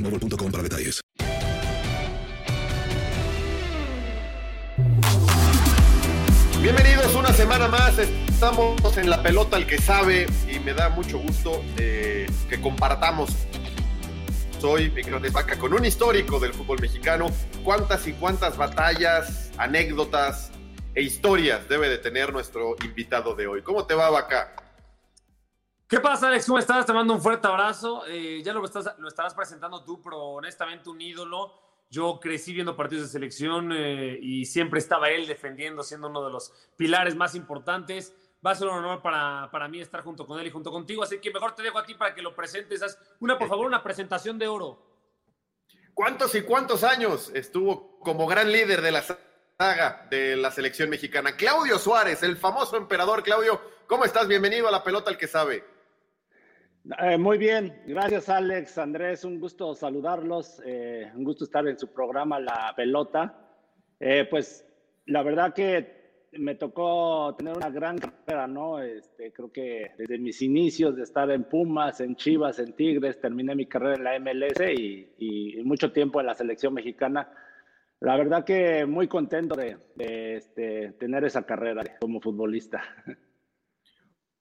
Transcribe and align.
boostmobile.com 0.00 0.50
para 0.50 0.62
detalles. 0.62 1.00
Bienvenidos 6.60 7.14
una 7.14 7.32
semana 7.32 7.68
más. 7.68 7.98
Estamos 7.98 8.96
en 8.96 9.08
la 9.08 9.22
pelota 9.22 9.56
el 9.56 9.66
que 9.66 9.78
sabe 9.78 10.26
y 10.52 10.58
me 10.60 10.74
da 10.74 10.88
mucho 10.88 11.18
gusto 11.18 11.62
eh, 11.78 12.26
que 12.48 12.60
compartamos. 12.60 13.30
Soy 14.60 14.90
Miguel 14.90 15.20
de 15.20 15.30
Vaca 15.30 15.58
con 15.58 15.74
un 15.74 15.84
histórico 15.84 16.40
del 16.40 16.52
fútbol 16.52 16.80
mexicano. 16.80 17.30
Cuántas 17.62 18.06
y 18.06 18.12
cuántas 18.14 18.56
batallas, 18.56 19.50
anécdotas 19.58 20.50
e 20.94 21.02
historias 21.02 21.68
debe 21.68 21.88
de 21.88 21.98
tener 21.98 22.32
nuestro 22.32 22.74
invitado 22.82 23.34
de 23.34 23.46
hoy. 23.46 23.62
¿Cómo 23.62 23.86
te 23.86 23.94
va, 23.94 24.10
Vaca? 24.10 24.65
¿Qué 25.88 26.00
pasa, 26.00 26.26
Alex? 26.26 26.46
¿Cómo 26.46 26.58
estás? 26.58 26.84
Te 26.84 26.92
mando 26.92 27.14
un 27.14 27.22
fuerte 27.22 27.46
abrazo. 27.46 28.04
Eh, 28.08 28.42
ya 28.42 28.52
lo, 28.52 28.64
estás, 28.64 28.98
lo 28.98 29.06
estarás 29.06 29.34
presentando 29.34 29.84
tú, 29.84 30.02
pero 30.02 30.18
honestamente 30.18 30.90
un 30.90 31.00
ídolo. 31.00 31.52
Yo 31.88 32.18
crecí 32.18 32.52
viendo 32.52 32.74
partidos 32.74 33.04
de 33.04 33.12
selección 33.12 33.70
eh, 33.72 34.18
y 34.20 34.46
siempre 34.46 34.80
estaba 34.80 35.10
él 35.10 35.28
defendiendo, 35.28 35.84
siendo 35.84 36.08
uno 36.08 36.24
de 36.24 36.32
los 36.32 36.52
pilares 36.76 37.14
más 37.14 37.36
importantes. 37.36 38.12
Va 38.44 38.50
a 38.50 38.54
ser 38.56 38.66
un 38.66 38.74
honor 38.74 39.00
para, 39.00 39.48
para 39.52 39.68
mí 39.68 39.80
estar 39.80 40.02
junto 40.02 40.26
con 40.26 40.40
él 40.40 40.48
y 40.48 40.50
junto 40.50 40.72
contigo, 40.72 41.04
así 41.04 41.20
que 41.20 41.30
mejor 41.30 41.54
te 41.54 41.62
dejo 41.62 41.78
a 41.78 41.84
ti 41.84 41.94
para 41.94 42.12
que 42.12 42.20
lo 42.20 42.34
presentes. 42.34 42.82
Haz 42.82 42.98
una, 43.20 43.38
por 43.38 43.48
favor, 43.48 43.64
una 43.66 43.84
presentación 43.84 44.40
de 44.40 44.48
oro. 44.48 44.82
¿Cuántos 45.94 46.34
y 46.34 46.42
cuántos 46.42 46.82
años 46.82 47.30
estuvo 47.32 48.00
como 48.00 48.26
gran 48.26 48.50
líder 48.50 48.82
de 48.82 48.90
la 48.90 49.04
saga 49.56 50.08
de 50.10 50.34
la 50.34 50.50
selección 50.50 50.90
mexicana? 50.90 51.36
Claudio 51.36 51.78
Suárez, 51.78 52.24
el 52.24 52.36
famoso 52.36 52.76
emperador. 52.76 53.22
Claudio, 53.22 53.60
¿cómo 53.86 54.04
estás? 54.04 54.26
Bienvenido 54.26 54.66
a 54.66 54.72
la 54.72 54.82
pelota 54.82 55.12
el 55.12 55.16
que 55.16 55.28
sabe. 55.28 55.75
Eh, 57.00 57.18
muy 57.18 57.36
bien, 57.36 57.82
gracias 57.84 58.28
Alex, 58.28 58.78
Andrés, 58.78 59.24
un 59.24 59.40
gusto 59.40 59.74
saludarlos, 59.74 60.62
eh, 60.64 61.10
un 61.16 61.24
gusto 61.24 61.44
estar 61.44 61.66
en 61.66 61.76
su 61.76 61.92
programa 61.92 62.38
La 62.38 62.72
Pelota. 62.76 63.34
Eh, 63.98 64.26
pues 64.30 64.64
la 65.06 65.24
verdad 65.24 65.52
que 65.52 66.28
me 66.32 66.54
tocó 66.54 67.34
tener 67.36 67.56
una 67.56 67.70
gran 67.70 67.98
carrera, 67.98 68.46
¿no? 68.46 68.80
Este, 68.80 69.32
creo 69.32 69.50
que 69.50 69.92
desde 69.98 70.18
mis 70.18 70.40
inicios 70.42 70.94
de 70.94 71.02
estar 71.02 71.28
en 71.32 71.44
Pumas, 71.44 72.00
en 72.00 72.14
Chivas, 72.14 72.60
en 72.60 72.72
Tigres, 72.74 73.20
terminé 73.20 73.56
mi 73.56 73.66
carrera 73.66 73.96
en 73.96 74.04
la 74.04 74.18
MLS 74.20 74.60
y, 74.78 75.08
y 75.18 75.64
mucho 75.64 75.90
tiempo 75.90 76.20
en 76.20 76.26
la 76.26 76.34
selección 76.34 76.72
mexicana. 76.72 77.28
La 77.98 78.16
verdad 78.16 78.44
que 78.44 78.86
muy 78.86 79.08
contento 79.08 79.56
de, 79.56 79.76
de 79.96 80.36
este, 80.36 80.92
tener 80.92 81.24
esa 81.24 81.42
carrera 81.44 81.82
como 82.00 82.20
futbolista. 82.20 82.82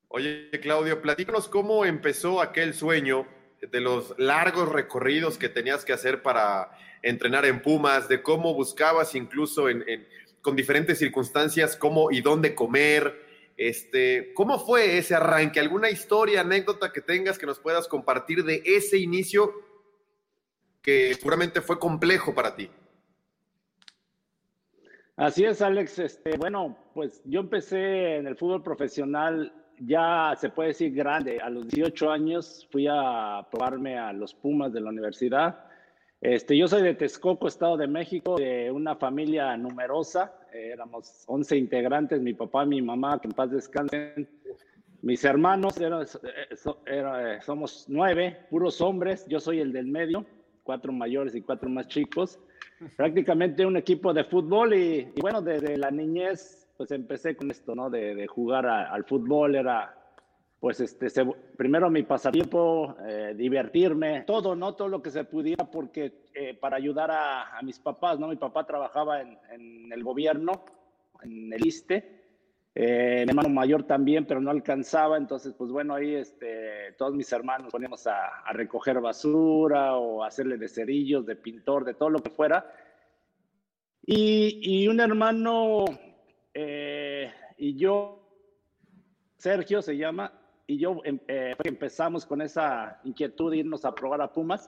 Oye, 0.08 0.50
Claudio, 0.62 1.02
platícanos 1.02 1.50
cómo 1.50 1.86
empezó 1.86 2.42
aquel 2.42 2.74
sueño 2.74 3.28
de 3.62 3.82
los 3.82 4.18
largos 4.18 4.70
recorridos 4.70 5.38
que 5.38 5.50
tenías 5.50 5.86
que 5.86 5.94
hacer 5.94 6.22
para 6.22 6.72
entrenar 7.02 7.46
en 7.46 7.62
Pumas, 7.62 8.08
de 8.08 8.22
cómo 8.22 8.54
buscabas 8.54 9.16
incluso 9.16 9.70
en, 9.70 9.84
en, 9.88 10.08
con 10.42 10.56
diferentes 10.56 11.00
circunstancias 11.00 11.76
cómo 11.76 12.12
y 12.12 12.22
dónde 12.22 12.54
comer. 12.54 13.26
Este, 13.58 14.34
¿Cómo 14.34 14.60
fue 14.60 14.98
ese 14.98 15.16
arranque? 15.16 15.60
¿Alguna 15.60 15.90
historia, 15.90 16.42
anécdota 16.42 16.92
que 16.92 17.02
tengas 17.02 17.38
que 17.38 17.46
nos 17.46 17.60
puedas 17.60 17.88
compartir 17.88 18.44
de 18.44 18.62
ese 18.66 18.98
inicio 18.98 19.54
que 20.82 21.14
seguramente 21.16 21.62
fue 21.62 21.80
complejo 21.80 22.36
para 22.36 22.56
ti? 22.56 22.70
Así 25.16 25.46
es, 25.46 25.62
Alex. 25.62 26.00
Este, 26.00 26.38
bueno, 26.38 26.78
pues 26.94 27.22
yo 27.24 27.40
empecé 27.40 28.18
en 28.18 28.28
el 28.28 28.36
fútbol 28.36 28.62
profesional 28.62 29.52
ya 29.80 30.34
se 30.40 30.50
puede 30.50 30.69
decir 30.69 30.94
grande. 30.94 31.40
A 31.40 31.50
los 31.50 31.68
18 31.68 32.09
años 32.09 32.68
fui 32.72 32.88
a 32.90 33.46
probarme 33.50 33.97
a 33.97 34.13
los 34.13 34.34
Pumas 34.34 34.74
de 34.74 34.81
la 34.81 34.90
universidad. 34.90 35.66
Este, 36.22 36.58
yo 36.58 36.68
soy 36.68 36.81
de 36.81 36.96
Texcoco, 36.96 37.47
Estado 37.47 37.78
de 37.78 37.88
México, 37.88 38.36
de 38.38 38.72
una 38.72 38.96
familia 38.96 39.56
numerosa. 39.58 40.34
Eh, 40.53 40.72
éramos 40.74 41.24
11 41.28 41.58
integrantes, 41.58 42.22
mi 42.22 42.34
papá, 42.34 42.66
mi 42.66 42.81
mamá, 42.81 43.19
que 43.19 43.28
en 43.28 43.34
paz 43.34 43.52
descansen. 43.52 44.28
Mis 45.02 45.24
hermanos, 45.24 45.75
era, 45.80 47.42
somos 47.42 47.86
nueve, 47.88 48.40
puros 48.50 48.81
hombres. 48.81 49.25
Yo 49.28 49.40
soy 49.40 49.59
el 49.59 49.72
del 49.72 49.86
medio, 49.86 50.25
cuatro 50.63 50.92
mayores 50.92 51.36
y 51.36 51.42
cuatro 51.42 51.69
más 51.69 51.88
chicos. 51.89 52.39
Prácticamente 52.98 53.66
un 53.66 53.77
equipo 53.77 54.13
de 54.13 54.24
fútbol 54.24 54.74
y, 54.74 55.12
y 55.16 55.22
bueno, 55.22 55.42
desde 55.42 55.77
la 55.77 55.92
niñez 55.92 56.64
pues 56.77 56.92
empecé 56.92 57.36
con 57.36 57.50
esto, 57.51 57.75
¿no? 57.75 57.89
De, 57.89 58.16
de 58.16 58.27
jugar 58.27 58.66
al 58.66 59.04
fútbol, 59.06 59.56
era, 59.56 59.95
pues, 60.60 60.80
este, 60.80 61.07
primero 61.56 61.89
mi 61.89 62.04
pasatiempo, 62.04 62.95
eh, 63.07 63.33
divertirme, 63.36 64.22
todo, 64.22 64.56
¿no? 64.56 64.74
Todo 64.75 64.88
lo 64.88 65.01
que 65.01 65.12
se 65.12 65.24
pudiera, 65.24 65.66
porque 65.66 66.25
eh, 66.33 66.54
para 66.56 66.77
ayudar 66.77 67.12
a, 67.12 67.62
mis 67.63 67.80
papás, 67.80 68.19
¿no? 68.19 68.27
Mi 68.27 68.36
papá 68.36 68.66
trabajaba 68.66 69.22
en, 69.22 69.92
el 69.92 70.04
gobierno, 70.04 70.66
en 71.24 71.54
el 71.54 71.66
ISTE, 71.66 72.24
eh, 72.74 73.24
mi 73.25 73.30
hermano 73.30 73.50
mayor 73.50 73.83
también, 73.83 74.25
pero 74.25 74.42
no 74.42 74.51
alcanzaba, 74.51 75.18
entonces, 75.18 75.54
pues 75.54 75.72
bueno, 75.72 75.94
ahí 75.94 76.16
este, 76.16 76.94
todos 76.98 77.13
mis 77.13 77.31
hermanos 77.31 77.72
poníamos 77.72 78.06
a, 78.06 78.39
a 78.44 78.51
recoger 78.51 79.00
basura 79.00 79.95
o 79.95 80.24
hacerle 80.24 80.57
de 80.57 80.68
cerillos, 80.68 81.25
de 81.25 81.38
pintor, 81.38 81.86
de 81.86 81.94
todo 81.94 82.10
lo 82.10 82.19
que 82.19 82.31
fuera. 82.31 82.69
Y, 84.06 84.60
y 84.62 84.88
un 84.88 85.00
hermano 85.00 85.86
eh, 86.56 87.31
y 87.57 87.75
yo, 87.75 88.22
Sergio 89.36 89.81
se 89.81 89.98
llama, 89.98 90.31
y 90.66 90.78
yo 90.78 91.02
em, 91.04 91.19
eh, 91.28 91.54
empezamos 91.66 92.25
con 92.25 92.42
esa 92.42 93.02
inquietud 93.04 93.52
de 93.52 93.57
irnos 93.57 93.84
a 93.84 93.94
probar 93.94 94.22
a 94.22 94.31
Pumas 94.31 94.66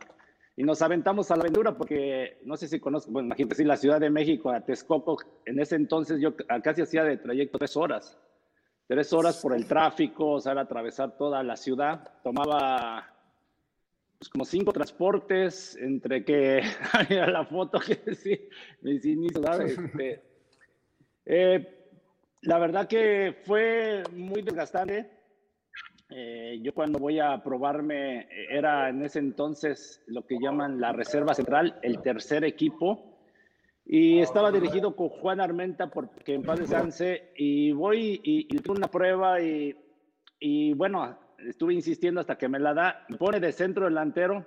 y 0.57 0.63
nos 0.63 0.81
aventamos 0.81 1.31
a 1.31 1.37
la 1.37 1.43
aventura 1.43 1.77
porque 1.77 2.39
no 2.43 2.57
sé 2.57 2.67
si 2.67 2.81
conozco, 2.81 3.09
bueno, 3.11 3.27
imagínate, 3.27 3.55
si 3.55 3.63
la 3.63 3.77
Ciudad 3.77 4.01
de 4.01 4.09
México 4.09 4.51
a 4.51 4.59
Texcoco, 4.59 5.17
en 5.45 5.59
ese 5.59 5.75
entonces 5.75 6.19
yo 6.19 6.35
casi 6.61 6.81
hacía 6.81 7.05
de 7.05 7.17
trayecto 7.17 7.57
tres 7.57 7.77
horas, 7.77 8.17
tres 8.85 9.13
horas 9.13 9.39
por 9.41 9.55
el 9.55 9.65
tráfico, 9.65 10.31
o 10.31 10.39
sea, 10.41 10.51
era 10.51 10.61
atravesar 10.61 11.17
toda 11.17 11.41
la 11.41 11.55
ciudad, 11.55 12.11
tomaba 12.21 13.13
pues, 14.19 14.29
como 14.29 14.43
cinco 14.43 14.73
transportes 14.73 15.77
entre 15.77 16.25
que 16.25 16.61
había 16.91 17.27
la 17.27 17.45
foto 17.45 17.79
que 17.79 18.13
sí, 18.13 18.37
mis 18.81 19.05
inicios, 19.05 19.45
¿sabes? 19.45 19.77
Este, 19.87 20.23
eh, 21.29 21.76
la 22.41 22.59
verdad 22.59 22.87
que 22.87 23.35
fue 23.43 24.03
muy 24.13 24.41
desgastante. 24.41 25.09
Eh, 26.09 26.59
yo 26.61 26.73
cuando 26.73 26.99
voy 26.99 27.19
a 27.19 27.43
probarme, 27.43 28.27
era 28.49 28.89
en 28.89 29.03
ese 29.03 29.19
entonces 29.19 30.01
lo 30.07 30.25
que 30.25 30.37
llaman 30.39 30.79
la 30.79 30.93
Reserva 30.93 31.33
Central, 31.33 31.79
el 31.81 32.01
tercer 32.01 32.45
equipo, 32.45 33.19
y 33.85 34.19
estaba 34.19 34.51
dirigido 34.51 34.95
con 34.95 35.09
Juan 35.09 35.41
Armenta, 35.41 35.89
porque 35.89 36.33
en 36.33 36.43
paz 36.43 36.59
descanse, 36.59 37.31
y 37.35 37.71
voy 37.71 38.21
y, 38.23 38.47
y 38.49 38.57
tuve 38.59 38.77
una 38.77 38.87
prueba 38.87 39.41
y, 39.41 39.75
y 40.39 40.73
bueno, 40.73 41.17
estuve 41.39 41.73
insistiendo 41.73 42.21
hasta 42.21 42.37
que 42.37 42.47
me 42.47 42.59
la 42.59 42.73
da, 42.73 43.05
me 43.09 43.17
pone 43.17 43.39
de 43.39 43.51
centro 43.51 43.85
delantero 43.85 44.45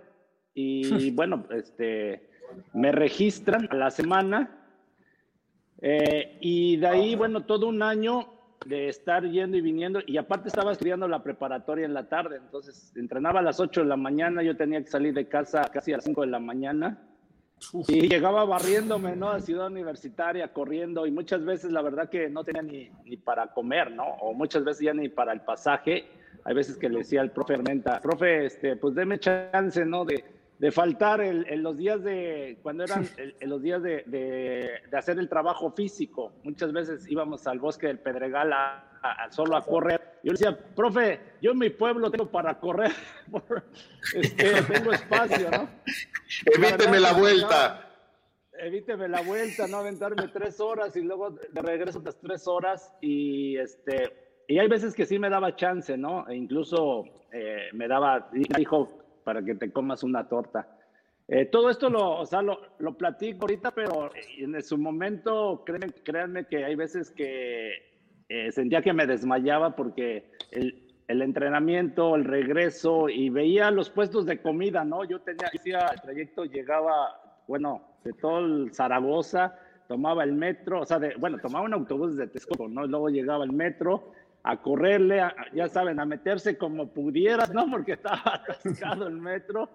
y 0.54 1.10
bueno, 1.12 1.46
este, 1.50 2.28
me 2.74 2.92
registran 2.92 3.68
a 3.70 3.76
la 3.76 3.90
semana 3.90 4.59
eh, 5.82 6.38
y 6.40 6.76
de 6.76 6.86
ahí, 6.86 7.14
bueno, 7.14 7.44
todo 7.44 7.68
un 7.68 7.82
año 7.82 8.28
de 8.66 8.88
estar 8.88 9.24
yendo 9.24 9.56
y 9.56 9.60
viniendo, 9.60 10.00
y 10.06 10.18
aparte 10.18 10.48
estaba 10.48 10.72
estudiando 10.72 11.08
la 11.08 11.22
preparatoria 11.22 11.86
en 11.86 11.94
la 11.94 12.08
tarde, 12.08 12.36
entonces 12.36 12.92
entrenaba 12.96 13.40
a 13.40 13.42
las 13.42 13.58
8 13.58 13.80
de 13.80 13.86
la 13.86 13.96
mañana, 13.96 14.42
yo 14.42 14.56
tenía 14.56 14.82
que 14.82 14.90
salir 14.90 15.14
de 15.14 15.28
casa 15.28 15.62
casi 15.72 15.92
a 15.92 15.96
las 15.96 16.04
5 16.04 16.20
de 16.20 16.26
la 16.26 16.40
mañana, 16.40 17.06
y 17.88 18.08
llegaba 18.08 18.44
barriéndome, 18.44 19.16
¿no? 19.16 19.30
A 19.30 19.40
Ciudad 19.40 19.66
Universitaria, 19.66 20.52
corriendo, 20.52 21.06
y 21.06 21.10
muchas 21.10 21.44
veces 21.44 21.72
la 21.72 21.82
verdad 21.82 22.08
que 22.08 22.28
no 22.28 22.42
tenía 22.42 22.62
ni, 22.62 22.90
ni 23.04 23.16
para 23.16 23.48
comer, 23.48 23.90
¿no? 23.92 24.04
O 24.04 24.32
muchas 24.32 24.64
veces 24.64 24.82
ya 24.86 24.94
ni 24.94 25.08
para 25.08 25.32
el 25.32 25.42
pasaje. 25.42 26.06
Hay 26.44 26.54
veces 26.54 26.78
que 26.78 26.88
le 26.88 26.98
decía 26.98 27.20
al 27.20 27.32
profe 27.32 27.54
Armenta, 27.54 28.00
profe, 28.00 28.46
este, 28.46 28.76
pues 28.76 28.94
deme 28.94 29.18
chance, 29.18 29.84
¿no? 29.84 30.06
De, 30.06 30.24
de 30.60 30.70
faltar 30.70 31.22
en 31.22 31.62
los 31.62 31.78
días 31.78 32.04
de, 32.04 32.58
cuando 32.62 32.84
eran 32.84 33.08
en 33.16 33.48
los 33.48 33.62
días 33.62 33.82
de, 33.82 34.04
de, 34.06 34.96
hacer 34.96 35.18
el 35.18 35.26
trabajo 35.26 35.72
físico. 35.72 36.34
Muchas 36.44 36.70
veces 36.72 37.10
íbamos 37.10 37.46
al 37.46 37.58
bosque 37.58 37.86
del 37.86 37.98
Pedregal 37.98 38.52
a, 38.52 39.28
solo 39.30 39.56
a 39.56 39.64
correr. 39.64 40.18
Yo 40.22 40.32
le 40.32 40.38
decía, 40.38 40.58
profe, 40.76 41.18
yo 41.40 41.52
en 41.52 41.58
mi 41.58 41.70
pueblo 41.70 42.10
tengo 42.10 42.30
para 42.30 42.60
correr, 42.60 42.92
este, 44.14 44.62
tengo 44.64 44.92
espacio, 44.92 45.50
¿no? 45.50 45.66
Evíteme 46.44 47.00
la, 47.00 47.14
vuelta. 47.14 47.90
evíteme 48.52 49.08
la 49.08 49.22
vuelta, 49.22 49.66
no 49.66 49.78
aventarme 49.78 50.28
tres 50.28 50.60
horas 50.60 50.94
y 50.94 51.00
luego 51.00 51.30
de 51.30 51.62
regreso 51.62 52.00
otras 52.00 52.18
tres 52.20 52.46
horas 52.46 52.92
y 53.00 53.56
este 53.56 54.30
y 54.46 54.58
hay 54.58 54.68
veces 54.68 54.94
que 54.94 55.06
sí 55.06 55.18
me 55.18 55.30
daba 55.30 55.56
chance, 55.56 55.96
¿no? 55.96 56.28
E 56.28 56.36
incluso 56.36 57.04
eh, 57.32 57.68
me 57.72 57.86
daba, 57.86 58.28
dijo, 58.32 59.00
para 59.24 59.42
que 59.42 59.54
te 59.54 59.72
comas 59.72 60.02
una 60.02 60.28
torta. 60.28 60.68
Eh, 61.28 61.46
todo 61.46 61.70
esto 61.70 61.88
lo, 61.88 62.18
o 62.18 62.26
sea, 62.26 62.42
lo, 62.42 62.60
lo, 62.78 62.96
platico 62.96 63.42
ahorita, 63.42 63.70
pero 63.70 64.10
en 64.36 64.60
su 64.62 64.76
momento, 64.76 65.62
créanme, 65.64 65.92
créanme 66.02 66.46
que 66.46 66.64
hay 66.64 66.74
veces 66.74 67.10
que 67.12 67.90
eh, 68.28 68.50
sentía 68.50 68.82
que 68.82 68.92
me 68.92 69.06
desmayaba 69.06 69.76
porque 69.76 70.30
el, 70.50 70.88
el, 71.06 71.22
entrenamiento, 71.22 72.16
el 72.16 72.24
regreso 72.24 73.08
y 73.08 73.30
veía 73.30 73.70
los 73.70 73.90
puestos 73.90 74.26
de 74.26 74.42
comida, 74.42 74.84
¿no? 74.84 75.04
Yo 75.04 75.20
tenía, 75.20 75.50
el 75.92 76.00
trayecto, 76.00 76.44
llegaba, 76.46 77.42
bueno, 77.46 77.82
de 78.02 78.12
todo 78.14 78.40
el 78.40 78.74
Zaragoza, 78.74 79.56
tomaba 79.86 80.24
el 80.24 80.32
metro, 80.32 80.80
o 80.80 80.84
sea, 80.84 80.98
de, 80.98 81.14
bueno, 81.16 81.38
tomaba 81.38 81.64
un 81.64 81.74
autobús 81.74 82.16
de 82.16 82.26
Texcoco, 82.26 82.68
¿no? 82.68 82.86
Luego 82.86 83.08
llegaba 83.08 83.44
el 83.44 83.52
metro 83.52 84.12
a 84.42 84.60
correrle, 84.60 85.22
ya 85.52 85.68
saben, 85.68 86.00
a 86.00 86.06
meterse 86.06 86.56
como 86.56 86.88
pudieras, 86.88 87.52
¿no? 87.52 87.70
Porque 87.70 87.92
estaba 87.92 88.22
atascado 88.24 89.06
el 89.06 89.16
metro. 89.16 89.68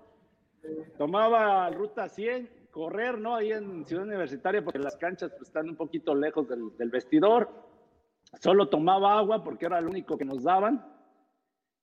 Tomaba 0.97 1.69
ruta 1.69 2.09
100, 2.09 2.49
correr, 2.71 3.19
¿no? 3.19 3.35
Ahí 3.35 3.51
en 3.51 3.85
Ciudad 3.85 4.05
Universitaria, 4.05 4.63
porque 4.63 4.79
las 4.79 4.97
canchas 4.97 5.31
pues, 5.31 5.49
están 5.49 5.69
un 5.69 5.75
poquito 5.75 6.15
lejos 6.15 6.47
del, 6.49 6.89
vestidor. 6.89 7.49
Solo 8.41 8.67
tomaba 8.67 9.17
agua 9.19 9.43
porque 9.43 9.67
era 9.67 9.79
lo 9.79 9.89
único 9.89 10.17
que 10.17 10.25
nos 10.25 10.43
daban. 10.43 10.83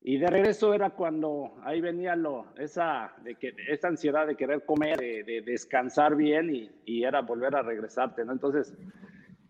Y 0.05 0.19
de 0.19 0.27
regreso 0.27 0.75
era 0.75 0.91
cuando 0.91 1.55
ahí 1.63 1.81
venía 1.81 2.17
lo, 2.17 2.53
esa, 2.57 3.15
de 3.23 3.37
que, 3.37 3.55
esa 3.69 3.87
ansiedad 3.87 4.27
de 4.27 4.35
querer 4.35 4.65
comer, 4.67 4.99
de, 4.99 5.23
de 5.23 5.43
descansar 5.43 6.17
bien 6.17 6.71
y, 6.85 7.05
era 7.05 7.21
volver 7.21 7.55
a 7.55 7.63
regresarte, 7.63 8.25
¿no? 8.25 8.33
Entonces, 8.33 8.75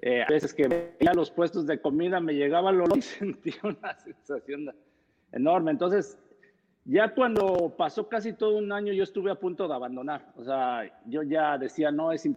eh, 0.04 0.20
a 0.20 0.26
veces 0.26 0.52
que 0.52 0.66
veía 0.66 1.14
los 1.14 1.30
puestos 1.30 1.64
de 1.64 1.80
comida, 1.80 2.18
me 2.18 2.34
llegaba 2.34 2.70
el 2.70 2.80
olor 2.80 2.98
y 2.98 3.02
sentía 3.02 3.54
una 3.62 3.94
sensación 3.94 4.74
enorme. 5.30 5.70
Entonces, 5.70 6.18
ya 6.84 7.14
cuando 7.14 7.72
pasó 7.78 8.08
casi 8.08 8.32
todo 8.32 8.56
un 8.56 8.72
año, 8.72 8.92
yo 8.92 9.04
estuve 9.04 9.30
a 9.30 9.36
punto 9.36 9.68
de 9.68 9.74
abandonar. 9.74 10.32
O 10.36 10.42
sea, 10.42 10.82
yo 11.06 11.22
ya 11.22 11.56
decía, 11.56 11.92
no, 11.92 12.10
es 12.10 12.28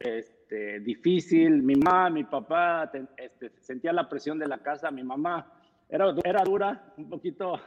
este, 0.00 0.80
difícil. 0.80 1.62
Mi 1.62 1.76
mamá, 1.76 2.10
mi 2.10 2.24
papá, 2.24 2.90
este, 3.16 3.52
sentía 3.60 3.92
la 3.92 4.08
presión 4.08 4.36
de 4.36 4.48
la 4.48 4.58
casa. 4.58 4.90
Mi 4.90 5.04
mamá 5.04 5.52
era, 5.88 6.12
era 6.24 6.42
dura, 6.42 6.92
un 6.96 7.08
poquito 7.08 7.60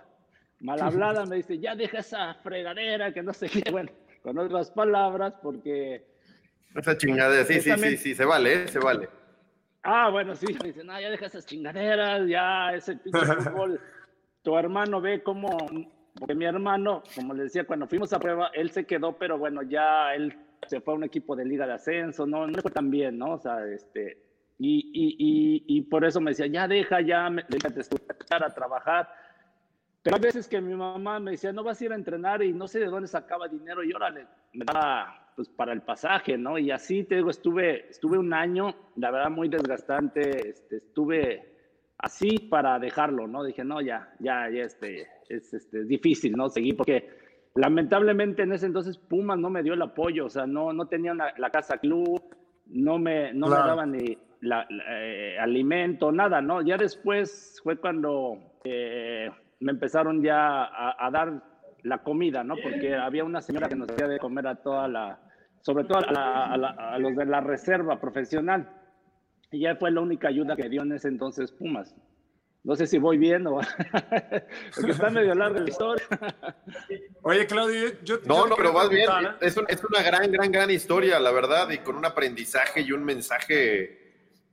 mal 0.59 0.81
hablada. 0.81 1.25
Me 1.25 1.37
dice, 1.37 1.57
ya 1.57 1.73
deja 1.73 1.99
esa 1.99 2.33
fregadera, 2.43 3.13
que 3.13 3.23
no 3.23 3.31
sé 3.31 3.47
qué. 3.47 3.63
Bueno, 3.71 3.91
con 4.21 4.37
otras 4.37 4.71
palabras, 4.71 5.35
porque... 5.41 6.05
Esa 6.75 6.97
chingadera, 6.97 7.45
sí, 7.45 7.61
sí, 7.61 7.71
sí, 7.77 7.97
sí, 7.97 8.15
se 8.15 8.25
vale, 8.25 8.63
¿eh? 8.63 8.67
se 8.67 8.79
vale. 8.79 9.20
Ah, 9.83 10.09
bueno, 10.09 10.35
sí, 10.35 10.45
me 10.61 10.67
dicen, 10.67 10.89
ah, 10.89 11.01
ya 11.01 11.09
deja 11.09 11.25
esas 11.25 11.45
chingaderas, 11.45 12.27
ya 12.27 12.73
ese 12.73 12.97
piso 12.97 13.19
de 13.19 13.35
fútbol. 13.37 13.79
tu 14.43 14.57
hermano 14.57 15.01
ve 15.01 15.23
cómo, 15.23 15.57
porque 16.17 16.35
mi 16.35 16.45
hermano, 16.45 17.03
como 17.15 17.33
le 17.33 17.43
decía, 17.43 17.65
cuando 17.65 17.87
fuimos 17.87 18.13
a 18.13 18.19
prueba, 18.19 18.51
él 18.53 18.71
se 18.71 18.85
quedó, 18.85 19.17
pero 19.17 19.37
bueno, 19.37 19.61
ya 19.63 20.13
él 20.13 20.37
se 20.67 20.81
fue 20.81 20.93
a 20.93 20.97
un 20.97 21.03
equipo 21.03 21.35
de 21.35 21.45
liga 21.45 21.65
de 21.65 21.73
ascenso, 21.73 22.25
no, 22.25 22.47
no 22.47 22.61
fue 22.61 22.71
tan 22.71 22.91
bien, 22.91 23.17
¿no? 23.17 23.33
O 23.33 23.39
sea, 23.39 23.65
este, 23.65 24.21
y, 24.59 24.91
y, 24.93 25.15
y, 25.17 25.77
y 25.77 25.81
por 25.81 26.05
eso 26.05 26.21
me 26.21 26.31
decía, 26.31 26.47
ya 26.47 26.67
deja, 26.67 27.01
ya, 27.01 27.29
déjate 27.49 27.81
estudiar, 27.81 28.43
a 28.43 28.53
trabajar. 28.53 29.09
Pero 30.03 30.15
hay 30.15 30.21
veces 30.21 30.47
que 30.47 30.61
mi 30.61 30.73
mamá 30.73 31.19
me 31.19 31.31
decía, 31.31 31.51
no 31.51 31.63
vas 31.63 31.79
a 31.79 31.85
ir 31.85 31.91
a 31.91 31.95
entrenar 31.95 32.41
y 32.43 32.53
no 32.53 32.67
sé 32.67 32.79
de 32.79 32.85
dónde 32.85 33.07
sacaba 33.07 33.47
dinero 33.47 33.83
y 33.83 33.93
órale, 33.93 34.27
me 34.53 34.65
daba 34.65 35.30
pues 35.41 35.49
para 35.49 35.73
el 35.73 35.81
pasaje, 35.81 36.37
¿no? 36.37 36.59
Y 36.59 36.69
así 36.69 37.03
te 37.03 37.15
digo, 37.15 37.31
estuve, 37.31 37.89
estuve 37.89 38.19
un 38.19 38.31
año, 38.31 38.75
la 38.95 39.09
verdad 39.09 39.31
muy 39.31 39.49
desgastante, 39.49 40.49
este, 40.49 40.77
estuve 40.77 41.55
así 41.97 42.37
para 42.37 42.77
dejarlo, 42.77 43.27
¿no? 43.27 43.43
Dije, 43.43 43.63
no, 43.63 43.81
ya, 43.81 44.13
ya, 44.19 44.47
ya, 44.51 44.61
este, 44.61 45.07
es, 45.29 45.51
este, 45.51 45.83
difícil, 45.85 46.33
¿no? 46.33 46.47
Seguir, 46.49 46.77
porque 46.77 47.09
lamentablemente 47.55 48.43
en 48.43 48.53
ese 48.53 48.67
entonces 48.67 48.99
Pumas 48.99 49.39
no 49.39 49.49
me 49.49 49.63
dio 49.63 49.73
el 49.73 49.81
apoyo, 49.81 50.27
o 50.27 50.29
sea, 50.29 50.45
no, 50.45 50.73
no 50.73 50.85
tenía 50.85 51.15
la 51.15 51.49
casa 51.49 51.79
club, 51.79 52.21
no 52.67 52.99
me, 52.99 53.33
no 53.33 53.47
me 53.47 53.55
daban 53.55 53.93
ni 53.93 54.15
la, 54.41 54.67
eh, 54.91 55.37
alimento, 55.39 56.11
nada, 56.11 56.39
¿no? 56.39 56.61
Ya 56.61 56.77
después 56.77 57.59
fue 57.63 57.77
cuando 57.77 58.37
eh, 58.63 59.31
me 59.59 59.71
empezaron 59.71 60.21
ya 60.21 60.65
a, 60.65 61.03
a 61.03 61.09
dar 61.09 61.43
la 61.81 62.03
comida, 62.03 62.43
¿no? 62.43 62.57
Porque 62.61 62.93
había 62.93 63.23
una 63.23 63.41
señora 63.41 63.67
que 63.67 63.75
nos 63.75 63.89
hacía 63.89 64.07
de 64.07 64.19
comer 64.19 64.45
a 64.45 64.53
toda 64.53 64.87
la, 64.87 65.19
sobre 65.61 65.83
todo 65.85 65.99
a, 65.99 66.97
los 66.99 67.15
de 67.15 67.25
la 67.25 67.41
reserva 67.41 67.99
profesional. 67.99 68.69
Y 69.51 69.61
ya 69.61 69.75
fue 69.75 69.91
la 69.91 70.01
única 70.01 70.29
ayuda 70.29 70.55
que 70.55 70.69
dio 70.69 70.81
en 70.81 70.93
ese 70.93 71.07
entonces 71.07 71.51
Pumas. 71.51 71.95
No 72.63 72.75
sé 72.75 72.85
si 72.85 72.99
voy 72.99 73.17
bien 73.17 73.47
o 73.47 73.59
porque 74.75 74.91
está 74.91 75.09
medio 75.09 75.33
larga 75.33 75.61
la 75.61 75.69
historia. 75.69 76.05
Oye, 77.23 77.47
Claudio, 77.47 77.91
yo, 78.03 78.19
No, 78.25 78.45
no, 78.45 78.55
pero 78.55 78.71
vas 78.71 78.89
bien. 78.89 79.09
Es, 79.41 79.57
es, 79.67 79.83
una 79.83 80.03
gran, 80.03 80.31
gran, 80.31 80.51
gran 80.51 80.69
historia, 80.69 81.19
la 81.19 81.31
verdad, 81.31 81.69
y 81.71 81.79
con 81.79 81.95
un 81.95 82.05
aprendizaje 82.05 82.81
y 82.81 82.91
un 82.91 83.03
mensaje 83.03 83.99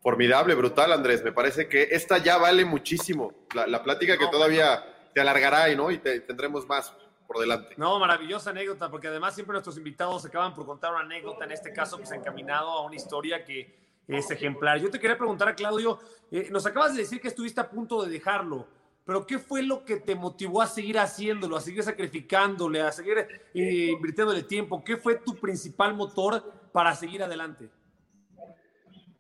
formidable, 0.00 0.54
brutal, 0.54 0.92
Andrés. 0.92 1.22
Me 1.22 1.32
parece 1.32 1.68
que 1.68 1.88
esta 1.90 2.16
ya 2.16 2.38
vale 2.38 2.64
muchísimo. 2.64 3.46
La, 3.54 3.66
la 3.66 3.82
plática 3.82 4.16
que 4.16 4.26
todavía 4.28 4.82
te 5.12 5.20
alargará 5.20 5.68
y, 5.68 5.76
¿no? 5.76 5.90
y 5.90 5.98
te, 5.98 6.20
tendremos 6.20 6.66
más 6.66 6.94
por 7.28 7.38
delante. 7.40 7.74
No, 7.76 7.98
maravillosa 8.00 8.50
anécdota, 8.50 8.90
porque 8.90 9.06
además 9.06 9.34
siempre 9.34 9.52
nuestros 9.52 9.76
invitados 9.76 10.24
acaban 10.24 10.54
por 10.54 10.64
contar 10.64 10.92
una 10.92 11.02
anécdota, 11.02 11.44
en 11.44 11.52
este 11.52 11.74
caso, 11.74 11.98
pues 11.98 12.10
encaminado 12.10 12.70
a 12.70 12.86
una 12.86 12.96
historia 12.96 13.44
que 13.44 13.76
es 14.08 14.30
ejemplar. 14.30 14.80
Yo 14.80 14.90
te 14.90 14.98
quería 14.98 15.18
preguntar 15.18 15.48
a 15.48 15.54
Claudio, 15.54 15.98
eh, 16.30 16.48
nos 16.50 16.64
acabas 16.64 16.94
de 16.94 17.02
decir 17.02 17.20
que 17.20 17.28
estuviste 17.28 17.60
a 17.60 17.68
punto 17.68 18.02
de 18.02 18.10
dejarlo, 18.10 18.66
pero 19.04 19.26
¿qué 19.26 19.38
fue 19.38 19.62
lo 19.62 19.84
que 19.84 19.98
te 19.98 20.14
motivó 20.14 20.62
a 20.62 20.66
seguir 20.66 20.98
haciéndolo, 20.98 21.56
a 21.56 21.60
seguir 21.60 21.82
sacrificándole, 21.82 22.80
a 22.80 22.90
seguir 22.92 23.18
eh, 23.18 23.90
invirtiéndole 23.92 24.44
tiempo? 24.44 24.82
¿Qué 24.82 24.96
fue 24.96 25.16
tu 25.16 25.34
principal 25.34 25.94
motor 25.94 26.42
para 26.72 26.94
seguir 26.94 27.22
adelante? 27.22 27.68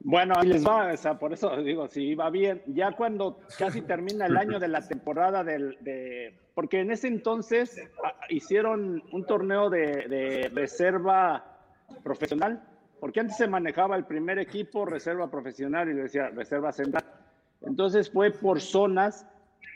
Bueno, 0.00 0.32
ahí 0.38 0.48
les 0.48 0.66
va, 0.66 0.90
o 0.90 0.96
sea, 0.96 1.18
por 1.18 1.34
eso 1.34 1.54
digo, 1.58 1.86
si 1.88 2.02
iba 2.02 2.30
bien, 2.30 2.62
ya 2.68 2.92
cuando 2.92 3.40
casi 3.58 3.82
termina 3.82 4.24
el 4.24 4.38
año 4.38 4.58
de 4.58 4.68
la 4.68 4.86
temporada 4.86 5.44
del, 5.44 5.76
de, 5.82 6.47
porque 6.58 6.80
en 6.80 6.90
ese 6.90 7.06
entonces 7.06 7.80
ah, 8.04 8.16
hicieron 8.30 9.00
un 9.12 9.24
torneo 9.26 9.70
de, 9.70 10.50
reserva 10.52 11.56
profesional, 12.02 12.60
porque 12.98 13.20
antes 13.20 13.36
se 13.36 13.46
manejaba 13.46 13.94
el 13.94 14.06
primer 14.06 14.40
equipo, 14.40 14.84
reserva 14.84 15.30
profesional 15.30 15.88
y 15.88 15.92
decía 15.92 16.30
reserva 16.30 16.72
central. 16.72 17.04
Entonces 17.60 18.10
fue 18.10 18.32
por 18.32 18.60
zonas 18.60 19.24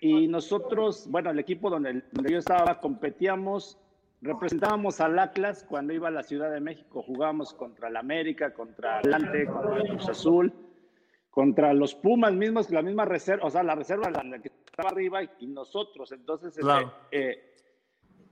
y 0.00 0.26
nosotros, 0.26 1.06
bueno, 1.08 1.30
el 1.30 1.38
equipo 1.38 1.70
donde, 1.70 2.02
donde 2.10 2.32
yo 2.32 2.38
estaba, 2.38 2.80
competíamos 2.80 3.78
representábamos 4.20 5.00
al 5.00 5.20
Atlas 5.20 5.64
cuando 5.68 5.92
iba 5.92 6.08
a 6.08 6.10
la 6.10 6.24
Ciudad 6.24 6.50
de 6.50 6.58
México, 6.58 7.04
jugábamos 7.04 7.54
contra 7.54 7.90
el 7.90 7.96
América, 7.96 8.52
contra 8.52 8.98
Atlante, 8.98 9.46
contra 9.46 9.76
el 9.76 9.88
Cruz 9.88 10.08
Azul, 10.08 10.52
contra 11.32 11.72
los 11.72 11.94
Pumas 11.94 12.34
mismos, 12.34 12.70
la 12.70 12.82
misma 12.82 13.06
reserva, 13.06 13.46
o 13.46 13.50
sea, 13.50 13.62
la 13.62 13.74
reserva 13.74 14.10
la 14.10 14.38
que 14.38 14.48
estaba 14.48 14.90
arriba 14.90 15.22
y, 15.38 15.46
nosotros. 15.46 16.12
Entonces, 16.12 16.58
este, 16.58 16.70
eh, 17.10 17.54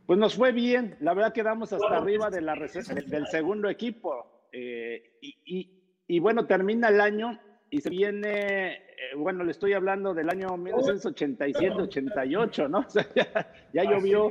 pues 0.05 0.19
nos 0.19 0.37
fue 0.37 0.53
bien. 0.53 0.99
La 1.01 1.15
verdad 1.15 1.33
quedamos 1.33 1.73
hasta 1.73 1.97
arriba 1.97 2.29
de 2.29 2.43
la 2.43 2.55
del, 2.55 3.27
segundo 3.29 3.71
equipo. 3.71 4.45
Eh, 4.53 5.17
y, 5.23 6.19
bueno, 6.19 6.47
termina 6.47 6.89
el 6.89 7.01
año 7.01 7.41
y 7.71 7.81
se 7.81 7.89
viene, 7.89 8.75
eh, 8.75 9.15
bueno, 9.17 9.45
le 9.45 9.53
estoy 9.53 9.73
hablando 9.73 10.13
del 10.13 10.29
año 10.29 10.49
1987-88, 10.59 12.69
¿no? 12.69 12.81
O 12.87 12.91
sea, 12.91 13.09
ya, 13.15 13.51
ya 13.73 13.85
llovió 13.85 14.31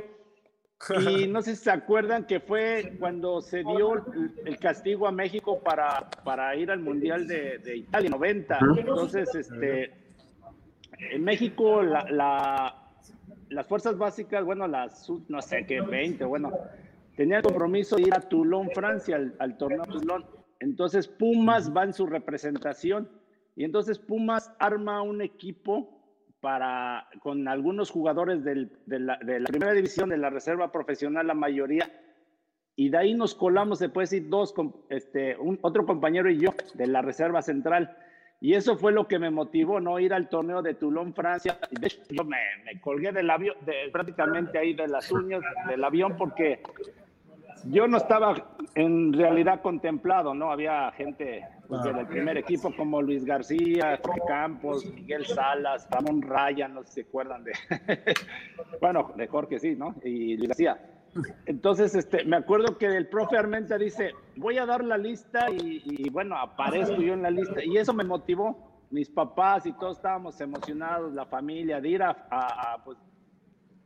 y 0.88 1.26
no 1.28 1.42
sé 1.42 1.56
si 1.56 1.64
se 1.64 1.70
acuerdan 1.70 2.26
que 2.26 2.40
fue 2.40 2.96
cuando 2.98 3.40
se 3.40 3.58
dio 3.58 4.04
el 4.44 4.58
castigo 4.58 5.06
a 5.06 5.12
México 5.12 5.60
para, 5.62 6.08
para 6.24 6.54
ir 6.56 6.70
al 6.70 6.80
Mundial 6.80 7.26
de, 7.26 7.58
de 7.58 7.76
Italia 7.76 8.10
90. 8.10 8.58
Entonces, 8.78 9.34
este, 9.34 9.92
en 11.12 11.22
México 11.24 11.82
la, 11.82 12.76
las 13.48 13.66
fuerzas 13.66 13.98
básicas, 13.98 14.44
bueno, 14.44 14.66
las, 14.66 15.10
no 15.28 15.42
sé 15.42 15.66
qué, 15.66 15.80
20, 15.80 16.24
bueno, 16.24 16.52
tenía 17.16 17.38
el 17.38 17.42
compromiso 17.42 17.96
de 17.96 18.02
ir 18.02 18.14
a 18.14 18.20
Toulon, 18.20 18.70
Francia, 18.70 19.16
al, 19.16 19.34
al 19.38 19.56
torneo 19.58 19.84
Toulon. 19.84 20.24
Entonces 20.60 21.08
Pumas 21.08 21.74
va 21.74 21.84
en 21.84 21.92
su 21.92 22.06
representación 22.06 23.08
y 23.56 23.64
entonces 23.64 23.98
Pumas 23.98 24.52
arma 24.58 25.02
un 25.02 25.20
equipo 25.20 25.99
para, 26.40 27.06
con 27.20 27.46
algunos 27.48 27.90
jugadores 27.90 28.42
de, 28.44 28.68
la, 28.86 29.18
primera 29.46 29.72
división 29.72 30.08
de 30.08 30.18
la 30.18 30.30
reserva 30.30 30.72
profesional, 30.72 31.26
la 31.26 31.34
mayoría, 31.34 31.90
y 32.76 32.88
de 32.88 32.98
ahí 32.98 33.14
nos 33.14 33.34
colamos, 33.34 33.78
se 33.78 33.90
puede 33.90 34.04
decir, 34.04 34.28
dos, 34.28 34.54
este, 34.88 35.36
otro 35.62 35.84
compañero 35.84 36.30
y 36.30 36.38
yo 36.38 36.54
de 36.74 36.86
la 36.86 37.02
reserva 37.02 37.42
central. 37.42 37.96
Y 38.40 38.54
eso 38.54 38.78
fue 38.78 38.90
lo 38.90 39.06
que 39.06 39.18
me 39.18 39.30
motivó, 39.30 39.80
¿no? 39.80 40.00
Ir 40.00 40.14
al 40.14 40.30
torneo 40.30 40.62
de 40.62 40.72
Toulon, 40.72 41.12
Francia. 41.12 41.58
Yo 42.08 42.24
me, 42.24 42.38
colgué 42.80 43.12
del 43.12 43.28
avión, 43.28 43.54
prácticamente 43.92 44.56
ahí 44.56 44.72
de 44.72 44.88
las 44.88 45.12
uñas 45.12 45.42
del 45.68 45.84
avión, 45.84 46.16
porque 46.16 46.62
yo 47.66 47.86
no 47.86 47.98
estaba 47.98 48.34
en 48.74 49.12
realidad 49.12 49.60
contemplado, 49.60 50.32
¿no? 50.32 50.50
Había 50.50 50.90
gente 50.92 51.44
pues, 51.70 51.84
del 51.84 52.06
primer 52.08 52.36
equipo 52.36 52.74
como 52.74 53.00
Luis 53.00 53.24
García, 53.24 54.00
Campos, 54.26 54.84
Miguel 54.84 55.24
Salas, 55.24 55.88
Ramón 55.88 56.20
Raya, 56.20 56.66
no 56.66 56.82
sé 56.82 56.88
si 56.88 56.94
se 56.94 57.00
acuerdan 57.02 57.44
de. 57.44 57.52
bueno, 58.80 59.12
de 59.16 59.28
Jorge 59.28 59.60
sí, 59.60 59.76
¿no? 59.76 59.94
Y 60.04 60.36
Luis 60.36 60.48
García. 60.48 60.80
Entonces, 61.46 61.94
este, 61.94 62.24
me 62.24 62.36
acuerdo 62.36 62.76
que 62.76 62.86
el 62.86 63.08
profe 63.08 63.36
Armenta 63.36 63.78
dice: 63.78 64.12
Voy 64.34 64.58
a 64.58 64.66
dar 64.66 64.84
la 64.84 64.98
lista 64.98 65.46
y, 65.48 66.10
bueno, 66.10 66.36
aparezco 66.36 66.96
yo 66.96 67.14
en 67.14 67.22
la 67.22 67.30
lista. 67.30 67.64
Y 67.64 67.76
eso 67.76 67.94
me 67.94 68.04
motivó. 68.04 68.68
Mis 68.90 69.08
papás 69.08 69.66
y 69.66 69.72
todos 69.72 69.98
estábamos 69.98 70.40
emocionados, 70.40 71.14
la 71.14 71.24
familia, 71.24 71.80
de 71.80 71.88
ir 71.88 72.02
a, 72.02 72.82
pues, 72.84 72.98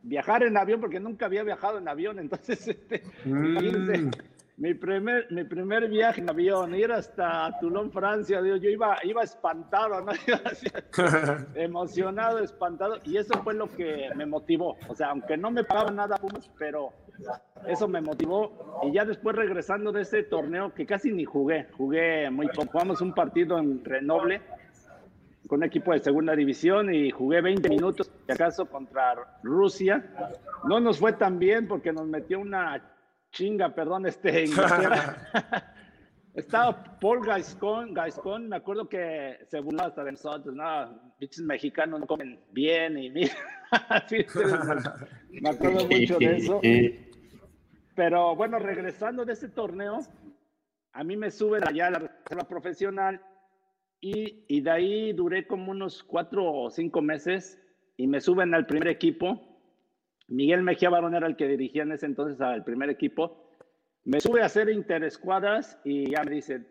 viajar 0.01 0.41
en 0.41 0.57
avión, 0.57 0.81
porque 0.81 0.99
nunca 0.99 1.27
había 1.27 1.43
viajado 1.43 1.77
en 1.77 1.87
avión, 1.87 2.17
entonces, 2.25 2.67
este, 2.67 3.03
mm. 3.23 4.09
Mi, 4.57 4.73
primer, 4.73 5.27
mi 5.31 5.43
primer 5.43 5.89
viaje 5.89 6.21
en 6.21 6.29
avión, 6.29 6.73
ir 6.75 6.91
hasta 6.91 7.57
Toulon, 7.59 7.91
Francia, 7.91 8.41
yo 8.41 8.69
iba, 8.69 8.97
iba 9.03 9.23
espantado, 9.23 10.01
¿no? 10.01 10.11
emocionado, 11.55 12.39
espantado, 12.39 12.97
y 13.03 13.17
eso 13.17 13.33
fue 13.43 13.53
lo 13.53 13.67
que 13.67 14.09
me 14.15 14.25
motivó, 14.25 14.77
o 14.87 14.95
sea, 14.95 15.09
aunque 15.09 15.35
no 15.37 15.51
me 15.51 15.63
pagaba 15.63 15.91
nada, 15.91 16.17
pero 16.57 16.93
eso 17.67 17.87
me 17.87 18.01
motivó, 18.01 18.81
y 18.83 18.93
ya 18.93 19.03
después 19.03 19.35
regresando 19.35 19.91
de 19.91 20.03
ese 20.03 20.23
torneo, 20.23 20.73
que 20.73 20.85
casi 20.85 21.11
ni 21.11 21.25
jugué, 21.25 21.67
jugué 21.77 22.29
muy 22.29 22.47
poco, 22.47 22.71
jugamos 22.71 23.01
un 23.01 23.13
partido 23.13 23.57
en 23.57 23.83
Renoble, 23.83 24.41
con 25.47 25.59
un 25.59 25.65
equipo 25.65 25.91
de 25.91 25.99
segunda 25.99 26.35
división 26.35 26.91
y 26.91 27.11
jugué 27.11 27.39
20 27.39 27.69
minutos, 27.69 28.11
si 28.25 28.31
acaso, 28.31 28.65
contra 28.65 29.15
Rusia. 29.43 30.03
No 30.67 30.79
nos 30.79 30.97
fue 30.97 31.13
tan 31.13 31.37
bien 31.37 31.67
porque 31.67 31.93
nos 31.93 32.07
metió 32.07 32.39
una 32.39 32.81
chinga, 33.35 33.75
perdón, 33.75 34.07
este 34.07 34.45
Inglaterra. 34.45 35.17
Estaba 36.33 36.99
Paul 36.99 37.25
Gascon, 37.25 37.93
Gascon, 37.93 38.49
me 38.49 38.57
acuerdo 38.57 38.89
que 38.89 39.37
se 39.49 39.59
burlaba 39.61 39.89
hasta 39.89 40.03
de 40.03 40.11
nosotros, 40.11 40.53
no, 40.53 41.13
bichos 41.17 41.45
mexicanos 41.45 42.01
no 42.01 42.07
comen 42.07 42.41
bien 42.51 42.97
y 42.97 43.09
mira, 43.09 43.33
me 45.29 45.49
acuerdo 45.49 45.85
mucho 45.89 46.17
de 46.17 46.35
eso. 46.35 46.59
Pero 47.95 48.35
bueno, 48.35 48.59
regresando 48.59 49.23
de 49.23 49.31
ese 49.31 49.47
torneo, 49.47 49.99
a 50.91 51.03
mí 51.05 51.15
me 51.15 51.31
suben 51.31 51.65
allá 51.65 51.87
a 51.87 51.91
la 51.91 51.99
reserva 51.99 52.47
profesional 52.49 53.21
y, 54.01 54.61
de 54.61 54.69
ahí 54.69 55.13
duré 55.13 55.47
como 55.47 55.71
unos 55.71 56.03
cuatro 56.03 56.45
o 56.51 56.69
cinco 56.69 57.01
meses 57.01 57.61
y 57.95 58.07
me 58.07 58.19
suben 58.19 58.53
al 58.53 58.65
primer 58.65 58.89
equipo. 58.89 59.54
Miguel 60.27 60.63
Mejía 60.63 60.89
Barón 60.89 61.15
era 61.15 61.27
el 61.27 61.35
que 61.35 61.47
dirigía 61.47 61.83
en 61.83 61.91
ese 61.91 62.05
entonces 62.05 62.39
al 62.41 62.63
primer 62.63 62.89
equipo. 62.89 63.51
Me 64.03 64.19
sube 64.19 64.41
a 64.41 64.45
hacer 64.45 64.69
interescuadras 64.69 65.79
y 65.83 66.11
ya 66.11 66.23
me 66.23 66.31
dice, 66.31 66.65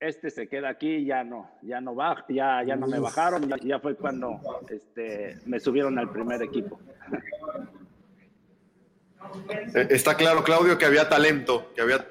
este 0.00 0.30
se 0.30 0.48
queda 0.48 0.68
aquí, 0.68 1.04
ya 1.04 1.24
no, 1.24 1.50
ya 1.62 1.80
no 1.80 1.94
va, 1.94 2.24
ya, 2.28 2.62
ya 2.64 2.76
no 2.76 2.86
me 2.86 3.00
bajaron, 3.00 3.48
ya, 3.48 3.56
ya 3.56 3.80
fue 3.80 3.96
cuando 3.96 4.40
este, 4.70 5.38
me 5.46 5.58
subieron 5.58 5.98
al 5.98 6.10
primer 6.10 6.42
equipo. 6.42 6.78
Eh, 9.74 9.88
está 9.90 10.16
claro, 10.16 10.44
Claudio, 10.44 10.78
que 10.78 10.86
había 10.86 11.08
talento, 11.08 11.72
que 11.74 11.82
había 11.82 12.06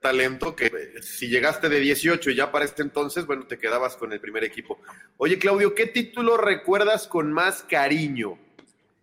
talento 0.00 0.54
que 0.54 0.70
si 1.00 1.28
llegaste 1.28 1.68
de 1.68 1.80
18 1.80 2.30
y 2.30 2.34
ya 2.34 2.52
para 2.52 2.64
este 2.64 2.82
entonces, 2.82 3.26
bueno, 3.26 3.46
te 3.46 3.58
quedabas 3.58 3.96
con 3.96 4.12
el 4.12 4.20
primer 4.20 4.44
equipo. 4.44 4.78
Oye, 5.16 5.38
Claudio, 5.38 5.74
¿qué 5.74 5.86
título 5.86 6.36
recuerdas 6.36 7.08
con 7.08 7.32
más 7.32 7.62
cariño? 7.62 8.38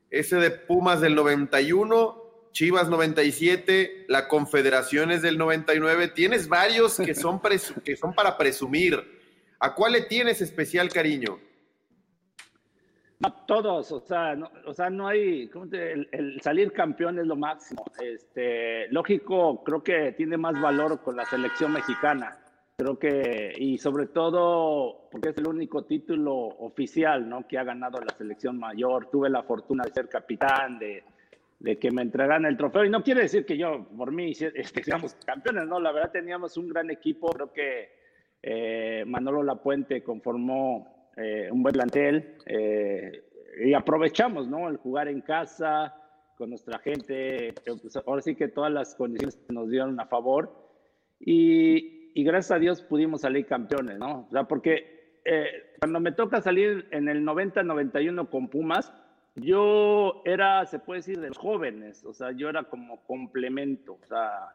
Ese 0.09 0.37
de 0.37 0.51
Pumas 0.51 1.01
del 1.01 1.15
91, 1.15 2.49
Chivas 2.51 2.89
97, 2.89 4.05
la 4.07 4.27
Confederación 4.27 5.11
es 5.11 5.21
del 5.21 5.37
99. 5.37 6.09
Tienes 6.09 6.47
varios 6.47 6.97
que 6.97 7.13
son, 7.13 7.39
que 7.85 7.95
son 7.95 8.13
para 8.13 8.37
presumir. 8.37 9.19
¿A 9.59 9.75
cuál 9.75 9.93
le 9.93 10.01
tienes 10.01 10.41
especial 10.41 10.89
cariño? 10.89 11.39
todos, 13.45 13.91
o 13.91 13.99
sea, 13.99 14.35
no, 14.35 14.49
o 14.65 14.73
sea, 14.73 14.89
no 14.89 15.07
hay, 15.07 15.49
el, 15.71 16.39
salir 16.41 16.71
campeón 16.71 17.19
es 17.19 17.27
lo 17.27 17.35
máximo. 17.35 17.83
Este, 17.99 18.87
lógico, 18.91 19.63
creo 19.63 19.83
que 19.83 20.13
tiene 20.13 20.37
más 20.37 20.59
valor 20.61 21.01
con 21.01 21.17
la 21.17 21.25
selección 21.25 21.73
mexicana. 21.73 22.39
Creo 22.79 22.97
que, 22.97 23.51
y 23.57 23.77
sobre 23.77 24.05
todo, 24.05 25.09
porque 25.11 25.29
es 25.29 25.37
el 25.37 25.49
único 25.49 25.83
título 25.83 26.33
oficial, 26.33 27.27
¿no? 27.27 27.45
Que 27.45 27.57
ha 27.57 27.65
ganado 27.65 27.99
la 27.99 28.15
selección 28.15 28.57
mayor. 28.57 29.09
Tuve 29.11 29.29
la 29.29 29.43
fortuna 29.43 29.83
de 29.83 29.91
ser 29.91 30.07
capitán, 30.07 30.79
de, 30.79 31.03
de 31.59 31.77
que 31.77 31.91
me 31.91 32.03
entregaran 32.03 32.45
el 32.45 32.55
trofeo. 32.55 32.85
Y 32.85 32.89
no 32.89 33.03
quiere 33.03 33.23
decir 33.23 33.45
que 33.45 33.57
yo, 33.57 33.85
por 33.97 34.13
mí, 34.13 34.31
este, 34.31 34.81
seamos 34.81 35.13
campeones, 35.25 35.67
¿no? 35.67 35.77
La 35.81 35.91
verdad 35.91 36.13
teníamos 36.13 36.55
un 36.55 36.69
gran 36.69 36.89
equipo. 36.89 37.27
Creo 37.31 37.51
que 37.51 37.89
eh, 38.41 39.03
Manolo 39.05 39.43
Lapuente 39.43 40.01
conformó 40.01 41.11
eh, 41.17 41.49
un 41.51 41.61
buen 41.61 41.73
plantel 41.73 42.37
eh, 42.45 43.25
y 43.61 43.73
aprovechamos, 43.73 44.47
¿no? 44.47 44.69
El 44.69 44.77
jugar 44.77 45.09
en 45.09 45.19
casa 45.19 45.93
con 46.37 46.49
nuestra 46.49 46.79
gente. 46.79 47.53
Pues, 47.65 47.97
ahora 47.97 48.21
sí 48.21 48.35
que 48.35 48.47
todas 48.47 48.71
las 48.71 48.95
condiciones 48.95 49.37
nos 49.49 49.69
dieron 49.69 49.99
a 49.99 50.05
favor 50.05 50.49
y, 51.19 51.98
y 52.19 52.23
gracias 52.25 52.51
a 52.51 52.59
Dios 52.59 52.81
pudimos 52.81 53.21
salir 53.21 53.45
campeones, 53.45 53.97
¿no? 53.97 54.25
O 54.27 54.29
sea, 54.29 54.43
porque 54.43 55.19
eh, 55.23 55.75
cuando 55.79 56.01
me 56.01 56.11
toca 56.11 56.41
salir 56.41 56.85
en 56.91 57.07
el 57.07 57.23
90-91 57.23 58.29
con 58.29 58.49
Pumas, 58.49 58.91
yo 59.35 60.21
era, 60.25 60.65
se 60.65 60.79
puede 60.79 60.99
decir, 60.99 61.21
de 61.21 61.29
los 61.29 61.37
jóvenes, 61.37 62.03
o 62.03 62.11
sea, 62.11 62.33
yo 62.33 62.49
era 62.49 62.63
como 62.63 63.01
complemento, 63.05 63.99
o 64.03 64.05
sea, 64.05 64.53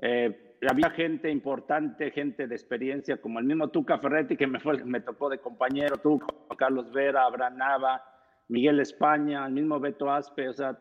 eh, 0.00 0.56
había 0.68 0.90
gente 0.90 1.30
importante, 1.30 2.10
gente 2.10 2.46
de 2.46 2.54
experiencia, 2.54 3.16
como 3.16 3.38
el 3.38 3.46
mismo 3.46 3.68
Tuca 3.68 3.96
Ferretti, 3.96 4.36
que 4.36 4.46
me, 4.46 4.60
fue, 4.60 4.84
me 4.84 5.00
tocó 5.00 5.30
de 5.30 5.38
compañero, 5.38 5.96
tú, 5.96 6.20
Carlos 6.58 6.92
Vera, 6.92 7.24
Abraham 7.24 7.56
Nava, 7.56 8.04
Miguel 8.48 8.78
España, 8.80 9.46
el 9.46 9.54
mismo 9.54 9.80
Beto 9.80 10.10
Aspe, 10.10 10.50
o 10.50 10.52
sea, 10.52 10.78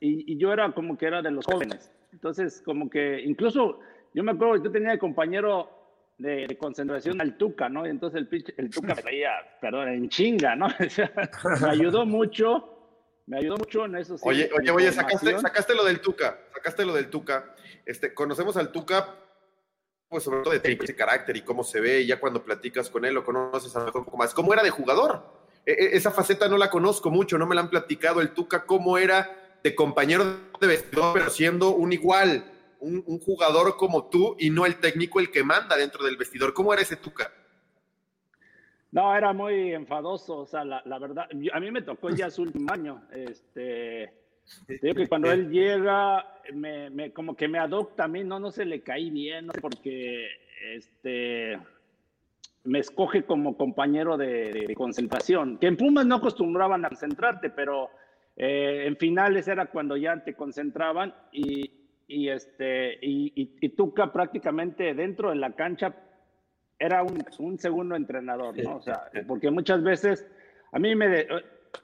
y, 0.00 0.36
yo 0.36 0.52
era 0.52 0.70
como 0.72 0.98
que 0.98 1.06
era 1.06 1.22
de 1.22 1.30
los 1.30 1.46
jóvenes. 1.46 1.90
Entonces, 2.12 2.60
como 2.62 2.90
que 2.90 3.22
incluso 3.22 3.80
yo 4.14 4.24
me 4.24 4.32
acuerdo 4.32 4.54
que 4.54 4.64
yo 4.64 4.72
tenía 4.72 4.90
de 4.90 4.98
compañero 4.98 5.77
de, 6.18 6.56
concentración 6.58 7.20
al 7.20 7.36
Tuca, 7.36 7.68
¿no? 7.68 7.86
Y 7.86 7.90
entonces 7.90 8.20
el, 8.20 8.44
el 8.56 8.70
Tuca 8.70 8.94
me 8.94 9.02
veía, 9.02 9.30
perdón, 9.60 9.88
en 9.88 10.08
chinga, 10.08 10.56
¿no? 10.56 10.68
me 11.60 11.70
ayudó 11.70 12.04
mucho, 12.04 13.22
me 13.26 13.38
ayudó 13.38 13.56
mucho 13.56 13.84
en 13.84 13.96
eso. 13.96 14.16
oye, 14.22 14.50
oye, 14.58 14.70
oye, 14.70 14.92
sacaste, 14.92 15.38
sacaste 15.38 15.74
lo 15.74 15.84
del 15.84 16.00
Tuca, 16.00 16.38
sacaste 16.52 16.84
lo 16.84 16.94
del 16.94 17.08
Tuca. 17.08 17.54
Este, 17.86 18.12
conocemos 18.12 18.56
al 18.56 18.72
Tuca, 18.72 19.14
pues 20.08 20.24
sobre 20.24 20.42
todo 20.42 20.58
de 20.58 20.72
ese 20.72 20.96
carácter 20.96 21.36
y 21.36 21.42
cómo 21.42 21.62
se 21.62 21.80
ve, 21.80 22.00
y 22.00 22.06
ya 22.06 22.18
cuando 22.18 22.44
platicas 22.44 22.90
con 22.90 23.04
él 23.04 23.14
lo 23.14 23.24
conoces 23.24 23.74
a 23.76 23.80
lo 23.80 23.86
mejor 23.86 24.00
un 24.00 24.04
poco 24.06 24.16
más. 24.16 24.34
¿Cómo 24.34 24.52
era 24.52 24.62
de 24.62 24.70
jugador? 24.70 25.22
E, 25.64 25.72
e, 25.72 25.96
esa 25.96 26.10
faceta 26.10 26.48
no 26.48 26.58
la 26.58 26.68
conozco 26.68 27.10
mucho, 27.10 27.38
no 27.38 27.46
me 27.46 27.54
la 27.54 27.60
han 27.60 27.70
platicado 27.70 28.20
el 28.20 28.30
Tuca, 28.30 28.66
cómo 28.66 28.98
era 28.98 29.58
de 29.62 29.74
compañero 29.74 30.24
de 30.60 30.66
vestidor, 30.66 31.12
pero 31.14 31.30
siendo 31.30 31.70
un 31.70 31.92
igual 31.92 32.57
un, 32.80 33.02
jugador 33.20 33.76
como 33.76 34.08
tú 34.08 34.36
y 34.38 34.50
no 34.50 34.66
el 34.66 34.78
técnico 34.80 35.20
el 35.20 35.30
que 35.30 35.44
manda 35.44 35.76
dentro 35.76 36.04
del 36.04 36.16
vestidor. 36.16 36.54
¿Cómo 36.54 36.72
era 36.72 36.82
ese 36.82 36.96
Tuca? 36.96 37.32
No, 38.90 39.14
era 39.14 39.32
muy 39.32 39.74
enfadoso, 39.74 40.38
o 40.38 40.46
sea, 40.46 40.64
la, 40.64 40.98
verdad, 40.98 41.26
a 41.52 41.60
mí 41.60 41.70
me 41.70 41.82
tocó 41.82 42.08
ya 42.08 42.30
su 42.30 42.42
último 42.42 42.72
año, 42.72 43.02
este, 43.12 44.14
digo 44.66 44.94
que 44.94 45.08
cuando 45.08 45.30
él 45.30 45.50
llega, 45.50 46.40
me, 46.54 47.12
como 47.12 47.36
que 47.36 47.48
me 47.48 47.58
adopta 47.58 48.04
a 48.04 48.08
mí, 48.08 48.24
no, 48.24 48.40
no 48.40 48.50
se 48.50 48.64
le 48.64 48.80
caí 48.80 49.10
bien, 49.10 49.48
porque, 49.60 50.26
este, 50.74 51.58
me 52.64 52.78
escoge 52.78 53.24
como 53.24 53.56
compañero 53.56 54.16
de, 54.16 54.72
concentración, 54.76 55.58
que 55.58 55.66
en 55.66 55.76
Pumas 55.76 56.06
no 56.06 56.16
acostumbraban 56.16 56.84
a 56.84 56.88
concentrarte, 56.88 57.50
pero 57.50 57.90
eh, 58.36 58.84
en 58.86 58.96
finales 58.96 59.48
era 59.48 59.66
cuando 59.66 59.96
ya 59.96 60.22
te 60.22 60.34
concentraban 60.34 61.14
y, 61.32 61.77
y, 62.08 62.30
este, 62.30 62.94
y, 63.02 63.32
y, 63.60 63.68
Tuca 63.68 64.10
prácticamente 64.10 64.94
dentro 64.94 65.28
de 65.28 65.36
la 65.36 65.52
cancha 65.52 65.94
era 66.78 67.02
un, 67.02 67.22
un, 67.38 67.58
segundo 67.58 67.94
entrenador, 67.96 68.56
¿no? 68.64 68.76
O 68.76 68.80
sea, 68.80 69.10
porque 69.26 69.50
muchas 69.50 69.82
veces 69.82 70.26
a 70.72 70.78
mí 70.78 70.94
me... 70.96 71.26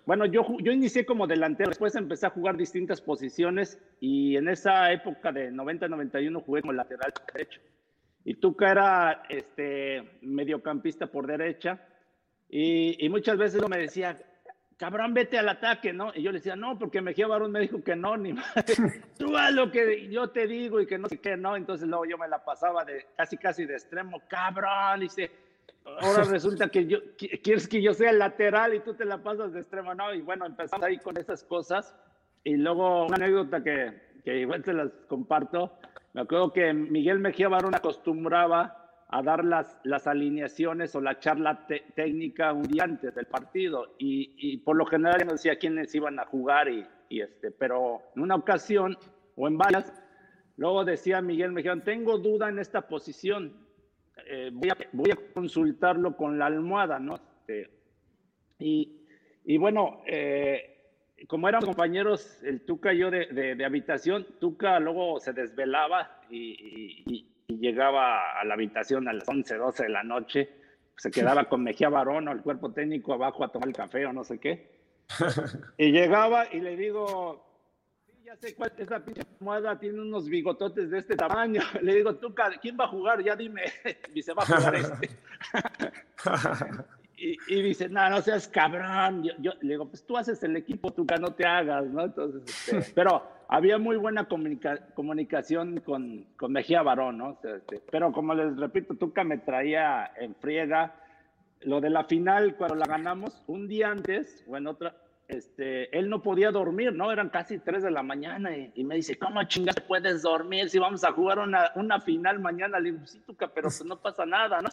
bueno, 0.07 0.25
yo, 0.25 0.47
yo 0.61 0.73
inicié 0.73 1.05
como 1.05 1.27
delantero, 1.27 1.69
después 1.69 1.95
empecé 1.95 2.27
a 2.27 2.31
jugar 2.31 2.57
distintas 2.57 3.03
posiciones 3.03 3.79
y 4.01 4.37
en 4.37 4.49
esa 4.49 4.91
época 4.93 5.31
de 5.31 5.53
90-91 5.53 6.43
jugué 6.43 6.63
como 6.63 6.73
lateral 6.73 7.13
derecho. 7.33 7.61
Y 8.25 8.35
Tuca 8.37 8.71
era 8.71 9.23
este, 9.29 10.19
mediocampista 10.23 11.07
por 11.07 11.27
derecha 11.27 11.87
y, 12.49 13.05
y 13.05 13.09
muchas 13.11 13.37
veces 13.37 13.61
me 13.69 13.77
decía, 13.77 14.17
cabrón, 14.77 15.15
vete 15.15 15.39
al 15.39 15.49
ataque, 15.49 15.93
¿no? 15.93 16.13
Y 16.15 16.23
yo 16.23 16.33
le 16.33 16.39
decía, 16.39 16.57
no, 16.57 16.79
porque 16.79 17.01
Mejía 17.01 17.27
Barón 17.27 17.53
me 17.53 17.61
dijo 17.61 17.83
que 17.83 17.97
no, 17.97 18.17
ni 18.17 18.33
madre. 18.33 18.75
Tú 19.19 19.37
haz 19.37 19.53
lo 19.53 19.71
que 19.71 20.09
yo 20.09 20.29
te 20.31 20.47
digo 20.47 20.81
y 20.81 20.87
que 20.87 20.99
no 20.99 21.09
sé 21.09 21.21
qué, 21.21 21.37
¿no? 21.37 21.57
Entonces 21.57 21.89
luego 21.89 22.05
yo 22.05 22.19
me 22.19 22.29
la 22.29 22.45
pasaba 22.45 22.85
de 22.85 23.07
casi, 23.17 23.37
casi 23.37 23.65
de 23.67 23.75
extremo, 23.75 24.23
cabrón, 24.29 24.99
y 24.99 25.03
dice, 25.03 25.31
ahora 26.01 26.25
resulta 26.31 26.69
que 26.69 26.87
yo, 26.87 26.99
quieres 27.17 27.69
que 27.69 27.83
yo 27.83 27.95
sea 27.95 28.11
el 28.11 28.19
lateral 28.19 28.75
y 28.75 28.81
tú 28.81 28.95
te 28.95 29.05
la 29.05 29.23
pasas 29.23 29.53
de 29.53 29.61
extremo, 29.61 29.95
¿no? 29.95 30.13
Y 30.15 30.23
bueno, 30.23 30.47
empezamos 30.47 30.85
ahí 30.85 30.99
con 30.99 31.17
esas 31.17 31.45
cosas. 31.45 31.95
Y 32.43 32.57
luego 32.57 33.07
una 33.07 33.17
anécdota 33.17 33.63
que, 33.63 34.21
que 34.25 34.41
igual 34.41 34.63
te 34.63 34.75
las 34.75 34.91
comparto, 35.09 35.79
me 36.13 36.23
acuerdo 36.23 36.53
que 36.53 36.73
Miguel 36.73 37.19
Mejía 37.19 37.49
Barón 37.49 37.75
acostumbraba 37.75 38.84
a 39.15 39.23
dar 39.23 39.45
las, 39.45 39.79
las 39.85 40.09
alineaciones 40.09 40.93
o 40.97 41.01
la 41.01 41.21
charla 41.21 41.69
técnica 41.95 42.53
un 42.53 42.65
día 42.65 42.83
antes 42.83 43.15
del 43.15 43.27
partido 43.27 43.95
y, 43.97 44.35
y 44.37 44.57
por 44.57 44.75
lo 44.75 44.87
general 44.87 45.25
no 45.25 45.33
decía 45.35 45.57
quiénes 45.57 45.95
iban 45.95 46.19
a 46.19 46.25
jugar 46.25 46.69
y, 46.69 46.85
y, 47.09 47.21
este, 47.21 47.53
pero 47.53 48.03
en 48.17 48.23
una 48.23 48.35
ocasión 48.35 48.99
o 49.37 49.47
en 49.47 49.57
varias, 49.57 49.95
luego 50.57 50.85
decía 50.85 51.23
Miguel 51.23 51.53
Mejía, 51.53 51.77
tengo 51.85 52.19
duda 52.19 52.49
en 52.49 52.59
esta 52.59 52.89
posición, 52.89 53.57
eh, 54.27 54.51
voy, 54.53 54.71
a, 54.71 54.77
voy, 54.91 55.13
a, 55.13 55.33
consultarlo 55.33 56.17
con 56.17 56.37
la 56.37 56.47
almohada, 56.47 56.99
¿no? 56.99 57.15
Este, 57.15 57.71
y, 58.59 59.07
y, 59.45 59.59
bueno, 59.59 60.03
eh, 60.09 60.91
como 61.29 61.49
éramos 61.49 61.67
compañeros, 61.67 62.43
el 62.43 62.63
Tuca 62.63 62.93
y 62.93 62.99
yo 62.99 63.13
de, 63.13 63.27
de, 63.27 63.55
de 63.55 63.65
habitación, 63.65 64.27
Tuca 64.41 64.81
luego 64.81 65.21
se 65.21 65.33
desvelaba 65.33 66.21
y, 66.29 67.05
y 67.07 67.34
llegaba 67.49 68.39
a 68.39 68.45
la 68.45 68.55
habitación 68.55 69.09
a 69.09 69.13
las 69.13 69.29
11, 69.29 69.57
12 69.57 69.83
de 69.85 69.89
la 69.89 70.03
noche, 70.03 70.51
se 70.97 71.11
quedaba 71.11 71.45
con 71.49 71.63
Mejía 71.63 71.89
Barón 71.89 72.29
o 72.29 72.33
el 72.33 72.43
cuerpo 72.43 72.73
técnico 72.73 73.13
abajo 73.15 73.45
a 73.45 73.53
tomar 73.53 73.69
el 73.69 73.75
café 73.75 74.07
o 74.07 74.13
no 74.13 74.25
sé 74.25 74.39
qué. 74.39 74.73
Y 75.77 75.93
llegaba 75.93 76.47
y 76.51 76.61
le 76.61 76.77
digo, 76.77 77.45
sí, 78.07 78.13
ya 78.25 78.37
sé 78.37 78.55
cuál, 78.55 78.73
esa 78.79 79.05
pinche 79.05 79.23
almohada 79.39 79.79
tiene 79.79 80.01
unos 80.01 80.29
bigototes 80.29 80.91
de 80.91 80.99
este 80.99 81.17
tamaño. 81.17 81.61
Le 81.83 81.97
digo, 81.97 82.15
tú, 82.17 82.35
¿quién 82.63 82.77
va 82.79 82.85
a 82.85 82.89
jugar? 82.89 83.23
Ya 83.23 83.37
dime. 83.37 83.65
Y 84.15 84.23
se 84.23 84.33
va 84.33 84.45
a 84.45 84.47
jugar 84.47 84.75
este. 84.77 85.11
Y, 87.49 87.63
dice, 87.63 87.89
no, 87.89 88.09
no 88.11 88.21
seas 88.21 88.49
cabrón. 88.49 89.23
Yo, 89.39 89.53
le 89.63 89.71
digo, 89.71 89.89
pues 89.89 90.05
tú 90.05 90.17
haces 90.17 90.43
el 90.43 90.57
equipo, 90.57 90.93
tú 90.93 91.07
no 91.21 91.33
te 91.33 91.47
hagas, 91.47 91.87
¿no? 91.87 92.05
Entonces, 92.05 92.43
este, 92.69 92.93
pero 92.95 93.23
había 93.49 93.79
muy 93.79 93.97
buena 93.97 94.29
comunicación 94.29 95.81
con, 95.81 96.27
con, 96.37 96.53
Mejía 96.53 96.83
Barón, 96.83 97.19
¿no? 97.19 97.39
Este, 97.43 97.81
pero 97.91 98.13
como 98.13 98.35
les 98.35 98.57
repito, 98.57 98.95
Tuca 98.95 99.25
me 99.25 99.39
traía 99.39 100.13
en 100.17 100.35
friega. 100.35 100.97
Lo 101.63 101.81
de 101.81 101.89
la 101.89 102.05
final, 102.05 102.57
cuando 102.57 102.75
la 102.75 102.85
ganamos, 102.85 103.43
un 103.47 103.69
día 103.69 103.91
antes, 103.91 104.45
o 104.47 104.59
en 104.59 104.67
otra, 104.67 104.95
este, 105.29 105.97
él 105.97 106.11
no 106.11 106.21
podía 106.21 106.51
dormir, 106.51 106.93
¿no? 106.93 107.11
Eran 107.11 107.31
casi 107.31 107.59
3 107.59 107.85
de 107.85 107.91
la 107.91 108.03
mañana 108.03 108.55
y, 108.55 108.85
me 108.85 108.97
dice, 108.97 109.17
¿cómo 109.17 109.43
chingas 109.45 109.81
puedes 109.81 110.21
dormir 110.21 110.69
si 110.69 110.79
vamos 110.79 111.05
a 111.05 111.13
jugar 111.13 111.39
una, 111.39 111.73
una 111.77 112.01
final 112.03 112.39
mañana? 112.39 112.79
Le 112.79 112.93
digo, 112.93 113.07
sí, 113.07 113.21
Tuca, 113.21 113.49
pero 113.49 113.69
pues 113.69 113.83
no 113.87 113.99
pasa 113.99 114.27
nada, 114.27 114.61
¿no? 114.61 114.69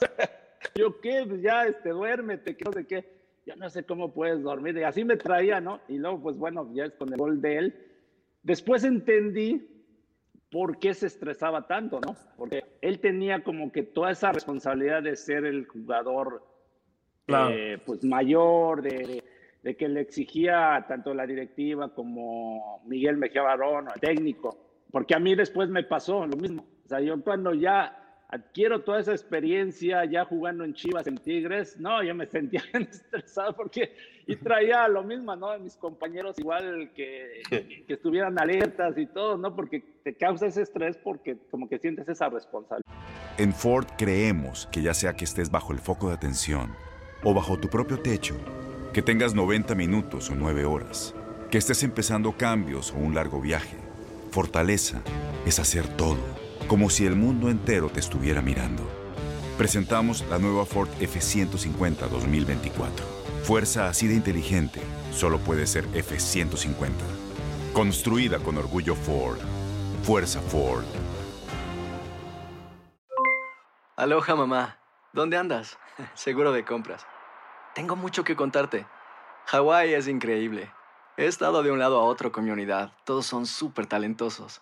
Yo, 0.75 0.99
¿qué? 1.01 1.25
Pues 1.27 1.41
ya, 1.41 1.65
este, 1.65 1.89
duérmete, 1.89 2.55
que 2.55 2.65
no 2.65 2.73
sé 2.73 2.85
qué. 2.85 3.21
Yo 3.45 3.55
no 3.55 3.69
sé 3.69 3.83
cómo 3.83 4.13
puedes 4.13 4.41
dormir. 4.43 4.77
Y 4.77 4.83
así 4.83 5.03
me 5.03 5.17
traía, 5.17 5.59
¿no? 5.59 5.79
Y 5.87 5.97
luego, 5.97 6.21
pues 6.21 6.37
bueno, 6.37 6.69
ya 6.73 6.85
es 6.85 6.93
con 6.93 7.11
el 7.11 7.17
gol 7.17 7.41
de 7.41 7.57
él. 7.57 7.75
Después 8.43 8.83
entendí 8.83 9.67
por 10.51 10.79
qué 10.79 10.93
se 10.93 11.07
estresaba 11.07 11.65
tanto, 11.67 11.99
¿no? 12.05 12.15
Porque 12.37 12.63
él 12.81 12.99
tenía 12.99 13.43
como 13.43 13.71
que 13.71 13.83
toda 13.83 14.11
esa 14.11 14.31
responsabilidad 14.31 15.01
de 15.01 15.15
ser 15.15 15.45
el 15.45 15.65
jugador 15.65 16.43
eh, 17.27 17.77
pues 17.85 18.03
mayor, 18.03 18.81
de, 18.81 19.23
de, 19.63 19.77
que 19.77 19.87
le 19.87 20.01
exigía 20.01 20.85
tanto 20.87 21.13
la 21.13 21.25
directiva 21.25 21.93
como 21.93 22.81
Miguel 22.85 23.17
Mejía 23.17 23.43
Barón, 23.43 23.87
el 23.93 24.01
técnico, 24.01 24.57
porque 24.91 25.15
a 25.15 25.19
mí 25.19 25.35
después 25.35 25.69
me 25.69 25.83
pasó 25.83 26.25
lo 26.25 26.35
mismo. 26.35 26.65
O 26.85 26.87
sea, 26.89 26.99
yo 26.99 27.21
cuando 27.23 27.53
ya 27.53 28.00
adquiero 28.31 28.81
toda 28.81 29.01
esa 29.01 29.11
experiencia 29.11 30.05
ya 30.05 30.23
jugando 30.25 30.63
en 30.63 30.73
Chivas, 30.73 31.05
en 31.05 31.17
Tigres, 31.17 31.77
no, 31.77 32.01
yo 32.01 32.15
me 32.15 32.25
sentía 32.25 32.63
estresado 32.73 33.53
porque 33.55 33.93
y 34.25 34.35
traía 34.37 34.87
lo 34.87 35.03
mismo, 35.03 35.35
¿no? 35.35 35.57
Mis 35.59 35.75
compañeros 35.75 36.39
igual 36.39 36.91
que, 36.95 37.41
que 37.49 37.93
estuvieran 37.93 38.39
alertas 38.39 38.97
y 38.97 39.05
todo, 39.05 39.37
¿no? 39.37 39.53
Porque 39.53 39.83
te 40.03 40.15
causa 40.15 40.47
ese 40.47 40.61
estrés 40.61 40.97
porque 40.97 41.37
como 41.51 41.67
que 41.67 41.77
sientes 41.77 42.07
esa 42.07 42.29
responsabilidad. 42.29 42.89
En 43.37 43.53
Ford 43.53 43.85
creemos 43.97 44.67
que 44.71 44.81
ya 44.81 44.93
sea 44.93 45.13
que 45.13 45.25
estés 45.25 45.51
bajo 45.51 45.73
el 45.73 45.79
foco 45.79 46.07
de 46.07 46.15
atención 46.15 46.71
o 47.23 47.33
bajo 47.33 47.59
tu 47.59 47.69
propio 47.69 47.99
techo, 47.99 48.35
que 48.93 49.01
tengas 49.01 49.35
90 49.35 49.75
minutos 49.75 50.29
o 50.29 50.35
9 50.35 50.65
horas, 50.65 51.13
que 51.49 51.57
estés 51.57 51.83
empezando 51.83 52.31
cambios 52.37 52.91
o 52.91 52.95
un 52.95 53.13
largo 53.13 53.41
viaje, 53.41 53.77
fortaleza 54.31 55.01
es 55.45 55.59
hacer 55.59 55.87
todo 55.97 56.40
como 56.67 56.89
si 56.89 57.05
el 57.05 57.15
mundo 57.15 57.49
entero 57.49 57.89
te 57.89 57.99
estuviera 57.99 58.41
mirando. 58.41 58.83
Presentamos 59.57 60.25
la 60.29 60.39
nueva 60.39 60.65
Ford 60.65 60.89
F150 60.99 62.09
2024. 62.09 63.05
Fuerza 63.43 63.87
así 63.87 64.07
de 64.07 64.15
inteligente 64.15 64.81
solo 65.11 65.39
puede 65.39 65.67
ser 65.67 65.85
F150. 65.89 66.91
Construida 67.73 68.39
con 68.39 68.57
orgullo 68.57 68.95
Ford. 68.95 69.39
Fuerza 70.03 70.41
Ford. 70.41 70.85
Aloha 73.95 74.35
mamá. 74.35 74.77
¿Dónde 75.13 75.37
andas? 75.37 75.77
Seguro 76.13 76.51
de 76.51 76.65
compras. 76.65 77.05
Tengo 77.75 77.95
mucho 77.95 78.23
que 78.23 78.35
contarte. 78.35 78.87
Hawái 79.45 79.93
es 79.93 80.07
increíble. 80.07 80.71
He 81.17 81.25
estado 81.25 81.61
de 81.61 81.71
un 81.71 81.79
lado 81.79 81.99
a 81.99 82.03
otro 82.03 82.31
con 82.31 82.45
mi 82.45 82.51
unidad. 82.51 82.93
Todos 83.03 83.25
son 83.25 83.45
súper 83.45 83.85
talentosos. 83.85 84.61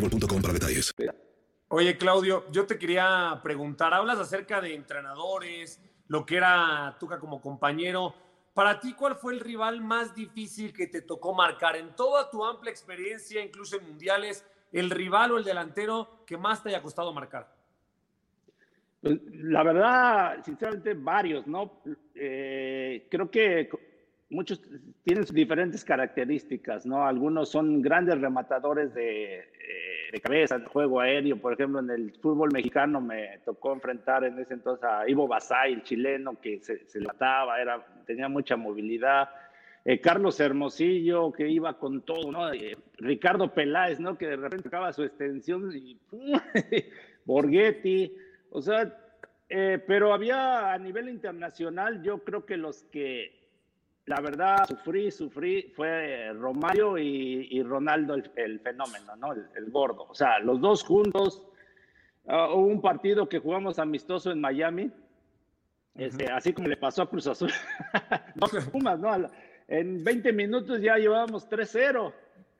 boostmobile.com 0.00 0.42
para 0.42 0.54
detalles. 0.54 0.94
Oye, 1.68 1.98
Claudio, 1.98 2.50
yo 2.50 2.66
te 2.66 2.78
quería 2.78 3.40
preguntar, 3.42 3.92
hablas 3.92 4.18
acerca 4.18 4.60
de 4.60 4.74
entrenadores, 4.74 5.80
lo 6.06 6.24
que 6.24 6.36
era 6.36 6.96
Tuca 6.98 7.18
como 7.18 7.40
compañero. 7.40 8.14
Para 8.54 8.80
ti, 8.80 8.94
¿cuál 8.94 9.16
fue 9.16 9.34
el 9.34 9.40
rival 9.40 9.82
más 9.82 10.14
difícil 10.14 10.72
que 10.72 10.86
te 10.86 11.02
tocó 11.02 11.34
marcar 11.34 11.76
en 11.76 11.94
toda 11.94 12.30
tu 12.30 12.44
amplia 12.44 12.70
experiencia, 12.70 13.44
incluso 13.44 13.76
en 13.76 13.86
mundiales, 13.86 14.44
el 14.72 14.90
rival 14.90 15.32
o 15.32 15.38
el 15.38 15.44
delantero 15.44 16.24
que 16.26 16.36
más 16.36 16.62
te 16.62 16.70
haya 16.70 16.82
costado 16.82 17.12
marcar? 17.12 17.54
Pues, 19.00 19.18
la 19.32 19.62
verdad, 19.62 20.44
sinceramente, 20.44 20.94
varios, 20.94 21.46
¿no? 21.46 21.82
Eh, 22.14 23.06
creo 23.10 23.30
que 23.30 23.68
muchos 24.30 24.60
tienen 25.04 25.24
diferentes 25.32 25.84
características, 25.84 26.84
¿no? 26.84 27.06
Algunos 27.06 27.50
son 27.50 27.80
grandes 27.80 28.20
rematadores 28.20 28.92
de, 28.94 29.38
eh, 29.38 29.44
de 30.12 30.20
cabeza, 30.20 30.58
de 30.58 30.66
juego 30.66 31.00
aéreo. 31.00 31.40
Por 31.40 31.54
ejemplo, 31.54 31.80
en 31.80 31.90
el 31.90 32.12
fútbol 32.20 32.50
mexicano 32.52 33.00
me 33.00 33.38
tocó 33.44 33.72
enfrentar 33.72 34.24
en 34.24 34.38
ese 34.38 34.54
entonces 34.54 34.84
a 34.84 35.08
Ivo 35.08 35.26
Basay, 35.26 35.72
el 35.72 35.82
chileno, 35.82 36.38
que 36.40 36.60
se, 36.60 36.86
se 36.86 37.00
mataba, 37.00 37.60
era, 37.60 37.84
tenía 38.06 38.28
mucha 38.28 38.56
movilidad. 38.56 39.30
Eh, 39.84 40.00
Carlos 40.00 40.38
Hermosillo, 40.40 41.32
que 41.32 41.48
iba 41.48 41.78
con 41.78 42.02
todo, 42.02 42.30
¿no? 42.30 42.52
Eh, 42.52 42.76
Ricardo 42.98 43.54
Peláez, 43.54 43.98
¿no? 43.98 44.18
Que 44.18 44.26
de 44.26 44.36
repente 44.36 44.68
acaba 44.68 44.92
su 44.92 45.04
extensión 45.04 45.72
y 45.74 45.98
Borghetti, 47.24 48.14
o 48.50 48.60
sea, 48.60 48.94
pero 49.48 50.12
había 50.12 50.74
a 50.74 50.78
nivel 50.78 51.08
internacional, 51.08 52.02
yo 52.02 52.22
creo 52.22 52.44
que 52.44 52.58
los 52.58 52.82
que 52.84 53.37
la 54.08 54.20
verdad, 54.20 54.66
sufrí, 54.66 55.10
sufrí, 55.10 55.72
fue 55.76 56.32
Romario 56.32 56.96
y, 56.98 57.48
y 57.50 57.62
Ronaldo 57.62 58.14
el, 58.14 58.30
el, 58.36 58.60
fenómeno, 58.60 59.14
¿no? 59.16 59.32
El, 59.32 59.46
el, 59.54 59.70
gordo. 59.70 60.06
O 60.08 60.14
sea, 60.14 60.38
los 60.38 60.60
dos 60.60 60.82
juntos. 60.82 61.44
Uh, 62.24 62.52
hubo 62.52 62.66
un 62.66 62.80
partido 62.82 63.28
que 63.28 63.38
jugamos 63.38 63.78
amistoso 63.78 64.30
en 64.30 64.40
Miami, 64.40 64.90
este, 65.94 66.24
uh 66.24 66.28
-huh. 66.28 66.36
así 66.36 66.52
como 66.52 66.68
le 66.68 66.76
pasó 66.76 67.02
a 67.02 67.08
Cruz 67.08 67.26
Azul. 67.26 67.50
no, 68.34 68.46
Pumas, 68.70 68.98
¿no? 68.98 69.30
En 69.66 70.04
20 70.04 70.32
minutos 70.32 70.80
ya 70.80 70.96
llevábamos 70.96 71.48
3-0. 71.48 72.12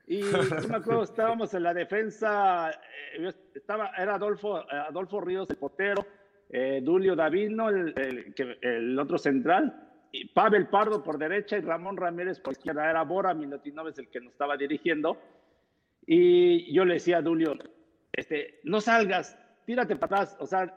Y 0.07 0.21
yo 0.21 0.67
me 0.69 0.77
acuerdo, 0.77 1.03
estábamos 1.03 1.53
en 1.53 1.63
la 1.63 1.73
defensa, 1.73 2.71
eh, 2.71 3.31
estaba, 3.53 3.91
era 3.95 4.15
Adolfo, 4.15 4.57
Adolfo 4.71 5.21
Ríos, 5.21 5.47
el 5.51 5.57
portero, 5.57 6.03
eh, 6.49 6.81
Dulio 6.83 7.15
Davino, 7.15 7.69
el, 7.69 7.93
el, 7.95 8.57
el 8.61 8.99
otro 8.99 9.19
central, 9.19 9.88
y 10.11 10.25
Pavel 10.29 10.67
Pardo 10.67 11.03
por 11.03 11.17
derecha 11.17 11.57
y 11.57 11.61
Ramón 11.61 11.97
Ramírez 11.97 12.39
por 12.39 12.53
izquierda. 12.53 12.89
Era 12.89 13.03
Bora 13.03 13.33
Milutinoves 13.33 13.97
el 13.99 14.09
que 14.09 14.19
nos 14.19 14.33
estaba 14.33 14.57
dirigiendo. 14.57 15.17
Y 16.05 16.73
yo 16.73 16.85
le 16.85 16.95
decía 16.95 17.17
a 17.17 17.21
Dulio, 17.21 17.55
este, 18.11 18.59
no 18.63 18.81
salgas, 18.81 19.37
tírate 19.65 19.95
para 19.95 20.21
atrás. 20.23 20.37
O 20.39 20.47
sea, 20.47 20.73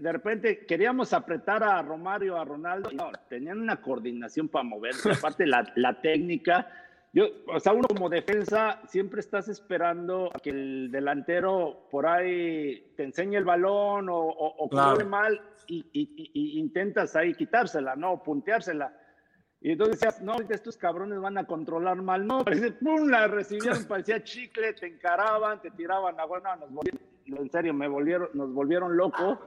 de, 0.00 0.12
repente 0.12 0.66
queríamos 0.66 1.12
apretar 1.12 1.64
a 1.64 1.82
Romario, 1.82 2.36
a 2.36 2.44
Ronaldo. 2.44 2.90
No, 2.92 3.10
tenían 3.28 3.60
una 3.60 3.80
coordinación 3.80 4.48
para 4.48 4.64
moverse. 4.64 5.10
Aparte, 5.12 5.46
la, 5.46 5.72
la 5.76 6.00
técnica. 6.00 6.70
Yo, 7.16 7.28
o 7.46 7.58
sea, 7.58 7.72
uno 7.72 7.88
como 7.88 8.10
defensa 8.10 8.78
siempre 8.88 9.20
estás 9.20 9.48
esperando 9.48 10.28
a 10.34 10.38
que 10.38 10.50
el 10.50 10.90
delantero 10.92 11.88
por 11.90 12.06
ahí 12.06 12.92
te 12.94 13.04
enseñe 13.04 13.36
el 13.38 13.44
balón 13.46 14.10
o, 14.10 14.18
o, 14.18 14.64
o 14.64 14.68
claro. 14.68 15.02
mal 15.06 15.40
y, 15.66 15.78
y, 15.94 16.30
y, 16.34 16.60
intentas 16.60 17.16
ahí 17.16 17.32
quitársela, 17.32 17.96
¿no? 17.96 18.22
Punteársela. 18.22 18.94
Y 19.62 19.70
entonces 19.70 19.98
decías, 19.98 20.20
no, 20.20 20.34
estos 20.46 20.76
cabrones 20.76 21.18
van 21.18 21.38
a 21.38 21.46
controlar 21.46 22.02
mal. 22.02 22.26
No, 22.26 22.38
parece, 22.44 22.72
pum, 22.72 23.08
la 23.08 23.26
recibieron, 23.28 23.82
parecía 23.88 24.22
chicle, 24.22 24.74
te 24.74 24.86
encaraban, 24.86 25.62
te 25.62 25.70
tiraban 25.70 26.20
agua. 26.20 26.40
No, 26.40 26.56
nos 26.56 26.70
volvieron, 26.70 27.00
en 27.28 27.50
serio, 27.50 27.72
me 27.72 27.88
volvieron, 27.88 28.28
nos 28.34 28.52
volvieron 28.52 28.94
locos. 28.94 29.38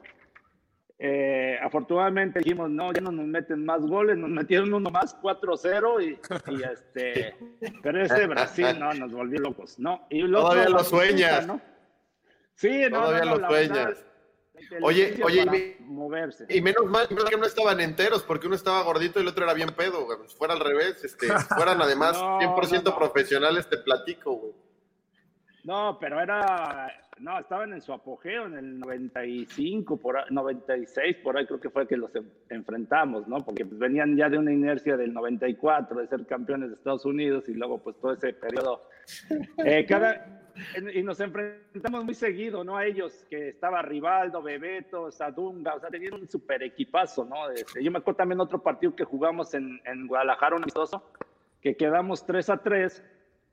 Eh, 1.01 1.57
afortunadamente 1.63 2.39
dijimos, 2.39 2.69
no, 2.69 2.91
ya 2.91 2.99
no 2.99 3.11
nos 3.11 3.25
meten 3.25 3.63
más 3.63 3.81
goles, 3.81 4.17
nos 4.17 4.29
metieron 4.29 4.73
uno 4.73 4.89
más, 4.89 5.15
4-0 5.21 6.03
y, 6.03 6.51
y, 6.51 6.63
este, 6.63 7.35
pero 7.81 8.03
ese 8.03 8.27
Brasil, 8.27 8.77
no, 8.77 8.93
nos 8.93 9.13
volvió 9.13 9.39
locos, 9.39 9.79
¿no? 9.79 10.05
Y 10.09 10.29
Todavía 10.29 10.67
lo 10.67 10.83
sueñas. 10.83 11.47
¿no? 11.47 11.61
Sí, 12.55 12.81
no, 12.91 12.99
Todavía 12.99 13.23
no, 13.23 13.31
no, 13.31 13.37
lo 13.37 13.47
sueñas. 13.47 13.87
Verdad, 13.87 14.05
Oye, 14.81 15.17
oye, 15.23 15.77
y, 15.79 15.83
moverse. 15.83 16.45
y 16.49 16.61
menos 16.61 16.85
mal 16.85 17.07
que 17.07 17.37
no 17.37 17.45
estaban 17.45 17.79
enteros, 17.79 18.23
porque 18.23 18.47
uno 18.47 18.57
estaba 18.57 18.83
gordito 18.83 19.19
y 19.19 19.21
el 19.21 19.29
otro 19.29 19.45
era 19.45 19.53
bien 19.53 19.69
pedo, 19.69 20.03
güey. 20.03 20.17
Fuera 20.37 20.53
al 20.53 20.59
revés, 20.59 21.01
este, 21.03 21.27
fueran 21.27 21.81
además 21.81 22.13
No, 22.21 22.39
100% 22.39 22.83
no, 22.83 22.91
no. 22.91 22.97
profesionales, 22.97 23.69
te 23.69 23.77
platico, 23.77 24.33
güey. 24.33 24.53
No, 25.69 25.99
pero 25.99 26.19
era, 26.19 26.91
no, 27.19 27.37
estaban 27.39 27.73
en 27.73 27.81
su 27.83 27.93
apogeo 27.93 28.47
en 28.47 28.57
el 28.57 28.79
95, 28.79 29.97
por 29.97 30.17
ahí, 30.17 30.25
96, 30.31 31.17
por 31.17 31.37
ahí 31.37 31.45
creo 31.45 31.59
que 31.59 31.69
fue 31.69 31.87
que 31.87 31.95
los 31.95 32.15
en- 32.15 32.31
enfrentamos, 32.49 33.27
¿no? 33.27 33.37
Porque 33.37 33.67
pues, 33.67 33.77
venían 33.77 34.17
ya 34.17 34.29
de 34.29 34.39
una 34.39 34.51
inercia 34.51 34.97
del 34.97 35.13
94, 35.13 35.99
de 35.99 36.07
ser 36.07 36.25
campeones 36.25 36.69
de 36.69 36.75
Estados 36.75 37.05
Unidos 37.05 37.47
y 37.49 37.53
luego 37.53 37.77
pues 37.77 37.95
todo 38.01 38.13
ese 38.13 38.33
periodo. 38.33 38.81
Eh, 39.63 39.85
cada, 39.87 40.41
y 40.91 41.03
nos 41.03 41.19
enfrentamos 41.19 42.03
muy 42.03 42.15
seguido, 42.15 42.63
¿no? 42.63 42.75
A 42.75 42.87
ellos, 42.87 43.27
que 43.29 43.49
estaba 43.49 43.83
Rivaldo, 43.83 44.41
Bebeto, 44.41 45.11
Sadunga, 45.11 45.75
o 45.75 45.79
sea, 45.79 45.91
tenían 45.91 46.15
un 46.15 46.27
super 46.27 46.63
equipazo, 46.63 47.25
¿no? 47.25 47.47
Este, 47.51 47.83
yo 47.83 47.91
me 47.91 47.99
acuerdo 47.99 48.17
también 48.17 48.39
otro 48.39 48.57
partido 48.63 48.95
que 48.95 49.03
jugamos 49.03 49.53
en, 49.53 49.79
en 49.85 50.07
Guadalajara, 50.07 50.55
un 50.55 50.63
amistoso, 50.63 51.03
que 51.61 51.75
quedamos 51.77 52.25
3 52.25 52.49
a 52.49 52.57
3 52.57 53.03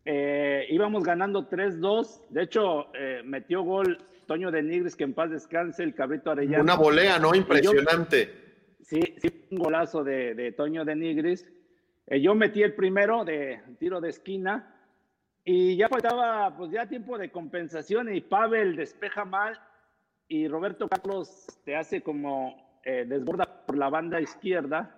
eh, 0.07 0.67
íbamos 0.71 1.03
ganando 1.05 1.49
3-2. 1.49 2.23
De 2.31 2.43
hecho, 2.45 2.87
eh, 2.95 3.21
metió 3.25 3.63
gol 3.63 3.99
Toño 4.27 4.51
de 4.51 4.63
Nigris, 4.63 4.97
que 4.97 5.05
en 5.05 5.13
paz 5.15 5.31
descanse, 5.31 5.83
el 5.83 5.95
cabrito 5.95 6.31
Arellano. 6.31 6.63
Una 6.65 6.77
volea, 6.77 7.19
¿no? 7.19 7.31
Yo- 7.35 7.41
Impresionante. 7.41 8.33
sí, 8.83 9.01
sí, 9.19 9.47
un 9.51 9.59
golazo 9.59 10.03
de, 10.03 10.35
de 10.35 10.53
Toño 10.53 10.85
de 10.85 10.97
Nigris. 10.97 11.47
Eh, 12.07 12.21
yo 12.21 12.35
metí 12.35 12.63
el 12.63 12.75
primero 12.75 13.25
de 13.25 13.61
tiro 13.79 14.01
de 14.01 14.11
esquina 14.11 14.73
y 15.45 15.77
ya 15.77 15.89
faltaba, 15.89 16.57
pues 16.57 16.71
ya 16.71 16.87
tiempo 16.89 17.19
de 17.19 17.31
compensación 17.31 18.13
y 18.15 18.21
Pavel 18.21 18.75
despeja 18.77 19.25
mal 19.25 19.59
y 20.29 20.49
Roberto 20.49 20.89
Carlos 20.89 21.47
te 21.65 21.77
hace 21.77 22.03
como 22.03 22.81
eh, 22.85 23.05
desborda 23.09 23.65
por 23.67 23.77
la 23.77 23.89
banda 23.89 24.21
izquierda, 24.21 24.95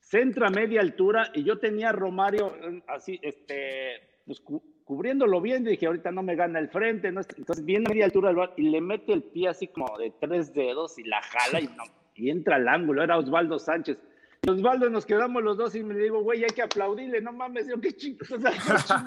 centra 0.00 0.50
media 0.50 0.80
altura 0.80 1.30
y 1.34 1.42
yo 1.44 1.58
tenía 1.58 1.90
a 1.90 1.92
Romario 1.92 2.52
así, 2.88 3.18
este, 3.22 4.00
pues 4.26 4.40
cu- 4.40 4.62
cubriéndolo 4.84 5.40
bien, 5.40 5.64
dije, 5.64 5.86
ahorita 5.86 6.10
no 6.10 6.22
me 6.22 6.34
gana 6.36 6.58
el 6.58 6.68
frente, 6.68 7.10
¿no? 7.12 7.20
entonces 7.36 7.64
viene 7.64 7.86
a 7.86 7.90
media 7.90 8.04
altura 8.04 8.28
del 8.28 8.36
bar 8.36 8.52
y 8.56 8.68
le 8.68 8.80
mete 8.80 9.12
el 9.12 9.22
pie 9.22 9.48
así 9.48 9.68
como 9.68 9.96
de 9.98 10.12
tres 10.20 10.52
dedos 10.52 10.98
y 10.98 11.04
la 11.04 11.22
jala 11.22 11.60
y, 11.60 11.66
no, 11.68 11.84
y 12.14 12.30
entra 12.30 12.56
al 12.56 12.68
ángulo, 12.68 13.02
era 13.02 13.18
Osvaldo 13.18 13.58
Sánchez. 13.58 13.98
Osvaldo 14.48 14.88
nos 14.90 15.06
quedamos 15.06 15.42
los 15.42 15.56
dos 15.56 15.74
y 15.74 15.82
me 15.82 15.96
digo, 15.96 16.22
güey, 16.22 16.44
hay 16.44 16.50
que 16.50 16.62
aplaudirle, 16.62 17.20
no 17.20 17.32
mames, 17.32 17.66
yo 17.66 17.80
qué 17.80 17.92
chingos, 17.92 18.30
o 18.32 18.38
sea, 18.40 18.52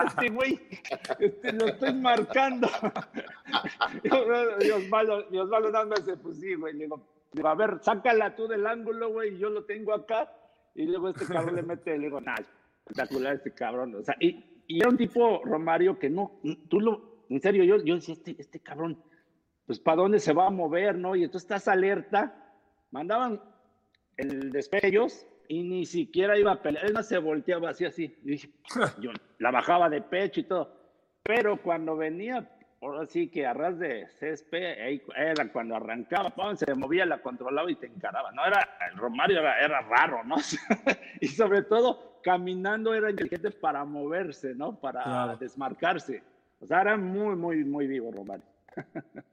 este 0.07 0.29
güey, 0.29 0.59
este, 1.19 1.53
lo 1.53 1.67
estoy 1.67 1.93
marcando. 1.93 2.67
y 4.03 4.69
Osvaldo, 4.71 5.25
y 5.31 5.37
Osvaldo 5.37 5.71
nada 5.71 5.85
más 5.85 6.03
se 6.03 6.17
pues 6.17 6.39
sí, 6.39 6.55
güey, 6.55 6.73
le 6.73 6.85
digo, 6.85 7.07
a 7.43 7.55
ver, 7.55 7.79
sácala 7.81 8.35
tú 8.35 8.47
del 8.47 8.65
ángulo, 8.67 9.09
güey, 9.09 9.37
yo 9.37 9.49
lo 9.49 9.63
tengo 9.65 9.93
acá, 9.93 10.29
y 10.75 10.85
luego 10.85 11.09
este 11.09 11.25
cabrón 11.25 11.55
le 11.55 11.63
mete, 11.63 11.97
le 11.97 12.05
digo, 12.05 12.19
nah, 12.19 12.35
espectacular 12.85 13.35
este 13.35 13.51
cabrón, 13.51 13.95
o 13.95 14.03
sea, 14.03 14.15
y, 14.19 14.43
y 14.69 14.79
era 14.79 14.89
un 14.89 14.97
tipo, 14.97 15.41
Romario, 15.43 15.97
que 15.97 16.11
no, 16.11 16.39
tú 16.69 16.79
lo, 16.79 17.25
en 17.27 17.41
serio, 17.41 17.63
yo, 17.63 17.83
yo 17.83 17.95
decía, 17.95 18.13
este, 18.13 18.35
este 18.37 18.59
cabrón, 18.59 19.01
pues, 19.65 19.79
¿para 19.79 19.97
dónde 19.97 20.19
se 20.19 20.31
va 20.31 20.45
a 20.45 20.51
mover, 20.51 20.95
no? 20.95 21.15
Y 21.15 21.23
entonces 21.23 21.49
estás 21.49 21.67
alerta, 21.67 22.55
mandaban 22.91 23.41
el 24.17 24.51
despellos 24.51 25.25
y 25.47 25.63
ni 25.63 25.87
siquiera 25.87 26.37
iba 26.37 26.51
a 26.51 26.61
pelear, 26.61 26.85
él 26.85 26.93
no 26.93 27.01
se 27.01 27.17
volteaba 27.17 27.71
así, 27.71 27.85
así, 27.85 28.15
y 28.23 28.29
dije, 28.29 28.49
yo 29.01 29.09
la 29.39 29.49
bajaba 29.49 29.89
de 29.89 30.03
pecho 30.03 30.41
y 30.41 30.43
todo, 30.43 30.71
pero 31.23 31.59
cuando 31.63 31.97
venía, 31.97 32.47
ahora 32.79 33.07
sí 33.07 33.27
que 33.27 33.47
a 33.47 33.55
ras 33.55 33.79
de 33.79 34.07
césped, 34.19 34.81
ahí 34.81 35.01
era 35.15 35.51
cuando 35.51 35.77
arrancaba, 35.77 36.29
¡pum! 36.29 36.55
se 36.55 36.75
movía, 36.75 37.07
la 37.07 37.23
controlaba 37.23 37.71
y 37.71 37.75
te 37.75 37.87
encaraba. 37.87 38.31
No 38.33 38.45
era, 38.45 38.77
el 38.91 38.97
Romario 38.97 39.39
era, 39.39 39.59
era 39.59 39.81
raro, 39.81 40.23
¿no? 40.23 40.35
y 41.21 41.27
sobre 41.27 41.63
todo, 41.63 42.08
caminando 42.21 42.93
era 42.93 43.09
inteligente 43.09 43.51
para 43.51 43.83
moverse, 43.85 44.53
¿no? 44.55 44.79
Para 44.79 45.03
Claro. 45.03 45.37
desmarcarse. 45.37 46.23
O 46.59 46.65
sea, 46.67 46.81
era 46.81 46.97
muy, 46.97 47.35
muy, 47.35 47.63
muy 47.63 47.87
vivo 47.87 48.11
Romario. 48.11 48.45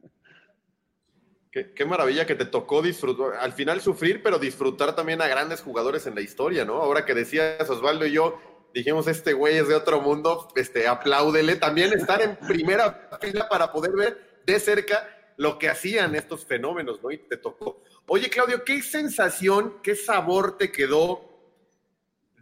Qué, 1.50 1.72
qué 1.72 1.86
maravilla 1.86 2.26
que 2.26 2.34
te 2.34 2.44
tocó 2.44 2.82
disfrutar, 2.82 3.40
al 3.40 3.52
final 3.52 3.80
sufrir, 3.80 4.22
pero 4.22 4.38
disfrutar 4.38 4.94
también 4.94 5.22
a 5.22 5.26
grandes 5.26 5.62
jugadores 5.62 6.06
en 6.06 6.14
la 6.14 6.20
historia, 6.20 6.66
¿no? 6.66 6.74
Ahora 6.82 7.06
que 7.06 7.14
decías 7.14 7.70
Osvaldo 7.70 8.04
y 8.04 8.12
yo, 8.12 8.38
dijimos, 8.74 9.06
este 9.08 9.32
güey 9.32 9.56
es 9.56 9.66
de 9.66 9.74
otro 9.74 10.02
mundo, 10.02 10.48
este, 10.54 10.86
apláudele. 10.86 11.56
También 11.56 11.94
estar 11.94 12.20
en 12.20 12.36
primera 12.36 13.08
fila 13.22 13.48
para 13.48 13.72
poder 13.72 13.92
ver 13.92 14.42
de 14.44 14.60
cerca 14.60 15.08
lo 15.38 15.58
que 15.58 15.70
hacían 15.70 16.14
estos 16.14 16.44
fenómenos, 16.44 17.02
¿no? 17.02 17.10
Y 17.10 17.16
te 17.18 17.38
tocó. 17.38 17.82
Oye, 18.06 18.28
Claudio, 18.28 18.62
¿qué 18.62 18.82
sensación, 18.82 19.78
qué 19.82 19.94
sabor 19.94 20.58
te 20.58 20.70
quedó 20.70 21.25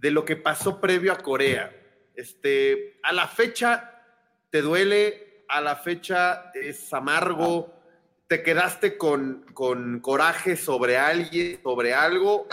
de 0.05 0.11
lo 0.11 0.27
que 0.27 0.37
pasó 0.37 0.83
previo 0.83 1.15
a 1.15 1.17
Corea? 1.17 1.75
Este, 2.15 2.99
a 3.03 3.15
la 3.15 3.27
fecha, 3.27 4.03
¿te 4.51 4.61
duele? 4.61 5.47
A 5.49 5.63
la 5.63 5.77
fecha 5.77 6.51
es 6.53 6.93
amargo. 6.93 7.73
¿Te 8.27 8.43
quedaste 8.43 8.99
con, 8.99 9.47
con 9.55 10.01
coraje 10.01 10.57
sobre 10.57 10.99
alguien, 10.99 11.59
sobre 11.63 11.95
algo? 11.95 12.47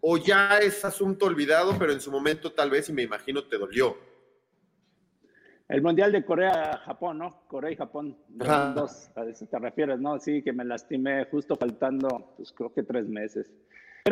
¿O 0.00 0.16
ya 0.16 0.58
es 0.58 0.84
asunto 0.84 1.26
olvidado, 1.26 1.78
pero 1.78 1.92
en 1.92 2.00
su 2.00 2.10
momento 2.10 2.52
tal 2.52 2.70
vez, 2.70 2.88
y 2.88 2.92
me 2.92 3.02
imagino, 3.02 3.44
te 3.44 3.56
dolió? 3.56 3.96
El 5.68 5.82
Mundial 5.82 6.10
de 6.10 6.24
Corea-Japón, 6.24 7.18
¿no? 7.18 7.46
Corea 7.46 7.70
y 7.70 7.76
Japón. 7.76 8.16
2002, 8.30 9.10
a 9.14 9.24
eso 9.26 9.46
te 9.46 9.58
refieres, 9.60 10.00
¿no? 10.00 10.18
Sí, 10.18 10.42
que 10.42 10.52
me 10.52 10.64
lastimé 10.64 11.24
justo 11.26 11.54
faltando, 11.54 12.34
pues 12.36 12.50
creo 12.50 12.74
que 12.74 12.82
tres 12.82 13.06
meses. 13.06 13.48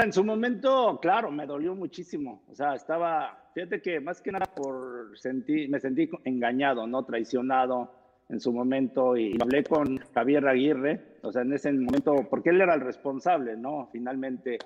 En 0.02 0.12
su 0.12 0.24
momento, 0.24 0.98
claro, 1.00 1.30
me 1.30 1.46
dolió 1.46 1.74
muchísimo. 1.76 2.42
O 2.48 2.54
sea, 2.54 2.74
estaba, 2.74 3.48
fíjate 3.54 3.80
que 3.80 4.00
más 4.00 4.20
que 4.20 4.32
nada 4.32 4.46
por 4.46 5.16
sentir, 5.16 5.70
me 5.70 5.78
sentí 5.78 6.10
engañado, 6.24 6.84
¿no? 6.86 7.04
Traicionado 7.04 7.92
en 8.28 8.40
su 8.40 8.52
momento 8.52 9.16
y 9.16 9.38
hablé 9.40 9.62
con 9.62 9.98
Javier 10.12 10.48
Aguirre, 10.48 11.18
o 11.22 11.30
sea, 11.30 11.42
en 11.42 11.52
ese 11.52 11.72
momento, 11.72 12.26
porque 12.28 12.50
él 12.50 12.60
era 12.60 12.74
el 12.74 12.80
responsable, 12.80 13.56
¿no? 13.56 13.88
Finalmente. 13.92 14.58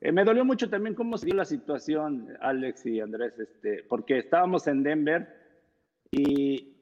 Eh, 0.00 0.12
me 0.12 0.24
dolió 0.24 0.44
mucho 0.44 0.70
también 0.70 0.94
cómo 0.94 1.18
se 1.18 1.26
dio 1.26 1.34
la 1.34 1.44
situación, 1.44 2.28
Alex 2.40 2.86
y 2.86 3.00
Andrés, 3.00 3.38
este, 3.40 3.82
porque 3.88 4.18
estábamos 4.18 4.68
en 4.68 4.84
Denver 4.84 5.28
y, 6.12 6.76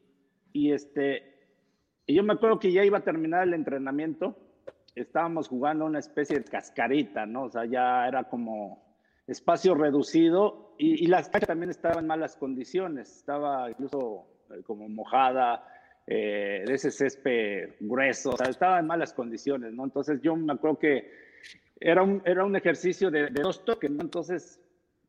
y 0.53 0.72
este, 0.72 1.22
y 2.07 2.14
yo 2.14 2.22
me 2.22 2.35
acuerdo 2.35 2.59
que 2.59 2.70
ya 2.70 2.85
iba 2.85 2.98
a 2.98 3.05
terminar 3.05 3.48
el 3.48 3.55
entrenamiento, 3.55 4.37
estábamos 5.00 5.48
jugando 5.48 5.84
una 5.84 5.98
especie 5.98 6.38
de 6.38 6.44
cascarita, 6.44 7.26
¿no? 7.26 7.44
O 7.44 7.50
sea, 7.50 7.64
ya 7.64 8.06
era 8.06 8.24
como 8.24 8.82
espacio 9.26 9.74
reducido 9.74 10.74
y, 10.78 11.04
y 11.04 11.06
la 11.06 11.22
cancha 11.22 11.46
también 11.46 11.70
estaba 11.70 12.00
en 12.00 12.06
malas 12.06 12.37
condiciones, 12.37 13.16
estaba 13.16 13.70
incluso 13.70 14.26
eh, 14.50 14.62
como 14.62 14.88
mojada, 14.88 15.64
eh, 16.11 16.64
de 16.66 16.74
ese 16.74 16.90
césped 16.90 17.74
grueso, 17.80 18.30
o 18.30 18.37
sea, 18.37 18.48
estaba 18.48 18.78
en 18.78 18.87
malas 18.87 19.12
condiciones, 19.12 19.74
¿no? 19.74 19.84
Entonces 19.84 20.20
yo 20.22 20.34
me 20.37 20.54
acuerdo 20.54 20.78
que 20.78 21.11
era 21.78 22.02
un, 22.02 22.22
era 22.24 22.46
un 22.46 22.56
ejercicio 22.56 23.11
de, 23.11 23.26
de 23.28 23.42
dos 23.42 23.62
toques, 23.64 23.90
¿no? 23.90 24.02
Entonces 24.02 24.58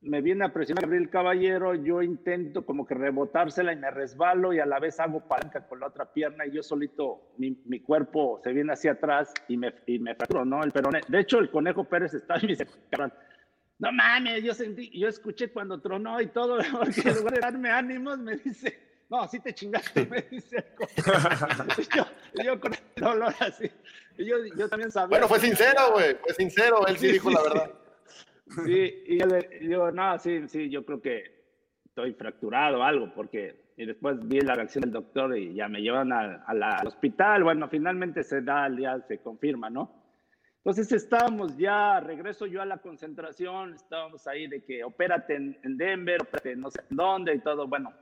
me 0.02 0.22
viene 0.22 0.46
a 0.46 0.54
presionar 0.54 0.84
Gabriel 0.84 1.10
Caballero, 1.10 1.76
yo 1.76 2.02
intento 2.02 2.66
como 2.66 2.86
que 2.86 2.96
rebotársela 2.96 3.74
y 3.74 3.76
me 3.76 3.92
resbalo 3.92 4.54
y 4.54 4.60
a 4.60 4.66
la 4.66 4.80
vez 4.80 5.00
hago 5.00 5.28
palanca 5.28 5.68
con 5.68 5.82
la 5.82 5.88
otra 5.88 6.12
pierna 6.14 6.46
y 6.46 6.52
yo 6.52 6.64
solito, 6.64 7.34
mi, 7.38 7.62
mi 7.66 7.82
cuerpo 7.82 8.40
se 8.44 8.54
viene 8.54 8.74
hacia 8.74 8.94
atrás 8.94 9.34
y 9.50 9.58
me, 9.58 9.74
y 9.88 10.00
me 10.00 10.16
fracturo, 10.16 10.46
¿no? 10.46 10.64
El 10.64 10.72
peroné. 10.72 11.02
De 11.08 11.20
hecho, 11.20 11.40
el 11.40 11.52
Conejo 11.52 11.84
Pérez 11.84 12.14
estaba 12.14 12.40
y 12.40 12.44
me 12.44 12.50
dice, 12.50 12.68
"Cabrón, 12.90 13.14
no 13.80 13.92
mames, 13.92 14.44
yo 14.44 14.54
sentí, 14.54 14.90
yo 14.98 15.08
escuché 15.08 15.52
cuando 15.52 15.82
tronó 15.82 16.22
y 16.22 16.28
todo, 16.28 16.58
porque 16.72 17.02
en 17.02 17.16
lugar 17.16 17.34
de 17.34 17.40
darme 17.42 17.70
ánimos 17.70 18.20
me 18.20 18.38
dice, 18.38 18.80
no, 19.10 19.28
sí 19.28 19.40
te 19.40 19.54
chingaste, 19.54 20.06
me 20.06 20.22
dice. 20.30 20.58
el 20.58 20.76
Conejo. 20.76 22.10
Y 22.36 22.44
yo, 22.44 22.60
con 22.60 22.74
el 22.74 22.80
dolor 22.96 23.34
así. 23.40 23.70
Y 24.18 24.26
yo, 24.26 24.36
yo 24.56 24.70
también 24.70 24.92
sabía. 24.92 25.10
Bueno, 25.10 25.28
fue 25.28 25.40
sincero, 25.40 25.94
güey, 25.94 26.16
fue 26.22 26.34
sincero, 26.36 26.86
él 26.88 26.98
sí, 26.98 27.14
dijo 27.14 27.32
la 27.32 27.42
verdad. 27.42 27.72
Sí, 28.66 29.04
y 29.08 29.20
yo 29.20 29.28
le 29.28 29.60
digo, 29.60 29.92
no, 29.92 30.18
sí, 30.20 30.48
sí, 30.48 30.70
yo 30.70 30.84
creo 30.86 31.02
que 31.02 31.24
estoy 31.86 32.14
fracturado 32.14 32.80
o 32.80 32.84
algo, 32.84 33.14
porque 33.14 33.70
y 33.78 33.86
después 33.86 34.18
vi 34.28 34.42
la 34.42 34.56
reacción 34.56 34.82
del 34.82 34.92
doctor 34.92 35.38
y 35.38 35.54
ya 35.54 35.70
me 35.70 35.82
llevan 35.82 36.12
a- 36.12 36.44
a 36.46 36.54
la- 36.54 36.78
al 36.80 36.88
hospital. 36.88 37.44
Bueno, 37.44 37.70
finalmente 37.70 38.24
se 38.24 38.42
da, 38.42 38.68
ya 38.78 39.00
se 39.08 39.20
confirma, 39.20 39.70
¿no? 39.70 39.96
Entonces 40.58 40.92
estábamos 40.92 41.56
ya, 41.58 42.00
regreso 42.02 42.46
yo 42.46 42.62
a 42.62 42.66
la 42.66 42.80
concentración, 42.80 43.74
estábamos 43.76 44.28
ahí 44.28 44.48
de 44.48 44.64
que 44.66 44.84
opérate 44.84 45.36
en, 45.36 45.58
en 45.64 45.78
Denver, 45.78 46.22
opérate 46.22 46.56
no 46.58 46.70
sé 46.70 46.82
dónde 46.90 47.36
y 47.36 47.40
todo. 47.40 47.68
Bueno, 47.68 47.94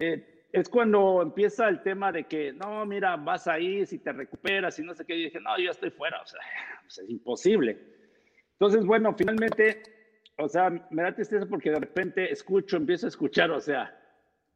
eh, 0.00 0.46
es 0.52 0.68
cuando 0.68 1.22
empieza 1.22 1.68
el 1.68 1.82
tema 1.82 2.10
de 2.10 2.24
que, 2.24 2.52
no, 2.52 2.84
mira, 2.84 3.16
vas 3.16 3.46
ahí, 3.46 3.86
si 3.86 3.98
te 4.00 4.12
recuperas 4.12 4.78
y 4.78 4.82
no 4.82 4.94
sé 4.94 5.04
qué. 5.06 5.14
Y 5.16 5.24
dije, 5.24 5.40
no, 5.40 5.56
yo 5.58 5.70
estoy 5.70 5.90
fuera, 5.90 6.20
o 6.20 6.26
sea, 6.26 6.40
pues 6.82 6.98
es 6.98 7.08
imposible. 7.08 7.78
Entonces, 8.52 8.84
bueno, 8.86 9.14
finalmente, 9.16 9.82
o 10.38 10.48
sea, 10.48 10.70
me 10.90 11.02
da 11.02 11.14
tristeza 11.14 11.46
porque 11.46 11.70
de 11.70 11.80
repente 11.80 12.30
escucho, 12.32 12.76
empiezo 12.76 13.06
a 13.06 13.08
escuchar, 13.08 13.50
o 13.50 13.60
sea, 13.60 13.98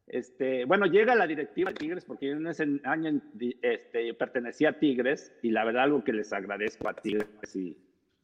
este, 0.06 0.64
bueno, 0.66 0.86
llega 0.86 1.16
la 1.16 1.26
directiva 1.26 1.70
de 1.70 1.76
Tigres 1.76 2.04
porque 2.04 2.28
yo 2.28 2.36
en 2.36 2.46
ese 2.46 2.64
año 2.84 3.20
este, 3.62 4.14
pertenecía 4.14 4.70
a 4.70 4.78
Tigres 4.78 5.32
y 5.42 5.50
la 5.50 5.64
verdad 5.64 5.82
algo 5.84 6.04
que 6.04 6.12
les 6.12 6.32
agradezco 6.32 6.88
a 6.88 6.94
Tigres 6.94 7.56
y 7.56 7.76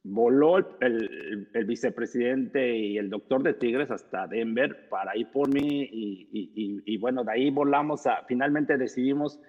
voló 0.04 0.58
el, 0.58 0.66
el- 0.80 1.48
el 1.52 1.64
vicepresidente 1.64 2.76
y 2.76 2.98
el 2.98 3.10
doctor 3.10 3.42
de 3.42 3.54
Tigres 3.54 3.90
hasta 3.90 4.28
Denver 4.28 4.88
para 4.88 5.16
ir 5.16 5.28
por 5.32 5.52
mí 5.52 5.82
y, 5.90 6.28
y- 6.32 6.52
y- 6.54 6.82
y 6.94 6.96
bueno, 6.98 7.24
de 7.24 7.32
ahí 7.32 7.50
volamos 7.50 8.06
a, 8.06 8.24
finalmente 8.28 8.76
decidimos 8.78 9.40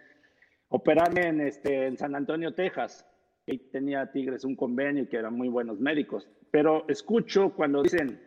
operarme 0.69 1.27
en, 1.27 1.41
este, 1.41 1.85
en 1.85 1.97
San 1.97 2.15
Antonio, 2.15 2.53
Texas. 2.55 3.05
Ahí 3.47 3.57
tenía 3.71 4.11
Tigres 4.11 4.45
un 4.45 4.55
convenio 4.55 5.03
y 5.03 5.07
que 5.07 5.17
eran 5.17 5.33
muy 5.35 5.49
buenos 5.49 5.79
médicos. 5.79 6.27
Pero 6.51 6.85
escucho 6.87 7.53
cuando 7.53 7.83
dicen, 7.83 8.21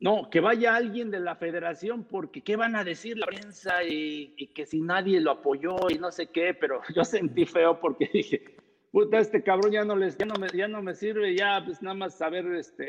no, 0.00 0.30
que 0.30 0.40
vaya 0.40 0.74
alguien 0.74 1.10
de 1.10 1.20
la 1.20 1.36
federación 1.36 2.04
porque 2.04 2.42
qué 2.42 2.56
van 2.56 2.76
a 2.76 2.84
decir 2.84 3.16
la 3.18 3.26
prensa 3.26 3.82
y, 3.84 4.34
y 4.36 4.48
que 4.48 4.64
si 4.66 4.80
nadie 4.80 5.20
lo 5.20 5.32
apoyó 5.32 5.76
y 5.90 5.98
no 5.98 6.10
sé 6.10 6.28
qué, 6.30 6.54
pero 6.54 6.80
yo 6.94 7.04
sentí 7.04 7.46
feo 7.46 7.78
porque 7.80 8.08
dije, 8.12 8.56
puta, 8.90 9.18
este 9.18 9.42
cabrón 9.42 9.72
ya 9.72 9.84
no, 9.84 9.96
les, 9.96 10.16
ya 10.16 10.26
no, 10.26 10.34
me, 10.34 10.48
ya 10.48 10.66
no 10.68 10.82
me 10.82 10.94
sirve, 10.94 11.34
ya 11.36 11.62
pues 11.64 11.80
nada 11.82 11.94
más 11.94 12.16
saber, 12.16 12.46
este, 12.54 12.88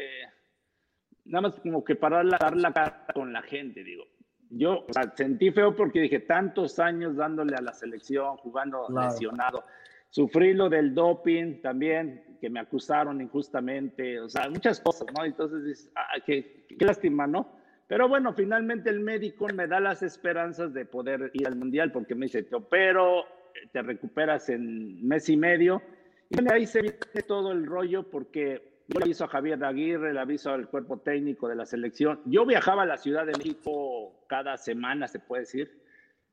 nada 1.25 1.49
más 1.49 1.60
como 1.60 1.84
que 1.84 1.95
para 1.95 2.23
la- 2.23 2.38
dar 2.39 2.56
la 2.58 2.73
cara 2.73 3.06
con 3.13 3.32
la 3.34 3.41
gente, 3.43 3.84
digo. 3.84 4.06
Yo 4.52 4.86
o 4.88 4.93
sea, 4.93 5.13
sentí 5.15 5.52
feo 5.52 5.75
porque 5.75 6.02
dije, 6.02 6.19
tantos 6.21 6.80
años 6.80 7.15
dándole 7.15 7.56
a 7.56 7.62
la 7.62 7.73
selección, 7.73 8.38
jugando 8.38 8.88
Claro. 8.88 9.08
lesionado. 9.12 9.63
Sufrí 10.09 10.53
lo 10.53 10.69
del 10.69 10.95
doping 10.95 11.61
también, 11.61 12.37
que 12.41 12.49
me 12.49 12.59
acusaron 12.59 13.21
injustamente, 13.21 14.19
o 14.19 14.29
sea, 14.29 14.49
muchas 14.49 14.79
cosas, 14.79 15.07
¿no? 15.15 15.23
Entonces 15.23 15.91
ah, 15.95 16.19
qué, 16.25 16.65
lástima, 16.79 17.27
¿no? 17.27 17.57
Pero 17.87 18.07
bueno, 18.07 18.33
finalmente 18.33 18.89
el 18.89 18.99
médico 18.99 19.47
me 19.53 19.67
da 19.67 19.79
las 19.79 20.03
esperanzas 20.03 20.73
de 20.73 20.85
poder 20.85 21.31
ir 21.33 21.47
al 21.47 21.55
mundial 21.55 21.91
porque 21.91 22.15
me 22.15 22.25
dice, 22.25 22.43
te 22.43 22.55
opero, 22.55 23.25
te 23.71 23.81
recuperas 23.81 24.49
en 24.49 25.07
mes 25.07 25.29
y 25.29 25.37
medio. 25.37 25.81
Y 26.29 26.37
ahí 26.51 26.65
se 26.65 26.81
viene 26.81 26.97
todo 27.27 27.51
el 27.51 27.65
rollo 27.65 28.03
porque 28.09 28.83
yo 28.87 28.99
le 28.99 29.05
aviso 29.05 29.25
a 29.25 29.27
Javier 29.27 29.63
Aguirre, 29.63 30.13
le 30.13 30.19
aviso 30.19 30.51
al 30.51 30.67
cuerpo 30.67 30.97
técnico 30.99 31.47
de 31.47 31.55
la 31.55 31.65
selección. 31.65 32.21
Yo 32.25 32.45
viajaba 32.45 32.83
a 32.83 32.87
la 32.87 32.97
Ciudad 32.97 33.25
de 33.25 33.33
México 33.37 34.25
cada 34.27 34.57
semana, 34.57 35.07
se 35.07 35.19
puede 35.19 35.41
decir, 35.41 35.81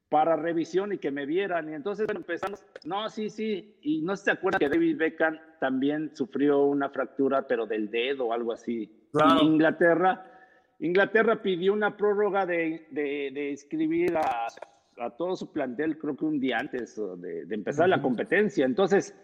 para 0.08 0.36
revisión 0.36 0.92
y 0.92 0.98
que 0.98 1.10
me 1.10 1.26
vieran. 1.26 1.68
Y 1.70 1.74
entonces 1.74 2.06
bueno, 2.06 2.20
empezamos, 2.20 2.64
no, 2.84 3.08
sí, 3.08 3.28
sí. 3.28 3.76
Y 3.82 4.02
no 4.02 4.16
se 4.16 4.30
acuerda 4.30 4.58
que 4.58 4.68
David 4.68 4.96
Beckham 4.98 5.38
también 5.60 6.14
sufrió 6.14 6.64
una 6.64 6.88
fractura, 6.90 7.46
pero 7.46 7.66
del 7.66 7.90
dedo 7.90 8.26
o 8.26 8.32
algo 8.32 8.52
así. 8.52 9.08
Claro. 9.12 9.42
Y 9.42 9.46
Inglaterra, 9.46 10.24
Inglaterra 10.78 11.42
pidió 11.42 11.72
una 11.72 11.96
prórroga 11.96 12.46
de, 12.46 12.86
de, 12.90 13.30
de 13.32 13.50
inscribir 13.50 14.16
a, 14.16 14.46
a 14.98 15.10
todo 15.10 15.34
su 15.36 15.52
plantel, 15.52 15.98
creo 15.98 16.16
que 16.16 16.24
un 16.24 16.38
día 16.38 16.58
antes 16.58 17.00
de, 17.18 17.44
de 17.46 17.54
empezar 17.54 17.88
la 17.88 17.96
Ujú. 17.96 18.04
competencia. 18.08 18.64
Entonces, 18.64 19.14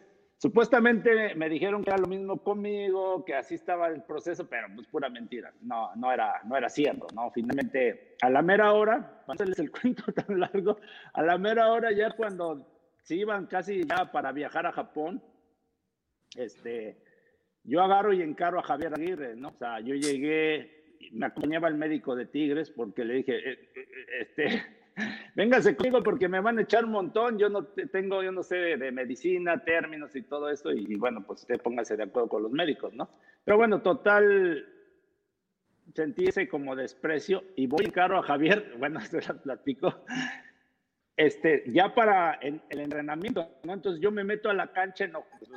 supuestamente 0.43 1.37
me 1.37 1.49
dijeron 1.49 1.85
que 1.85 1.91
era 1.91 2.01
lo 2.01 2.09
mismo 2.09 2.43
conmigo, 2.43 3.25
que 3.25 3.33
así 3.33 3.55
estaba 3.55 3.87
el 3.87 4.03
proceso, 4.03 4.49
pero 4.49 4.67
pues 4.75 4.89
pura 4.89 5.09
mentira. 5.09 5.53
No, 5.61 5.95
no 5.95 6.11
era, 6.11 6.41
no 6.43 6.57
era 6.57 6.69
cierto, 6.69 7.07
¿no? 7.15 7.31
Finalmente, 7.31 8.17
a 8.21 8.29
la 8.29 8.43
mera 8.43 8.73
hora, 8.73 9.23
para 9.25 9.35
hacerles 9.35 9.61
el 9.61 9.71
cuento 9.81 10.03
tan 10.13 10.41
largo, 10.41 10.81
a 11.13 11.23
la 11.23 11.39
mera 11.39 11.71
hora 11.71 11.93
ya 11.93 12.11
cuando 12.11 12.67
se 13.05 13.15
iban 13.15 13.47
casi 13.47 13.85
ya 13.87 14.11
para 14.11 14.33
viajar 14.33 14.67
a 14.67 14.73
Japón, 14.73 15.23
este, 16.35 16.97
yo 17.63 17.81
agarro 17.81 18.13
y 18.13 18.21
encaro 18.21 18.59
a 18.59 18.65
Javier 18.65 18.95
Aguirre, 18.95 19.37
¿no? 19.37 19.51
O 19.51 19.57
sea, 19.57 19.79
yo 19.79 19.95
llegué, 19.95 20.97
me 21.13 21.27
acompañaba 21.27 21.69
el 21.69 21.77
médico 21.77 22.17
de 22.17 22.27
Tigres 22.27 22.69
porque 22.69 23.05
le 23.05 23.15
dije, 23.15 23.37
"Eh, 23.37 23.71
eh, 23.77 23.87
este, 24.23 24.63
véngase 25.35 25.77
conmigo 25.77 26.03
porque 26.03 26.29
me 26.29 26.41
van 26.41 26.59
a 26.59 26.63
echar 26.63 26.85
un 26.85 26.93
montón. 26.93 27.39
Yo 27.39 27.49
no 27.49 27.65
tengo, 27.65 28.23
yo 28.23 28.33
no 28.33 28.43
sé 28.43 28.57
de, 28.57 28.93
medicina, 28.93 29.63
términos 29.65 30.15
y 30.17 30.23
todo 30.23 30.51
esto. 30.51 30.73
Y, 30.73 30.95
bueno, 30.97 31.25
pues 31.27 31.41
usted 31.41 31.61
póngase 31.61 31.97
de 31.97 32.05
acuerdo 32.05 32.29
con 32.29 32.43
los 32.43 32.53
médicos, 32.53 32.93
¿no? 32.95 33.09
Pero 33.45 33.57
bueno, 33.57 33.83
total, 33.83 34.67
sentí 35.95 36.25
ese 36.25 36.49
como 36.49 36.77
desprecio 36.77 37.43
y 37.57 37.67
voy 37.67 37.85
en 37.85 37.91
carro 37.91 38.19
a 38.19 38.23
Javier, 38.23 38.75
bueno, 38.79 39.01
se 39.01 39.21
la 39.21 39.35
platico, 39.35 40.05
este, 41.17 41.65
ya 41.67 41.95
para 41.95 42.35
el, 42.35 42.63
entrenamiento, 42.71 43.49
¿no? 43.65 43.75
Entonces 43.75 44.01
yo 44.01 44.11
me 44.11 44.25
meto 44.25 44.49
a 44.49 44.55
la 44.55 44.73
cancha, 44.73 45.07
no, 45.07 45.25
pues 45.39 45.51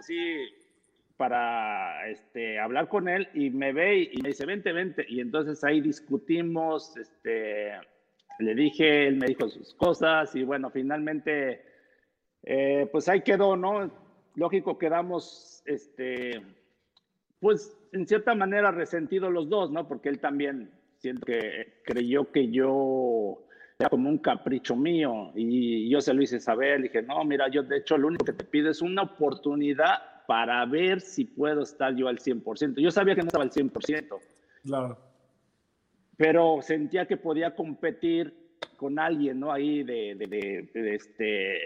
para 1.17 2.10
este, 2.10 2.60
hablar 2.60 2.89
con 2.89 3.08
él 3.08 3.30
y 3.34 3.50
me 3.50 3.71
ve 3.71 4.10
y 4.12 4.21
me 4.21 4.30
dice, 4.30 4.45
vente, 4.45 4.74
vente. 4.74 5.06
Y 5.08 5.21
entonces 5.21 5.63
ahí 5.63 5.80
discutimos, 5.80 6.98
este, 6.98 7.71
le 8.39 8.56
dije, 8.56 9.08
él 9.08 9.17
me 9.17 9.28
dijo 9.28 9.50
sus 9.50 9.74
cosas 9.76 10.36
y 10.36 10.43
bueno, 10.43 10.69
finalmente, 10.69 11.63
eh, 12.43 12.88
pues 12.91 13.08
ahí 13.08 13.21
quedó, 13.21 13.56
¿no? 13.56 13.91
Lógico, 14.36 14.78
quedamos, 14.78 15.62
este, 15.65 16.41
pues 17.39 17.78
en 17.93 18.08
cierta 18.08 18.36
manera 18.36 18.71
resentidos 18.71 19.32
los 19.32 19.50
dos, 19.50 19.71
¿no? 19.71 19.88
Porque 19.88 20.10
él 20.10 20.19
también 20.19 20.71
siento 20.98 21.26
que 21.26 21.82
creyó 21.86 22.32
que 22.32 22.50
yo 22.50 23.45
era 23.80 23.89
como 23.89 24.10
un 24.10 24.17
capricho 24.17 24.76
mío 24.76 25.32
y 25.36 25.89
yo 25.89 26.02
se 26.02 26.13
lo 26.13 26.21
hice 26.21 26.39
saber, 26.39 26.80
le 26.80 26.88
dije, 26.88 27.02
no, 27.02 27.24
mira, 27.24 27.48
yo 27.50 27.63
de 27.63 27.78
hecho 27.78 27.98
lo 27.98 28.08
único 28.08 28.26
que 28.26 28.34
te 28.34 28.43
pido 28.43 28.69
es 28.69 28.82
una 28.82 29.04
oportunidad 29.04 30.26
para 30.28 30.65
ver 30.65 31.02
si 31.02 31.26
puedo 31.26 31.62
estar 31.62 31.95
yo 31.95 32.08
al 32.08 32.17
100%. 32.17 32.82
Yo 32.82 32.91
sabía 32.91 33.15
que 33.15 33.21
no 33.21 33.28
estaba 33.28 33.43
al 33.43 33.52
100%. 33.52 34.19
Claro 34.63 35.05
pero 36.17 36.62
sentía 36.62 37.06
que 37.06 37.17
podía 37.17 37.56
competir 37.56 38.34
con 38.78 38.99
alguien, 38.99 39.39
¿no? 39.39 39.51
Ahí 39.51 39.84
de, 39.84 40.15
de, 40.15 40.95
este... 40.95 41.58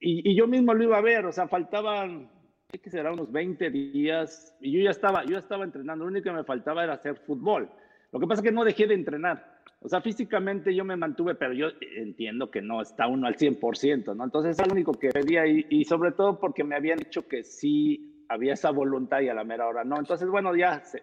Y, 0.00 0.34
yo 0.36 0.46
mismo 0.46 0.74
lo 0.74 0.84
iba 0.84 0.98
a 0.98 1.02
ver, 1.02 1.26
o 1.26 1.32
sea, 1.32 1.48
faltaban, 1.48 2.30
¿qué 2.70 2.90
será? 2.90 3.12
Unos 3.12 3.32
20 3.32 3.70
días, 3.70 4.56
y 4.60 4.72
yo 4.72 4.80
ya 4.80 4.90
estaba, 4.90 5.24
yo 5.24 5.38
estaba 5.38 5.64
entrenando, 5.64 6.04
lo 6.04 6.10
único 6.10 6.24
que 6.24 6.36
me 6.36 6.44
faltaba 6.44 6.84
era 6.84 6.94
hacer 6.94 7.16
fútbol. 7.16 7.70
Lo 8.12 8.20
que 8.20 8.26
pasa 8.26 8.40
es 8.40 8.44
que 8.44 8.54
no 8.54 8.64
dejé 8.64 8.86
de 8.86 8.94
entrenar. 8.94 9.56
O 9.80 9.88
sea, 9.88 10.00
físicamente 10.00 10.74
yo 10.74 10.84
me 10.84 10.96
mantuve, 10.96 11.34
pero 11.34 11.52
yo 11.52 11.68
entiendo 11.96 12.50
que 12.50 12.62
no 12.62 12.80
está 12.82 13.06
uno 13.06 13.26
al 13.26 13.36
100%, 13.36 14.16
¿no? 14.16 14.24
Entonces 14.24 14.58
es 14.58 14.66
lo 14.66 14.72
único 14.72 14.92
que 14.92 15.10
pedía 15.10 15.46
y, 15.46 15.66
y 15.70 15.84
sobre 15.84 16.12
todo 16.12 16.38
porque 16.38 16.64
me 16.64 16.76
habían 16.76 16.98
dicho 16.98 17.26
que 17.28 17.44
sí 17.44 18.24
había 18.28 18.54
esa 18.54 18.70
voluntad 18.70 19.20
y 19.20 19.28
a 19.28 19.34
la 19.34 19.44
mera 19.44 19.66
hora 19.66 19.84
no. 19.84 19.98
Entonces, 19.98 20.28
bueno, 20.28 20.54
ya 20.56 20.80
se, 20.80 21.02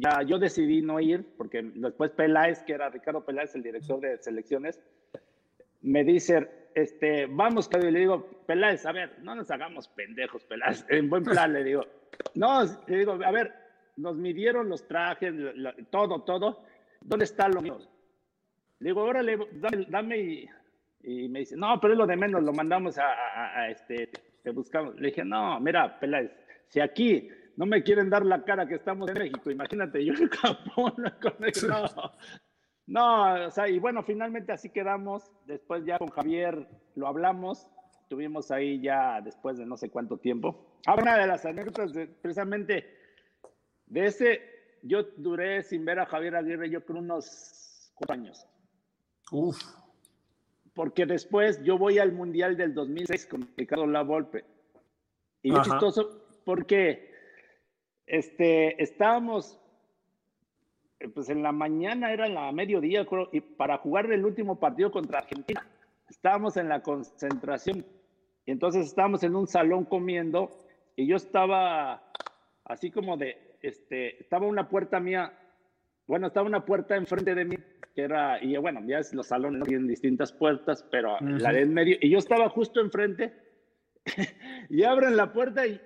ya 0.00 0.22
yo 0.22 0.38
decidí 0.38 0.82
no 0.82 1.00
ir, 1.00 1.24
porque 1.36 1.62
después 1.62 2.10
Peláez, 2.12 2.62
que 2.62 2.72
era 2.72 2.90
Ricardo 2.90 3.24
Peláez, 3.24 3.54
el 3.54 3.62
director 3.62 4.00
de 4.00 4.18
selecciones, 4.18 4.80
me 5.82 6.02
dice, 6.02 6.48
este, 6.74 7.26
vamos, 7.26 7.68
y 7.72 7.90
le 7.90 8.00
digo, 8.00 8.26
Peláez, 8.46 8.84
a 8.86 8.92
ver, 8.92 9.18
no 9.20 9.34
nos 9.34 9.50
hagamos 9.50 9.88
pendejos, 9.88 10.44
Peláez, 10.44 10.84
en 10.88 11.08
buen 11.08 11.22
plan 11.24 11.52
le 11.52 11.62
digo, 11.62 11.84
no, 12.34 12.64
le 12.86 12.98
digo, 12.98 13.12
a 13.12 13.30
ver, 13.30 13.54
nos 13.96 14.16
midieron 14.16 14.68
los 14.68 14.86
trajes, 14.88 15.32
todo, 15.90 16.22
todo, 16.22 16.64
¿dónde 17.00 17.24
está 17.24 17.48
lo 17.48 17.60
mío? 17.60 17.78
Le 18.80 18.90
digo, 18.90 19.02
órale, 19.02 19.38
dame, 19.52 19.86
dame 19.88 20.18
y, 20.18 20.48
y, 21.02 21.28
me 21.28 21.40
dice, 21.40 21.56
no, 21.56 21.78
pero 21.80 21.92
es 21.92 21.98
lo 21.98 22.06
de 22.06 22.16
menos, 22.16 22.42
lo 22.42 22.52
mandamos 22.52 22.98
a, 22.98 23.12
a, 23.12 23.60
a 23.60 23.70
este, 23.70 24.10
te 24.42 24.50
buscamos. 24.50 24.96
Le 24.96 25.08
dije, 25.08 25.24
no, 25.24 25.60
mira, 25.60 25.98
Peláez, 26.00 26.32
si 26.68 26.80
aquí 26.80 27.30
no 27.56 27.66
me 27.66 27.82
quieren 27.82 28.10
dar 28.10 28.24
la 28.24 28.44
cara 28.44 28.66
que 28.66 28.74
estamos 28.74 29.08
en 29.10 29.18
México. 29.18 29.50
Imagínate, 29.50 30.04
yo 30.04 30.12
en 30.14 30.28
Japón 30.28 30.94
no, 31.68 32.12
no, 32.86 33.46
o 33.46 33.50
sea, 33.50 33.68
y 33.68 33.78
bueno, 33.78 34.02
finalmente 34.02 34.52
así 34.52 34.70
quedamos. 34.70 35.30
Después 35.46 35.84
ya 35.84 35.98
con 35.98 36.08
Javier 36.08 36.66
lo 36.96 37.06
hablamos. 37.06 37.70
Tuvimos 38.08 38.50
ahí 38.50 38.80
ya 38.80 39.20
después 39.20 39.56
de 39.56 39.66
no 39.66 39.76
sé 39.76 39.90
cuánto 39.90 40.18
tiempo. 40.18 40.78
Una 41.00 41.16
de 41.16 41.26
las 41.26 41.44
anécdotas, 41.46 41.92
precisamente 42.20 42.98
de 43.86 44.06
ese, 44.06 44.42
yo 44.82 45.04
duré 45.16 45.62
sin 45.62 45.84
ver 45.84 46.00
a 46.00 46.06
Javier 46.06 46.36
Aguirre, 46.36 46.68
yo 46.68 46.84
creo 46.84 46.98
unos 47.00 47.92
cuatro 47.94 48.14
años. 48.14 48.46
Uf. 49.32 49.58
Porque 50.74 51.06
después 51.06 51.62
yo 51.62 51.78
voy 51.78 51.98
al 51.98 52.12
Mundial 52.12 52.56
del 52.56 52.74
2006 52.74 53.26
con 53.26 53.48
Ricardo 53.56 53.86
Lavolpe. 53.86 54.44
Y 55.42 55.54
es 55.54 55.62
chistoso 55.62 56.26
porque 56.44 57.13
este, 58.06 58.82
estábamos, 58.82 59.60
eh, 61.00 61.08
pues 61.08 61.28
en 61.28 61.42
la 61.42 61.52
mañana 61.52 62.12
era 62.12 62.28
la 62.28 62.50
mediodía, 62.52 63.06
y 63.32 63.40
para 63.40 63.78
jugar 63.78 64.10
el 64.12 64.24
último 64.24 64.58
partido 64.58 64.90
contra 64.90 65.20
Argentina. 65.20 65.66
Estábamos 66.08 66.56
en 66.56 66.68
la 66.68 66.82
concentración. 66.82 67.84
Y 68.46 68.50
entonces 68.50 68.86
estábamos 68.86 69.22
en 69.22 69.36
un 69.36 69.46
salón 69.46 69.84
comiendo 69.84 70.50
y 70.96 71.06
yo 71.06 71.16
estaba 71.16 72.02
así 72.64 72.90
como 72.90 73.16
de, 73.16 73.56
este, 73.62 74.20
estaba 74.20 74.46
una 74.46 74.68
puerta 74.68 75.00
mía, 75.00 75.32
bueno, 76.06 76.28
estaba 76.28 76.46
una 76.46 76.64
puerta 76.64 76.96
enfrente 76.96 77.34
de 77.34 77.44
mí, 77.44 77.56
que 77.94 78.02
era, 78.02 78.42
y 78.42 78.56
bueno, 78.56 78.80
ya 78.86 78.98
es 78.98 79.14
los 79.14 79.28
salones 79.28 79.62
tienen 79.64 79.86
distintas 79.86 80.32
puertas, 80.32 80.86
pero 80.90 81.18
la 81.20 81.52
de 81.52 81.62
en 81.62 81.74
medio, 81.74 81.96
y 82.00 82.10
yo 82.10 82.18
estaba 82.18 82.48
justo 82.48 82.80
enfrente, 82.80 83.32
y 84.68 84.82
abren 84.82 85.16
la 85.16 85.32
puerta 85.32 85.66
y, 85.66 85.80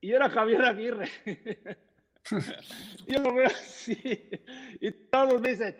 y 0.00 0.12
era 0.12 0.28
Javier 0.30 0.62
Aguirre. 0.62 1.08
yo 3.06 3.22
lo 3.22 3.34
veo 3.34 3.46
así, 3.46 3.98
y 4.80 4.90
todos 4.90 5.40
me 5.40 5.50
dicen, 5.50 5.74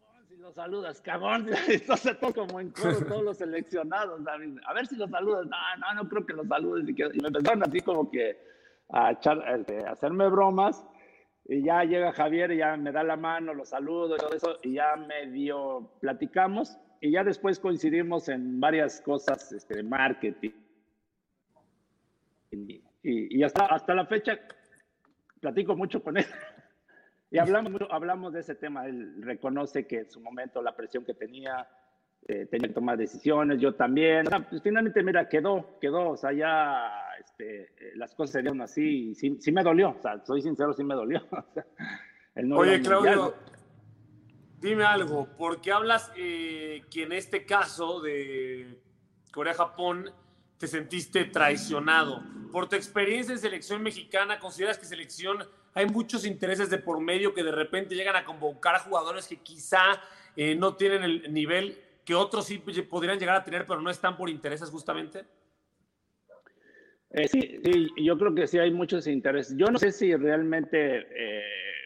cagón 0.00 0.26
si 0.26 0.36
lo 0.36 0.52
saludas, 0.52 1.00
cagón, 1.00 1.48
entonces 1.68 2.18
todo 2.18 2.34
como 2.34 2.60
en 2.60 2.72
todos 3.08 3.22
los 3.22 3.38
seleccionados, 3.38 4.20
a 4.26 4.72
ver 4.74 4.86
si 4.86 4.96
lo 4.96 5.06
saludas, 5.06 5.46
no, 5.46 5.56
no, 5.78 6.02
no 6.02 6.08
creo 6.08 6.26
que 6.26 6.32
lo 6.32 6.44
saludes, 6.44 6.88
y 6.88 7.20
me 7.20 7.28
empezaron 7.28 7.62
así 7.62 7.80
como 7.80 8.10
que 8.10 8.38
a, 8.88 9.12
echar, 9.12 9.44
este, 9.58 9.86
a 9.86 9.92
hacerme 9.92 10.28
bromas, 10.28 10.84
y 11.44 11.62
ya 11.62 11.84
llega 11.84 12.12
Javier 12.12 12.52
y 12.52 12.58
ya 12.58 12.76
me 12.76 12.92
da 12.92 13.02
la 13.02 13.16
mano, 13.16 13.54
lo 13.54 13.64
saludo 13.64 14.16
y 14.16 14.18
todo 14.18 14.34
eso, 14.34 14.58
y 14.62 14.74
ya 14.74 14.96
medio 14.96 15.92
platicamos, 16.00 16.78
y 17.00 17.12
ya 17.12 17.24
después 17.24 17.58
coincidimos 17.58 18.28
en 18.28 18.60
varias 18.60 19.00
cosas 19.00 19.52
este, 19.52 19.76
de 19.76 19.82
marketing 19.82 20.52
y, 22.50 23.42
hasta, 23.42 23.66
hasta 23.66 23.94
la 23.94 24.06
fecha 24.06 24.38
platico 25.40 25.76
mucho 25.76 26.02
con 26.02 26.16
él. 26.16 26.26
Y 27.32 27.38
hablamos, 27.38 27.80
hablamos 27.90 28.32
de 28.32 28.40
ese 28.40 28.56
tema. 28.56 28.86
Él 28.86 29.22
reconoce 29.22 29.86
que 29.86 29.98
en 30.00 30.10
su 30.10 30.20
momento 30.20 30.60
la 30.62 30.74
presión 30.74 31.04
que 31.04 31.14
tenía, 31.14 31.64
eh, 32.26 32.46
tenía 32.46 32.66
que 32.66 32.74
tomar 32.74 32.98
decisiones, 32.98 33.60
yo 33.60 33.76
también. 33.76 34.26
pues 34.48 34.60
finalmente, 34.60 35.00
mira, 35.04 35.28
quedó, 35.28 35.78
quedó. 35.78 36.10
O 36.10 36.16
sea, 36.16 36.32
ya 36.32 36.90
este, 37.20 37.62
eh, 37.62 37.92
las 37.94 38.16
cosas 38.16 38.32
se 38.32 38.40
dieron 38.40 38.60
así. 38.62 39.14
Sí, 39.14 39.36
sí, 39.38 39.52
me 39.52 39.62
dolió. 39.62 39.90
O 39.90 40.02
sea, 40.02 40.18
soy 40.24 40.42
sincero, 40.42 40.72
sí 40.72 40.82
me 40.82 40.96
dolió. 40.96 41.22
Oye, 42.56 42.80
Claudio, 42.80 43.34
dime 44.60 44.82
algo. 44.82 45.28
¿Por 45.38 45.60
qué 45.60 45.70
hablas 45.70 46.10
eh, 46.16 46.82
que 46.90 47.04
en 47.04 47.12
este 47.12 47.46
caso 47.46 48.00
de 48.00 48.76
Corea-Japón 49.32 50.10
te 50.60 50.66
sentiste 50.66 51.24
traicionado. 51.24 52.22
Por 52.52 52.68
tu 52.68 52.76
experiencia 52.76 53.32
en 53.32 53.38
selección 53.38 53.82
mexicana, 53.82 54.38
¿consideras 54.38 54.76
que 54.76 54.84
selección 54.84 55.38
hay 55.72 55.86
muchos 55.86 56.26
intereses 56.26 56.68
de 56.68 56.76
por 56.76 57.00
medio 57.00 57.32
que 57.32 57.42
de 57.42 57.50
repente 57.50 57.94
llegan 57.94 58.14
a 58.14 58.26
convocar 58.26 58.74
a 58.74 58.80
jugadores 58.80 59.26
que 59.26 59.36
quizá 59.36 59.80
eh, 60.36 60.54
no 60.54 60.76
tienen 60.76 61.02
el 61.02 61.32
nivel 61.32 61.78
que 62.04 62.14
otros 62.14 62.46
sí 62.46 62.58
podrían 62.58 63.18
llegar 63.18 63.36
a 63.36 63.44
tener, 63.44 63.66
pero 63.66 63.80
no 63.80 63.88
están 63.88 64.18
por 64.18 64.28
intereses 64.28 64.68
justamente? 64.68 65.24
Eh, 67.12 67.26
sí, 67.26 67.60
yo 67.96 68.18
creo 68.18 68.34
que 68.34 68.46
sí 68.46 68.58
hay 68.58 68.70
muchos 68.70 69.06
intereses. 69.06 69.56
Yo 69.56 69.68
no 69.68 69.78
sé 69.78 69.92
si 69.92 70.14
realmente 70.14 71.06
eh, 71.10 71.42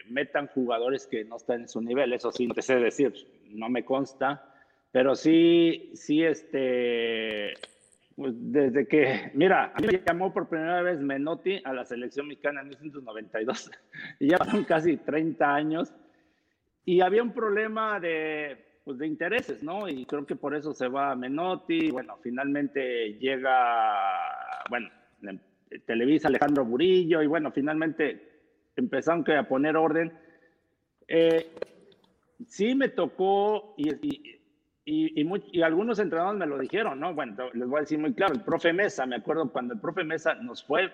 metan 0.09 0.47
jugadores 0.47 1.07
que 1.07 1.23
no 1.23 1.37
están 1.37 1.61
en 1.61 1.69
su 1.69 1.81
nivel, 1.81 2.11
eso 2.11 2.29
sí, 2.29 2.45
no 2.45 2.53
te 2.53 2.61
sé 2.61 2.75
decir, 2.75 3.13
no 3.47 3.69
me 3.69 3.85
consta, 3.85 4.53
pero 4.91 5.15
sí, 5.15 5.91
sí, 5.93 6.23
este, 6.23 7.53
pues 8.15 8.33
desde 8.35 8.87
que, 8.87 9.31
mira, 9.33 9.73
a 9.75 9.81
mí 9.81 9.87
me 9.87 10.01
llamó 10.05 10.33
por 10.33 10.47
primera 10.47 10.81
vez 10.81 10.99
Menotti 10.99 11.61
a 11.65 11.73
la 11.73 11.85
selección 11.85 12.27
mexicana 12.27 12.61
en 12.61 12.69
1992 12.69 13.71
y 14.19 14.29
ya 14.29 14.37
pasaron 14.37 14.63
casi 14.63 14.97
30 14.97 15.53
años 15.53 15.93
y 16.85 17.01
había 17.01 17.23
un 17.23 17.33
problema 17.33 17.99
de, 17.99 18.57
pues 18.85 18.99
de 18.99 19.07
intereses, 19.07 19.63
¿no? 19.63 19.89
Y 19.89 20.05
creo 20.05 20.25
que 20.25 20.35
por 20.35 20.55
eso 20.55 20.73
se 20.73 20.87
va 20.87 21.11
a 21.11 21.15
Menotti. 21.15 21.89
Bueno, 21.89 22.17
finalmente 22.21 23.15
llega, 23.15 24.63
bueno, 24.69 24.89
Televisa 25.85 26.27
Alejandro 26.27 26.63
Burillo 26.63 27.23
y 27.23 27.27
bueno, 27.27 27.51
finalmente 27.51 28.29
empezaron 28.75 29.25
a 29.31 29.47
poner 29.47 29.75
orden. 29.75 30.13
Eh, 31.07 31.51
sí 32.47 32.75
me 32.75 32.89
tocó 32.89 33.73
y, 33.77 33.89
y, 34.07 34.41
y, 34.85 35.61
algunos 35.63 35.97
entrenadores 35.97 36.39
me 36.39 36.45
lo 36.45 36.59
dijeron, 36.59 36.99
¿no? 36.99 37.13
Bueno, 37.13 37.49
les 37.53 37.67
voy 37.67 37.77
a 37.77 37.81
decir 37.81 37.97
muy 37.97 38.13
claro, 38.13 38.35
el 38.35 38.41
profe 38.41 38.71
Mesa, 38.71 39.05
me 39.05 39.15
acuerdo 39.15 39.51
cuando 39.51 39.73
el 39.73 39.79
profe 39.79 40.03
Mesa 40.03 40.35
nos 40.35 40.63
fue 40.63 40.91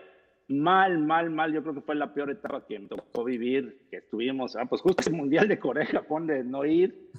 mal, 0.47 0.97
mal, 0.99 1.29
mal, 1.29 1.53
yo 1.53 1.61
creo 1.61 1.75
que 1.75 1.81
fue 1.81 1.95
la 1.95 2.13
peor 2.13 2.31
etapa 2.31 2.65
que 2.65 2.79
me 2.79 2.87
tocó 2.87 3.23
vivir, 3.25 3.87
que 3.89 3.97
estuvimos, 3.97 4.55
ah, 4.55 4.65
pues 4.65 4.81
justo 4.81 5.09
el 5.09 5.15
Mundial 5.15 5.47
de 5.49 5.59
Corea, 5.59 5.85
Japón, 5.85 6.25
de 6.25 6.43
no 6.43 6.65
ir, 6.65 7.09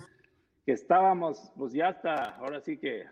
que 0.64 0.73
estábamos, 0.73 1.53
pues 1.57 1.75
ya 1.75 1.89
hasta, 1.89 2.37
ahora 2.37 2.61
sí 2.61 2.79
que, 2.79 3.05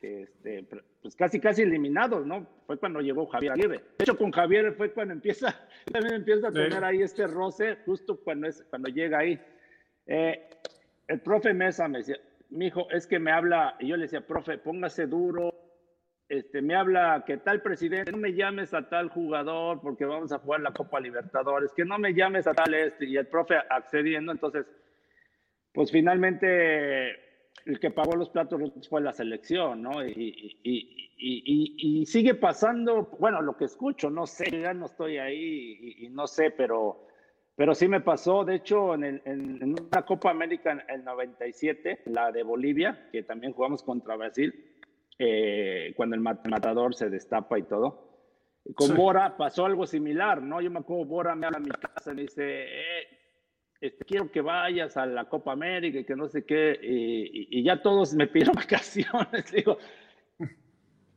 este, 0.00 0.66
pues 1.02 1.16
casi, 1.16 1.40
casi 1.40 1.62
eliminados, 1.62 2.24
¿no? 2.24 2.46
Fue 2.66 2.78
cuando 2.78 3.00
llegó 3.00 3.26
Javier 3.26 3.52
Aguirre. 3.52 3.78
De 3.98 4.04
hecho, 4.04 4.16
con 4.16 4.30
Javier 4.30 4.72
fue 4.74 4.92
cuando 4.92 5.14
empieza, 5.14 5.54
también 5.92 6.14
empieza 6.14 6.48
a 6.48 6.52
tener 6.52 6.84
ahí 6.84 7.02
este 7.02 7.26
roce, 7.26 7.78
justo 7.86 8.20
cuando, 8.20 8.46
es, 8.46 8.62
cuando 8.70 8.88
llega 8.88 9.18
ahí. 9.18 9.40
Eh, 10.06 10.48
el 11.08 11.20
profe 11.20 11.52
Mesa 11.52 11.88
me 11.88 11.98
decía, 11.98 12.18
mi 12.50 12.66
hijo, 12.66 12.90
es 12.90 13.06
que 13.06 13.18
me 13.18 13.32
habla, 13.32 13.76
y 13.80 13.88
yo 13.88 13.96
le 13.96 14.04
decía, 14.04 14.26
profe, 14.26 14.58
póngase 14.58 15.06
duro, 15.06 15.54
este, 16.28 16.62
me 16.62 16.74
habla 16.74 17.24
que 17.26 17.36
tal 17.36 17.62
presidente, 17.62 18.10
no 18.10 18.18
me 18.18 18.34
llames 18.34 18.72
a 18.72 18.88
tal 18.88 19.08
jugador 19.10 19.80
porque 19.80 20.04
vamos 20.04 20.32
a 20.32 20.38
jugar 20.38 20.60
la 20.60 20.72
Copa 20.72 21.00
Libertadores, 21.00 21.72
que 21.72 21.84
no 21.84 21.98
me 21.98 22.14
llames 22.14 22.46
a 22.46 22.54
tal 22.54 22.72
este, 22.74 23.06
y 23.06 23.16
el 23.16 23.26
profe 23.26 23.56
accediendo, 23.68 24.32
entonces, 24.32 24.66
pues 25.72 25.90
finalmente 25.90 27.24
el 27.66 27.80
que 27.80 27.90
pagó 27.90 28.16
los 28.16 28.30
platos 28.30 28.60
fue 28.88 29.00
la 29.00 29.12
selección, 29.12 29.82
¿no? 29.82 30.06
Y, 30.06 30.58
y, 31.16 32.06
sigue 32.06 32.34
pasando, 32.34 33.08
bueno, 33.18 33.40
lo 33.40 33.56
que 33.56 33.64
escucho, 33.64 34.10
no 34.10 34.26
sé, 34.26 34.44
ya 34.50 34.74
no 34.74 34.86
estoy 34.86 35.18
ahí 35.18 35.96
y, 36.00 36.08
no 36.10 36.26
sé, 36.26 36.50
pero, 36.50 37.06
pero 37.56 37.74
sí 37.74 37.86
me 37.86 38.00
pasó, 38.00 38.44
de 38.44 38.56
hecho, 38.56 38.94
en, 38.94 39.22
una 39.62 40.02
Copa 40.04 40.30
América 40.30 40.72
en 40.72 40.82
el 40.88 41.04
97, 41.04 42.02
la 42.06 42.32
de 42.32 42.42
Bolivia, 42.42 43.08
que 43.12 43.22
también 43.22 43.52
jugamos 43.52 43.82
contra 43.82 44.16
Brasil, 44.16 44.52
eh, 45.18 45.92
cuando 45.96 46.16
el 46.16 46.20
matador 46.22 46.94
se 46.94 47.08
destapa 47.10 47.58
y 47.58 47.62
todo. 47.62 48.14
Con 48.74 48.96
Bora 48.96 49.36
pasó 49.36 49.66
algo 49.66 49.86
similar, 49.86 50.42
¿no? 50.42 50.60
Yo 50.60 50.70
me 50.70 50.80
acuerdo, 50.80 51.04
Bora 51.04 51.34
me 51.36 51.46
habla 51.46 51.58
a 51.58 51.60
mi 51.60 51.70
casa 51.70 52.12
y 52.12 52.14
me 52.14 52.22
dice, 52.22 52.64
eh, 52.64 53.06
este, 53.80 54.04
quiero 54.04 54.32
que 54.32 54.40
vayas 54.40 54.96
a 54.96 55.04
la 55.04 55.28
Copa 55.28 55.52
América 55.52 55.98
y 55.98 56.04
que 56.04 56.16
no 56.16 56.28
sé 56.28 56.44
qué, 56.44 56.78
y, 56.82 57.62
ya 57.62 57.82
todos 57.82 58.14
me 58.14 58.26
pidieron 58.26 58.54
vacaciones. 58.56 59.52
digo, 59.52 59.78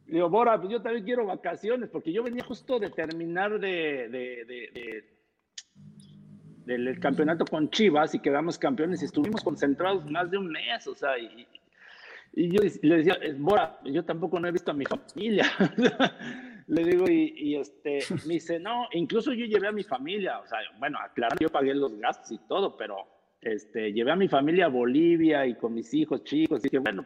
digo, 0.06 0.30
Bora, 0.30 0.60
pues 0.60 0.72
yo 0.72 0.82
también 0.82 1.06
quiero 1.06 1.26
vacaciones, 1.26 1.90
porque 1.90 2.12
yo 2.12 2.22
venía 2.22 2.44
justo 2.44 2.78
de 2.80 2.90
terminar 2.90 3.60
de, 3.60 4.10
de, 4.10 4.46
de, 4.46 5.18
del 6.68 7.00
campeonato 7.00 7.46
con 7.46 7.70
Chivas 7.70 8.14
y 8.14 8.20
quedamos 8.20 8.60
campeones 8.60 9.02
y 9.02 9.06
estuvimos 9.06 9.42
concentrados 9.42 10.06
más 10.12 10.30
de 10.30 10.38
un 10.38 10.52
mes, 10.52 10.86
o 10.86 10.94
sea, 10.94 11.18
y, 11.18 11.48
y 12.34 12.50
yo 12.52 12.62
le 12.82 12.98
decía, 12.98 13.18
Bora, 13.38 13.80
yo 13.86 14.04
tampoco 14.04 14.40
no 14.40 14.48
he 14.48 14.52
visto 14.52 14.72
a 14.72 14.74
mi 14.74 14.86
familia. 14.86 15.46
le 16.68 16.84
digo, 16.84 17.06
y, 17.10 17.56
este, 17.56 18.00
me 18.28 18.34
dice, 18.34 18.60
no, 18.60 18.88
incluso 18.92 19.32
yo 19.32 19.46
llevé 19.46 19.70
a 19.70 19.72
mi 19.72 19.84
familia, 19.84 20.40
o 20.40 20.48
sea, 20.48 20.60
bueno, 20.78 21.00
aclarar, 21.00 21.40
yo 21.40 21.48
pagué 21.48 21.74
los 21.74 21.98
gastos 21.98 22.32
y 22.34 22.40
todo, 22.50 22.76
pero 22.76 22.98
este, 23.42 23.94
llevé 23.94 24.12
a 24.12 24.18
mi 24.18 24.28
familia 24.28 24.66
a 24.66 24.70
Bolivia 24.70 25.46
y 25.46 25.56
con 25.56 25.74
mis 25.74 25.94
hijos 25.94 26.26
chicos, 26.26 26.60
y 26.60 26.64
dije, 26.64 26.80
bueno, 26.80 27.06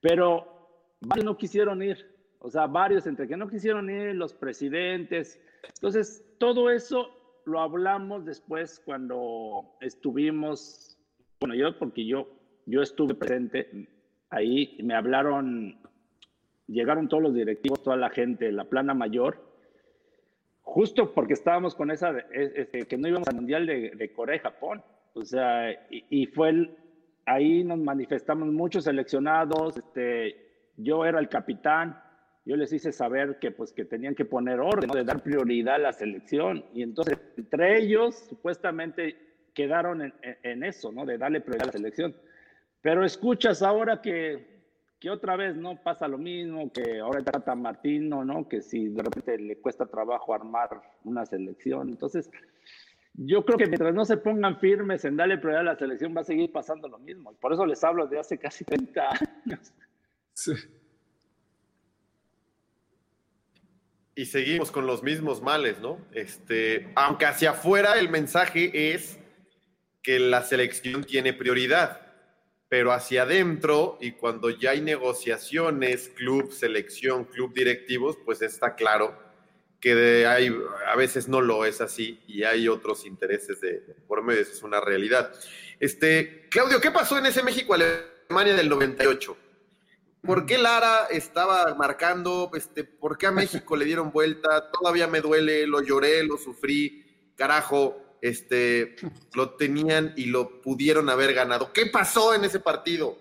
pero 0.00 0.68
varios 1.00 1.24
no 1.24 1.38
quisieron 1.38 1.82
ir, 1.82 2.06
o 2.40 2.50
sea, 2.50 2.66
varios 2.66 3.06
entre 3.06 3.26
que 3.26 3.38
no 3.38 3.48
quisieron 3.48 3.88
ir, 3.88 4.14
los 4.14 4.34
presidentes. 4.34 5.40
Entonces, 5.76 6.22
todo 6.38 6.68
eso 6.68 7.21
lo 7.44 7.60
hablamos 7.60 8.24
después 8.24 8.80
cuando 8.84 9.76
estuvimos, 9.80 10.98
bueno, 11.40 11.54
yo, 11.54 11.78
porque 11.78 12.06
yo, 12.06 12.28
yo 12.66 12.82
estuve 12.82 13.14
presente 13.14 13.88
ahí 14.32 14.78
me 14.82 14.94
hablaron, 14.94 15.76
llegaron 16.66 17.08
todos 17.08 17.22
los 17.22 17.34
directivos, 17.34 17.82
toda 17.82 17.96
la 17.96 18.10
gente, 18.10 18.50
la 18.50 18.64
plana 18.64 18.94
mayor, 18.94 19.38
justo 20.62 21.12
porque 21.12 21.34
estábamos 21.34 21.74
con 21.74 21.90
esa, 21.90 22.18
este, 22.32 22.86
que 22.86 22.96
no 22.96 23.08
íbamos 23.08 23.28
al 23.28 23.36
Mundial 23.36 23.66
de, 23.66 24.12
Corea 24.14 24.36
y 24.36 24.40
Japón. 24.40 24.82
O 25.14 25.22
sea, 25.22 25.70
y, 25.90 26.26
fue 26.26 26.74
ahí 27.26 27.62
nos 27.62 27.78
manifestamos 27.78 28.48
muchos 28.48 28.84
seleccionados, 28.84 29.76
este, 29.76 30.70
yo 30.78 31.04
era 31.04 31.20
el 31.20 31.28
capitán, 31.28 32.00
yo 32.44 32.56
les 32.56 32.72
hice 32.72 32.92
saber 32.92 33.38
que 33.38 33.52
pues 33.52 33.72
que 33.72 33.84
tenían 33.84 34.14
que 34.14 34.24
poner 34.24 34.60
orden, 34.60 34.90
de 34.90 35.04
dar 35.04 35.22
prioridad 35.22 35.76
a 35.76 35.78
la 35.78 35.92
selección. 35.92 36.64
Y 36.74 36.82
entonces, 36.82 37.18
entre 37.36 37.78
ellos, 37.78 38.16
supuestamente 38.28 39.16
quedaron 39.54 40.12
en, 40.22 40.64
eso, 40.64 40.90
¿no? 40.90 41.06
De 41.06 41.18
darle 41.18 41.40
prioridad 41.40 41.64
a 41.64 41.66
la 41.66 41.72
selección. 41.72 42.16
Pero 42.80 43.04
escuchas 43.04 43.62
ahora 43.62 44.02
que, 44.02 44.64
que 44.98 45.08
otra 45.08 45.36
vez 45.36 45.56
no 45.56 45.80
pasa 45.82 46.08
lo 46.08 46.18
mismo, 46.18 46.72
que 46.72 46.98
ahora 46.98 47.22
trata 47.22 47.54
Martino, 47.54 48.24
¿no? 48.24 48.48
Que 48.48 48.60
si 48.60 48.88
de 48.88 49.02
repente 49.02 49.38
le 49.38 49.58
cuesta 49.58 49.86
trabajo 49.86 50.34
armar 50.34 50.82
una 51.04 51.24
selección. 51.24 51.90
Entonces, 51.90 52.28
yo 53.14 53.44
creo 53.44 53.56
que 53.56 53.66
mientras 53.66 53.94
no 53.94 54.04
se 54.04 54.16
pongan 54.16 54.58
firmes 54.58 55.04
en 55.04 55.16
darle 55.16 55.38
prioridad 55.38 55.60
a 55.60 55.72
la 55.74 55.78
selección, 55.78 56.16
va 56.16 56.22
a 56.22 56.24
seguir 56.24 56.50
pasando 56.50 56.88
lo 56.88 56.98
mismo. 56.98 57.32
Por 57.34 57.52
eso 57.52 57.64
les 57.66 57.84
hablo 57.84 58.08
de 58.08 58.18
hace 58.18 58.36
casi 58.36 58.64
30 58.64 59.08
años. 59.44 59.72
Sí. 60.32 60.54
Y 64.14 64.26
seguimos 64.26 64.70
con 64.70 64.86
los 64.86 65.02
mismos 65.02 65.40
males, 65.40 65.80
¿no? 65.80 65.98
Este, 66.12 66.90
aunque 66.94 67.26
hacia 67.26 67.52
afuera 67.52 67.98
el 67.98 68.10
mensaje 68.10 68.94
es 68.94 69.18
que 70.02 70.18
la 70.18 70.42
selección 70.42 71.04
tiene 71.04 71.32
prioridad 71.32 72.12
pero 72.72 72.90
hacia 72.90 73.24
adentro 73.24 73.98
y 74.00 74.12
cuando 74.12 74.48
ya 74.48 74.70
hay 74.70 74.80
negociaciones, 74.80 76.08
club, 76.08 76.50
selección, 76.52 77.26
club 77.26 77.52
directivos, 77.52 78.16
pues 78.24 78.40
está 78.40 78.76
claro 78.76 79.14
que 79.78 80.26
hay, 80.26 80.50
a 80.86 80.96
veces 80.96 81.28
no 81.28 81.42
lo 81.42 81.66
es 81.66 81.82
así 81.82 82.22
y 82.26 82.44
hay 82.44 82.68
otros 82.68 83.04
intereses 83.04 83.60
de, 83.60 83.82
por 84.08 84.22
medio, 84.22 84.40
es 84.40 84.62
una 84.62 84.80
realidad. 84.80 85.34
Este, 85.80 86.48
Claudio, 86.48 86.80
¿qué 86.80 86.90
pasó 86.90 87.18
en 87.18 87.26
ese 87.26 87.42
México-Alemania 87.42 88.54
del 88.54 88.70
98? 88.70 89.36
¿Por 90.22 90.46
qué 90.46 90.56
Lara 90.56 91.06
estaba 91.10 91.74
marcando? 91.74 92.50
Este, 92.54 92.84
¿Por 92.84 93.18
qué 93.18 93.26
a 93.26 93.32
México 93.32 93.76
le 93.76 93.84
dieron 93.84 94.12
vuelta? 94.12 94.70
Todavía 94.70 95.06
me 95.08 95.20
duele, 95.20 95.66
lo 95.66 95.82
lloré, 95.82 96.22
lo 96.24 96.36
sufrí, 96.36 97.32
carajo 97.36 98.02
este, 98.22 98.94
lo 99.34 99.50
tenían 99.56 100.14
y 100.16 100.26
lo 100.26 100.62
pudieron 100.62 101.10
haber 101.10 101.34
ganado. 101.34 101.72
¿Qué 101.72 101.86
pasó 101.86 102.34
en 102.34 102.44
ese 102.44 102.60
partido? 102.60 103.18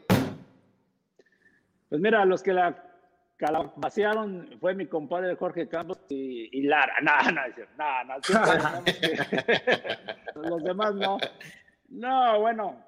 Pues 1.89 1.99
mira, 1.99 2.23
los 2.23 2.41
que 2.43 2.53
la 2.53 2.85
calabacearon 3.35 4.57
fue 4.59 4.75
mi 4.75 4.85
compadre 4.85 5.35
Jorge 5.35 5.67
Campos 5.67 5.99
y, 6.07 6.61
Lara. 6.61 6.93
No, 7.01 7.11
no, 7.31 7.41
no, 7.77 8.03
no, 10.43 10.49
los 10.49 10.63
demás 10.63 10.93
no. 10.93 11.17
No, 11.89 12.39
bueno, 12.39 12.85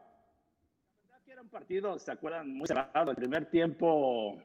la 0.96 1.02
verdad 1.02 1.26
que 1.26 1.32
era 1.32 1.42
un 1.42 1.43
partido, 1.54 2.00
¿se 2.00 2.12
acuerdan? 2.12 2.52
Muy 2.52 2.68
cerrado. 2.68 3.12
El 3.12 3.16
primer 3.16 3.46
tiempo, 3.46 4.42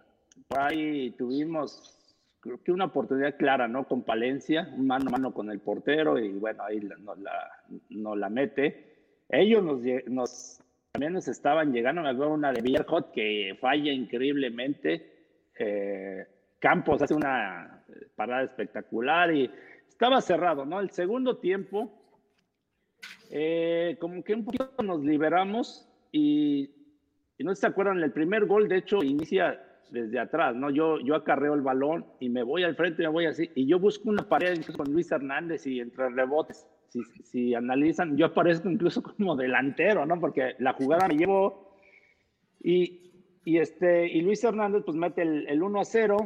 por 0.46 0.60
ahí 0.60 1.10
tuvimos 1.12 1.94
creo 2.40 2.62
que 2.62 2.70
una 2.70 2.84
oportunidad 2.84 3.36
clara, 3.36 3.66
¿no? 3.66 3.88
Con 3.88 4.02
Palencia, 4.02 4.72
mano 4.76 5.06
a 5.08 5.12
mano 5.12 5.34
con 5.34 5.50
el 5.50 5.58
portero 5.58 6.18
y 6.18 6.28
bueno, 6.32 6.62
ahí 6.62 6.80
nos 6.80 7.18
la, 7.18 7.50
no 7.88 8.14
la 8.14 8.28
mete. 8.28 9.24
Ellos 9.28 9.64
nos, 9.64 9.80
nos, 10.06 10.62
también 10.92 11.14
nos 11.14 11.26
estaban 11.28 11.72
llegando, 11.72 12.02
me 12.02 12.10
acuerdo 12.10 12.34
una 12.34 12.52
de 12.52 12.60
Villarhot 12.60 13.10
que 13.10 13.56
falla 13.60 13.90
increíblemente. 13.90 15.24
Eh, 15.58 16.26
Campos 16.60 17.02
hace 17.02 17.14
una 17.14 17.84
parada 18.16 18.42
espectacular 18.42 19.34
y 19.34 19.50
estaba 19.88 20.20
cerrado, 20.20 20.64
¿no? 20.64 20.78
El 20.80 20.90
segundo 20.90 21.38
tiempo, 21.38 21.90
eh, 23.30 23.96
como 23.98 24.22
que 24.22 24.34
un 24.34 24.44
poquito 24.44 24.70
nos 24.82 25.02
liberamos 25.02 25.88
y, 26.12 26.77
y 27.38 27.44
no 27.44 27.54
se 27.54 27.66
acuerdan, 27.66 28.02
el 28.02 28.12
primer 28.12 28.46
gol 28.46 28.68
de 28.68 28.78
hecho 28.78 29.02
inicia 29.02 29.62
desde 29.90 30.18
atrás, 30.18 30.54
¿no? 30.54 30.70
Yo, 30.70 30.98
yo 31.00 31.14
acarreo 31.14 31.54
el 31.54 31.62
balón 31.62 32.04
y 32.20 32.28
me 32.28 32.42
voy 32.42 32.64
al 32.64 32.74
frente, 32.74 33.02
me 33.02 33.08
voy 33.08 33.26
así, 33.26 33.50
y 33.54 33.66
yo 33.66 33.78
busco 33.78 34.08
una 34.10 34.28
pared 34.28 34.60
con 34.76 34.92
Luis 34.92 35.10
Hernández 35.10 35.66
y 35.66 35.80
entre 35.80 36.10
rebotes. 36.10 36.66
Si, 36.88 37.02
si 37.22 37.54
analizan, 37.54 38.16
yo 38.16 38.26
aparezco 38.26 38.68
incluso 38.68 39.02
como 39.16 39.36
delantero, 39.36 40.04
¿no? 40.04 40.18
Porque 40.20 40.56
la 40.58 40.72
jugada 40.72 41.06
me 41.08 41.16
llevo 41.16 41.76
y, 42.60 43.40
y, 43.44 43.58
este, 43.58 44.08
y 44.08 44.20
Luis 44.20 44.42
Hernández 44.42 44.82
pues 44.84 44.96
mete 44.96 45.22
el, 45.22 45.46
el 45.48 45.62
1 45.62 45.80
a 45.80 45.84
0 45.84 46.16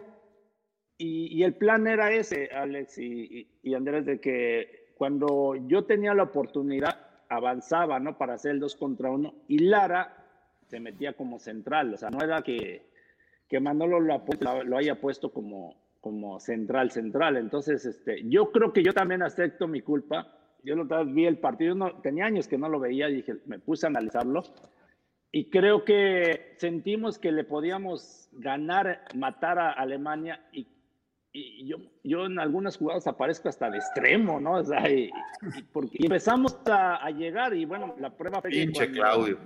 y, 0.97 1.39
y, 1.39 1.43
el 1.43 1.55
plan 1.55 1.87
era 1.87 2.13
ese, 2.13 2.49
Alex 2.53 2.99
y, 2.99 3.49
y, 3.63 3.75
Andrés, 3.75 4.07
de 4.07 4.21
que 4.21 4.95
cuando 4.97 5.57
yo 5.67 5.85
tenía 5.85 6.15
la 6.15 6.23
oportunidad 6.25 7.07
avanzaba, 7.29 7.99
¿no? 7.99 8.17
Para 8.17 8.35
hacer 8.35 8.53
el 8.53 8.61
2 8.61 8.77
contra 8.77 9.11
1 9.11 9.35
y 9.49 9.59
Lara 9.59 10.22
se 10.73 10.81
metía 10.81 11.13
como 11.13 11.39
central, 11.39 11.93
o 11.93 11.97
sea, 11.99 12.09
no 12.09 12.25
era 12.25 12.41
que 12.43 12.91
que 13.53 13.61
Manolo 13.61 14.01
lo, 14.01 14.25
lo, 14.65 14.79
haya 14.79 14.99
puesto 14.99 15.31
como, 15.31 15.77
como 16.01 16.41
central, 16.41 16.91
central. 16.91 17.37
Entonces, 17.37 17.85
este, 17.85 18.23
yo 18.27 18.51
creo 18.51 18.73
que 18.73 18.83
yo 18.83 18.95
también 18.95 19.23
acepto 19.23 19.69
mi 19.69 19.83
culpa. 19.83 20.27
Yo 20.65 20.75
lo 20.75 21.05
vi 21.05 21.27
el 21.27 21.37
partido, 21.37 21.75
no, 21.75 22.01
tenía 22.01 22.25
años 22.25 22.49
que 22.49 22.57
no 22.57 22.71
lo 22.71 22.81
veía, 22.81 23.09
dije, 23.09 23.35
me 23.45 23.59
puse 23.59 23.85
a 23.85 23.91
analizarlo. 23.91 24.43
Y 25.31 25.51
creo 25.51 25.85
que 25.85 26.55
sentimos 26.57 27.19
que 27.19 27.31
le 27.31 27.45
podíamos 27.45 28.31
ganar, 28.33 29.05
matar 29.15 29.59
a 29.59 29.73
Alemania 29.73 30.41
y, 30.51 30.67
y 31.31 31.67
yo, 31.67 31.77
yo 32.03 32.25
en 32.25 32.39
algunas 32.39 32.79
jugadas 32.79 33.07
aparezco 33.07 33.51
hasta 33.51 33.69
de 33.69 33.77
extremo, 33.77 34.41
¿no? 34.41 34.53
O 34.55 34.65
sea, 34.65 34.91
y, 34.91 35.11
porque 35.75 35.99
empezamos 36.01 36.59
a, 36.65 37.05
a, 37.05 37.11
llegar 37.11 37.53
y 37.53 37.67
bueno, 37.67 37.95
la 37.99 38.17
prueba 38.17 38.41
Pinche 38.41 38.91
Claudio. 38.93 39.39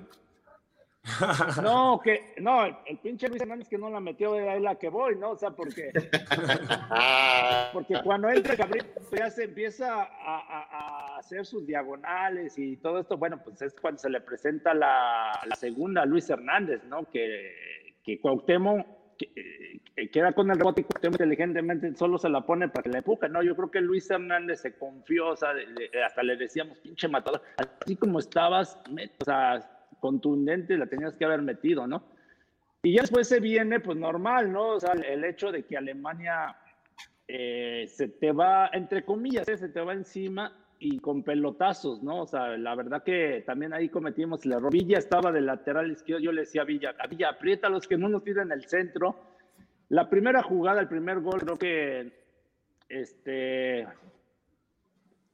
No, 1.62 2.00
que, 2.02 2.34
no, 2.38 2.64
el, 2.64 2.98
pinche 3.02 3.28
Luis 3.28 3.40
Hernández 3.40 3.68
que 3.68 3.78
no 3.78 3.88
la 3.90 4.00
metió, 4.00 4.34
es 4.34 4.60
la 4.60 4.74
que 4.74 4.88
voy, 4.88 5.16
¿no? 5.16 5.30
O 5.30 5.36
sea, 5.36 5.50
porque, 5.50 5.90
porque 7.72 7.94
cuando 8.02 8.28
entra 8.28 8.54
Gabriel, 8.56 8.86
pues 8.94 9.20
ya 9.20 9.30
se 9.30 9.44
empieza 9.44 10.02
a, 10.02 10.04
a- 10.04 10.66
a 11.14 11.18
hacer 11.18 11.44
sus 11.46 11.66
diagonales 11.66 12.58
y 12.58 12.76
todo 12.78 13.00
esto, 13.00 13.16
bueno, 13.16 13.40
pues 13.42 13.60
es 13.62 13.74
cuando 13.80 13.98
se 14.00 14.10
le 14.10 14.20
presenta 14.20 14.74
la, 14.74 15.38
la 15.46 15.56
segunda 15.56 16.04
Luis 16.04 16.28
Hernández, 16.28 16.82
¿no? 16.84 17.04
Que, 17.10 17.94
que 18.04 18.20
Cuauhtémoc 18.20 18.86
que- 19.18 19.80
que 19.94 20.10
queda 20.10 20.32
con 20.32 20.50
el 20.50 20.58
rebote 20.58 20.82
y 20.82 20.84
Cuauhtémoc 20.84 21.14
inteligentemente 21.14 21.94
solo 21.94 22.18
se 22.18 22.28
la 22.28 22.42
pone 22.42 22.68
para 22.68 22.82
que 22.82 22.90
le 22.90 22.98
empuje, 22.98 23.28
¿no? 23.30 23.42
Yo 23.42 23.56
creo 23.56 23.70
que 23.70 23.80
Luis 23.80 24.10
Hernández 24.10 24.60
se 24.60 24.76
confió, 24.76 25.28
o 25.28 25.36
sea, 25.36 25.50
hasta 26.04 26.22
le 26.22 26.36
decíamos, 26.36 26.78
pinche 26.80 27.08
matador, 27.08 27.42
así 27.56 27.96
como 27.96 28.18
estabas, 28.18 28.78
o 29.20 29.24
sea, 29.24 29.70
contundente, 30.06 30.78
la 30.78 30.86
tenías 30.86 31.14
que 31.14 31.24
haber 31.24 31.42
metido, 31.42 31.84
¿no? 31.88 32.04
Y 32.80 32.94
ya 32.94 33.00
después 33.00 33.26
se 33.26 33.40
viene, 33.40 33.80
pues 33.80 33.98
normal, 33.98 34.52
¿no? 34.52 34.68
O 34.76 34.80
sea, 34.80 34.92
el, 34.92 35.24
hecho 35.24 35.50
de 35.50 35.64
que 35.64 35.76
Alemania 35.76 36.56
eh, 37.26 37.86
se 37.88 38.06
te 38.06 38.30
va, 38.30 38.70
entre 38.72 39.04
comillas, 39.04 39.48
¿eh? 39.48 39.56
se 39.56 39.68
te 39.68 39.80
va 39.80 39.94
encima 39.94 40.52
y 40.78 41.00
con 41.00 41.24
pelotazos, 41.24 42.04
¿no? 42.04 42.22
O 42.22 42.26
sea, 42.28 42.56
la 42.56 42.76
verdad 42.76 43.02
que 43.02 43.42
también 43.44 43.72
ahí 43.72 43.88
cometimos 43.88 44.46
el 44.46 44.52
error. 44.52 44.70
Villa 44.70 44.98
estaba 44.98 45.32
de 45.32 45.40
lateral 45.40 45.90
izquierdo, 45.90 46.22
yo 46.22 46.30
le 46.30 46.42
decía 46.42 46.62
a 46.62 46.66
Villa, 46.66 46.94
a 46.96 47.08
Villa, 47.08 47.30
aprieta 47.30 47.68
los 47.68 47.88
que 47.88 47.98
no 47.98 48.08
nos 48.08 48.22
tiren 48.22 48.52
el 48.52 48.64
centro. 48.66 49.16
La 49.88 50.08
primera 50.08 50.44
jugada, 50.44 50.80
el 50.80 50.88
primer 50.88 51.18
gol, 51.18 51.40
creo 51.40 51.58
que, 51.58 52.12
este, 52.88 53.88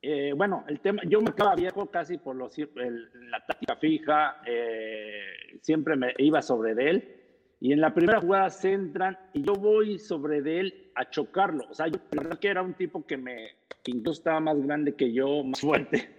eh, 0.02 0.32
bueno, 0.36 0.64
el 0.68 0.80
tema, 0.80 1.02
yo 1.06 1.20
me 1.20 1.30
acaba 1.30 1.54
viejo 1.54 1.86
casi 1.90 2.18
por 2.18 2.36
los, 2.36 2.58
el- 2.58 3.30
la 3.30 3.44
táctica 3.46 3.76
fija, 3.76 4.42
eh, 4.46 5.58
siempre 5.60 5.96
me 5.96 6.12
iba 6.18 6.42
sobre 6.42 6.74
de 6.74 6.90
él. 6.90 7.16
Y 7.60 7.72
en 7.72 7.80
la 7.80 7.94
primera 7.94 8.20
jugada 8.20 8.50
se 8.50 8.72
entran 8.72 9.16
y 9.32 9.42
yo 9.42 9.52
voy 9.54 9.96
sobre 9.98 10.42
de 10.42 10.58
él 10.58 10.90
a 10.96 11.08
chocarlo. 11.08 11.64
O 11.70 11.74
sea, 11.74 11.86
yo 11.86 11.98
la 12.10 12.36
que 12.36 12.48
era 12.48 12.60
un 12.60 12.74
tipo 12.74 13.06
que 13.06 13.16
me, 13.16 13.50
incluso 13.86 14.18
estaba 14.20 14.40
más 14.40 14.60
grande 14.60 14.96
que 14.96 15.12
yo, 15.12 15.44
más 15.44 15.60
fuerte. 15.60 16.10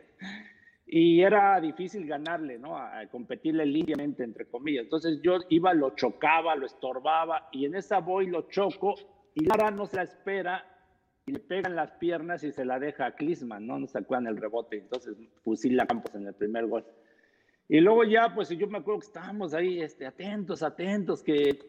Y 0.86 1.21
era 1.21 1.59
difícil 1.59 2.05
ganarle, 2.05 2.59
¿no? 2.59 2.77
Competirle 3.11 3.65
limpiamente, 3.65 4.23
entre 4.23 4.45
comillas. 4.45 4.84
Entonces 4.84 5.19
yo 5.21 5.39
iba, 5.49 5.73
lo 5.73 5.95
chocaba, 5.95 6.55
lo 6.55 6.65
estorbaba 6.65 7.49
y 7.51 7.65
en 7.65 7.75
esa 7.75 7.99
voy 7.99 8.27
lo 8.27 8.43
choco 8.49 8.95
y 9.34 9.43
Lara 9.45 9.71
no 9.71 9.86
se 9.88 9.97
la 9.97 10.03
espera 10.03 10.63
y 11.26 11.32
le 11.32 11.39
pegan 11.39 11.76
las 11.76 11.91
piernas 11.91 12.43
y 12.43 12.51
se 12.51 12.65
la 12.65 12.80
deja 12.80 13.05
a 13.05 13.15
Klisman, 13.15 13.65
¿no? 13.65 13.80
No 13.80 13.88
se 13.88 13.97
acuerdan 13.97 14.28
el 14.28 14.38
rebote. 14.38 14.78
Entonces 14.78 15.15
fusila 15.43 15.84
a 15.84 15.88
Campos 15.88 16.13
en 16.15 16.28
el 16.28 16.34
primer 16.34 16.67
gol. 16.67 16.86
Y 17.69 17.80
luego 17.80 18.03
ya, 18.03 18.34
pues 18.36 18.49
yo 18.49 18.67
me 18.67 18.80
acuerdo 18.80 18.99
que 18.99 19.07
estábamos 19.07 19.53
ahí, 19.53 19.82
este, 19.82 20.05
atentos, 20.05 20.63
atentos, 20.63 21.24
que, 21.24 21.59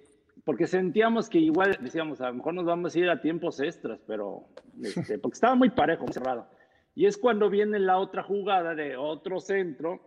porque 0.45 0.67
sentíamos 0.67 1.29
que 1.29 1.39
igual, 1.39 1.79
decíamos, 1.81 2.21
a 2.21 2.29
lo 2.29 2.35
mejor 2.35 2.55
nos 2.55 2.65
vamos 2.65 2.95
a 2.95 2.99
ir 2.99 3.09
a 3.09 3.21
tiempos 3.21 3.61
extras, 3.61 4.01
pero, 4.07 4.49
este, 4.83 5.19
porque 5.21 5.35
estaba 5.35 5.55
muy 5.55 5.71
parejo, 5.71 6.05
muy 6.05 6.13
cerrado. 6.13 6.49
Y 6.97 7.07
es 7.07 7.17
cuando 7.17 7.49
viene 7.49 7.79
la 7.79 7.99
otra 7.99 8.25
jugada 8.25 8.75
de 8.75 8.97
otro 8.97 9.41
centro, 9.41 10.01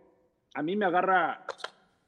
a 0.54 0.62
mí 0.62 0.76
me 0.76 0.86
agarra 0.86 1.44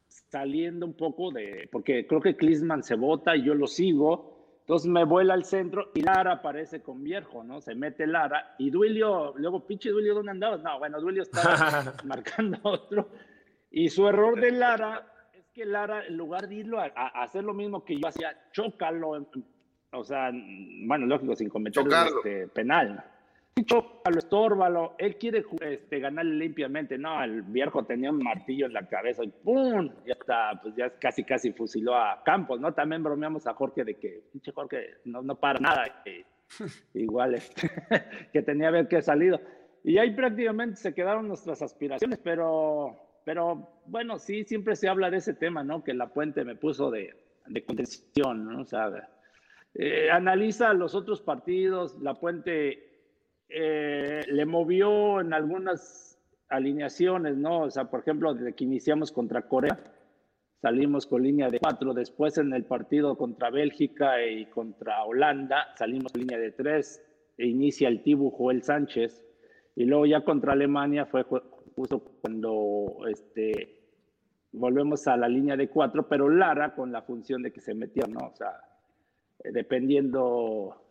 saliendo 0.08 0.86
un 0.86 0.94
poco 0.94 1.30
de, 1.30 1.68
porque 1.72 2.06
creo 2.06 2.20
que 2.20 2.36
Klisman 2.36 2.82
se 2.82 2.96
bota 2.96 3.34
y 3.34 3.44
yo 3.44 3.54
lo 3.54 3.66
sigo, 3.66 4.39
entonces 4.70 4.88
me 4.88 5.02
vuela 5.02 5.34
al 5.34 5.44
centro 5.44 5.90
y 5.94 6.00
Lara 6.00 6.34
aparece 6.34 6.80
con 6.80 7.02
Viejo, 7.02 7.42
¿no? 7.42 7.60
Se 7.60 7.74
mete 7.74 8.06
Lara 8.06 8.54
y 8.56 8.70
Duilio, 8.70 9.34
luego, 9.36 9.66
pinche 9.66 9.90
Duilio, 9.90 10.14
¿dónde 10.14 10.30
andabas? 10.30 10.62
No, 10.62 10.78
bueno, 10.78 11.00
Duilio 11.00 11.24
estaba 11.24 11.92
marcando 12.04 12.56
a 12.62 12.68
otro. 12.68 13.08
Y 13.72 13.88
su 13.88 14.06
error 14.06 14.40
de 14.40 14.52
Lara 14.52 15.12
es 15.32 15.48
que 15.48 15.64
Lara, 15.64 16.06
en 16.06 16.16
lugar 16.16 16.48
de 16.48 16.54
irlo 16.54 16.78
a, 16.78 16.84
a 16.94 17.24
hacer 17.24 17.42
lo 17.42 17.52
mismo 17.52 17.84
que 17.84 17.98
yo 17.98 18.06
hacía, 18.06 18.32
chócalo, 18.52 19.26
o 19.90 20.04
sea, 20.04 20.30
bueno, 20.86 21.06
lógico, 21.06 21.34
sin 21.34 21.48
cometer 21.48 21.84
este, 21.88 22.46
penal. 22.46 23.04
Sí, 23.60 23.66
Chócalo, 23.66 24.18
estórbalo, 24.18 24.94
él 24.96 25.16
quiere 25.16 25.44
este, 25.60 26.00
ganarle 26.00 26.34
limpiamente, 26.36 26.96
no, 26.96 27.22
el 27.22 27.42
viejo 27.42 27.84
tenía 27.84 28.10
un 28.10 28.22
martillo 28.22 28.64
en 28.64 28.72
la 28.72 28.88
cabeza 28.88 29.22
y 29.22 29.28
¡pum! 29.28 29.90
Ya 30.06 30.14
está, 30.14 30.58
pues 30.62 30.74
ya 30.76 30.88
casi 30.98 31.24
casi 31.24 31.52
fusiló 31.52 31.94
a 31.94 32.22
Campos, 32.24 32.58
¿no? 32.58 32.72
También 32.72 33.02
bromeamos 33.02 33.46
a 33.46 33.52
Jorge 33.52 33.84
de 33.84 33.98
que, 33.98 34.22
pinche 34.32 34.52
Jorge, 34.52 34.94
no, 35.04 35.20
no 35.20 35.34
para 35.34 35.60
nada, 35.60 36.02
que 36.02 36.24
igual 36.94 37.34
este, 37.34 37.70
que 38.32 38.40
tenía 38.40 38.70
que 38.70 38.78
haber 38.78 39.02
salido. 39.02 39.38
Y 39.84 39.98
ahí 39.98 40.12
prácticamente 40.12 40.76
se 40.76 40.94
quedaron 40.94 41.28
nuestras 41.28 41.60
aspiraciones, 41.60 42.18
pero, 42.24 43.20
pero 43.26 43.82
bueno, 43.84 44.18
sí, 44.18 44.44
siempre 44.44 44.74
se 44.74 44.88
habla 44.88 45.10
de 45.10 45.18
ese 45.18 45.34
tema, 45.34 45.62
¿no? 45.62 45.84
Que 45.84 45.92
la 45.92 46.08
puente 46.08 46.44
me 46.46 46.56
puso 46.56 46.90
de, 46.90 47.14
de 47.46 47.62
contención, 47.62 48.46
¿no? 48.46 48.62
O 48.62 48.64
sea, 48.64 48.90
eh, 49.74 50.10
analiza 50.10 50.72
los 50.72 50.94
otros 50.94 51.20
partidos, 51.20 51.98
la 52.00 52.14
puente 52.14 52.89
eh, 53.50 54.22
le 54.28 54.46
movió 54.46 55.20
en 55.20 55.32
algunas 55.32 56.18
alineaciones, 56.48 57.36
¿no? 57.36 57.62
O 57.62 57.70
sea, 57.70 57.84
por 57.90 58.00
ejemplo, 58.00 58.34
desde 58.34 58.54
que 58.54 58.64
iniciamos 58.64 59.12
contra 59.12 59.42
Corea, 59.42 59.78
salimos 60.60 61.06
con 61.06 61.22
línea 61.22 61.48
de 61.48 61.58
cuatro, 61.60 61.94
después 61.94 62.38
en 62.38 62.52
el 62.52 62.64
partido 62.64 63.16
contra 63.16 63.50
Bélgica 63.50 64.24
y 64.24 64.46
contra 64.46 65.04
Holanda, 65.04 65.68
salimos 65.76 66.12
con 66.12 66.20
línea 66.22 66.38
de 66.38 66.52
tres, 66.52 67.02
e 67.38 67.46
inicia 67.46 67.88
el 67.88 68.02
Tibu 68.02 68.30
Joel 68.30 68.62
Sánchez, 68.62 69.24
y 69.76 69.84
luego 69.84 70.06
ya 70.06 70.24
contra 70.24 70.52
Alemania 70.52 71.06
fue 71.06 71.24
ju- 71.24 71.42
justo 71.74 72.00
cuando 72.20 73.06
este, 73.08 73.78
volvemos 74.52 75.06
a 75.06 75.16
la 75.16 75.28
línea 75.28 75.56
de 75.56 75.68
cuatro, 75.68 76.08
pero 76.08 76.28
Lara 76.28 76.74
con 76.74 76.92
la 76.92 77.02
función 77.02 77.42
de 77.42 77.52
que 77.52 77.60
se 77.60 77.74
metió, 77.74 78.06
¿no? 78.08 78.26
O 78.26 78.34
sea, 78.34 78.60
dependiendo 79.44 80.89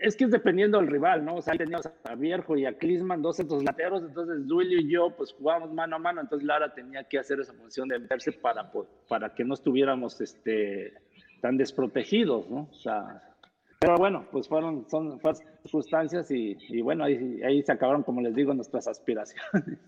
es 0.00 0.16
que 0.16 0.24
es 0.24 0.30
dependiendo 0.30 0.78
del 0.78 0.86
rival, 0.88 1.24
¿no? 1.24 1.36
O 1.36 1.42
sea, 1.42 1.52
ahí 1.52 1.58
teníamos 1.58 1.86
a 2.04 2.14
Vierjo 2.14 2.56
y 2.56 2.66
a 2.66 2.76
Klisman, 2.76 3.22
dos 3.22 3.36
centros 3.36 3.62
lateros, 3.64 4.02
entonces 4.02 4.46
Duilio 4.46 4.80
y 4.80 4.90
yo, 4.90 5.10
pues 5.16 5.32
jugábamos 5.32 5.72
mano 5.72 5.96
a 5.96 5.98
mano, 5.98 6.20
entonces 6.20 6.46
Lara 6.46 6.72
tenía 6.74 7.04
que 7.04 7.18
hacer 7.18 7.40
esa 7.40 7.52
función 7.54 7.88
de 7.88 7.98
meterse 7.98 8.32
para, 8.32 8.70
po- 8.70 8.86
para 9.08 9.34
que 9.34 9.44
no 9.44 9.54
estuviéramos 9.54 10.20
este, 10.20 10.94
tan 11.40 11.56
desprotegidos, 11.56 12.48
¿no? 12.50 12.68
O 12.70 12.74
sea, 12.74 13.22
pero 13.80 13.96
bueno, 13.96 14.26
pues 14.32 14.48
fueron, 14.48 14.88
son, 14.90 15.20
fueron 15.20 15.40
circunstancias 15.62 16.30
y, 16.30 16.56
y 16.68 16.80
bueno, 16.80 17.04
ahí, 17.04 17.40
ahí 17.42 17.62
se 17.62 17.70
acabaron, 17.72 18.02
como 18.02 18.20
les 18.20 18.34
digo, 18.34 18.52
nuestras 18.52 18.88
aspiraciones. 18.88 19.78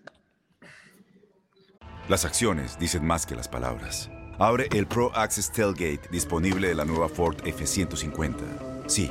Las 2.08 2.24
acciones 2.24 2.78
dicen 2.78 3.04
más 3.06 3.26
que 3.26 3.34
las 3.36 3.48
palabras. 3.48 4.10
Abre 4.38 4.66
el 4.74 4.86
Pro 4.86 5.10
Access 5.14 5.52
Tailgate 5.52 6.08
disponible 6.10 6.68
de 6.68 6.74
la 6.74 6.84
nueva 6.84 7.08
Ford 7.08 7.36
F-150. 7.44 8.34
Sí, 8.86 9.10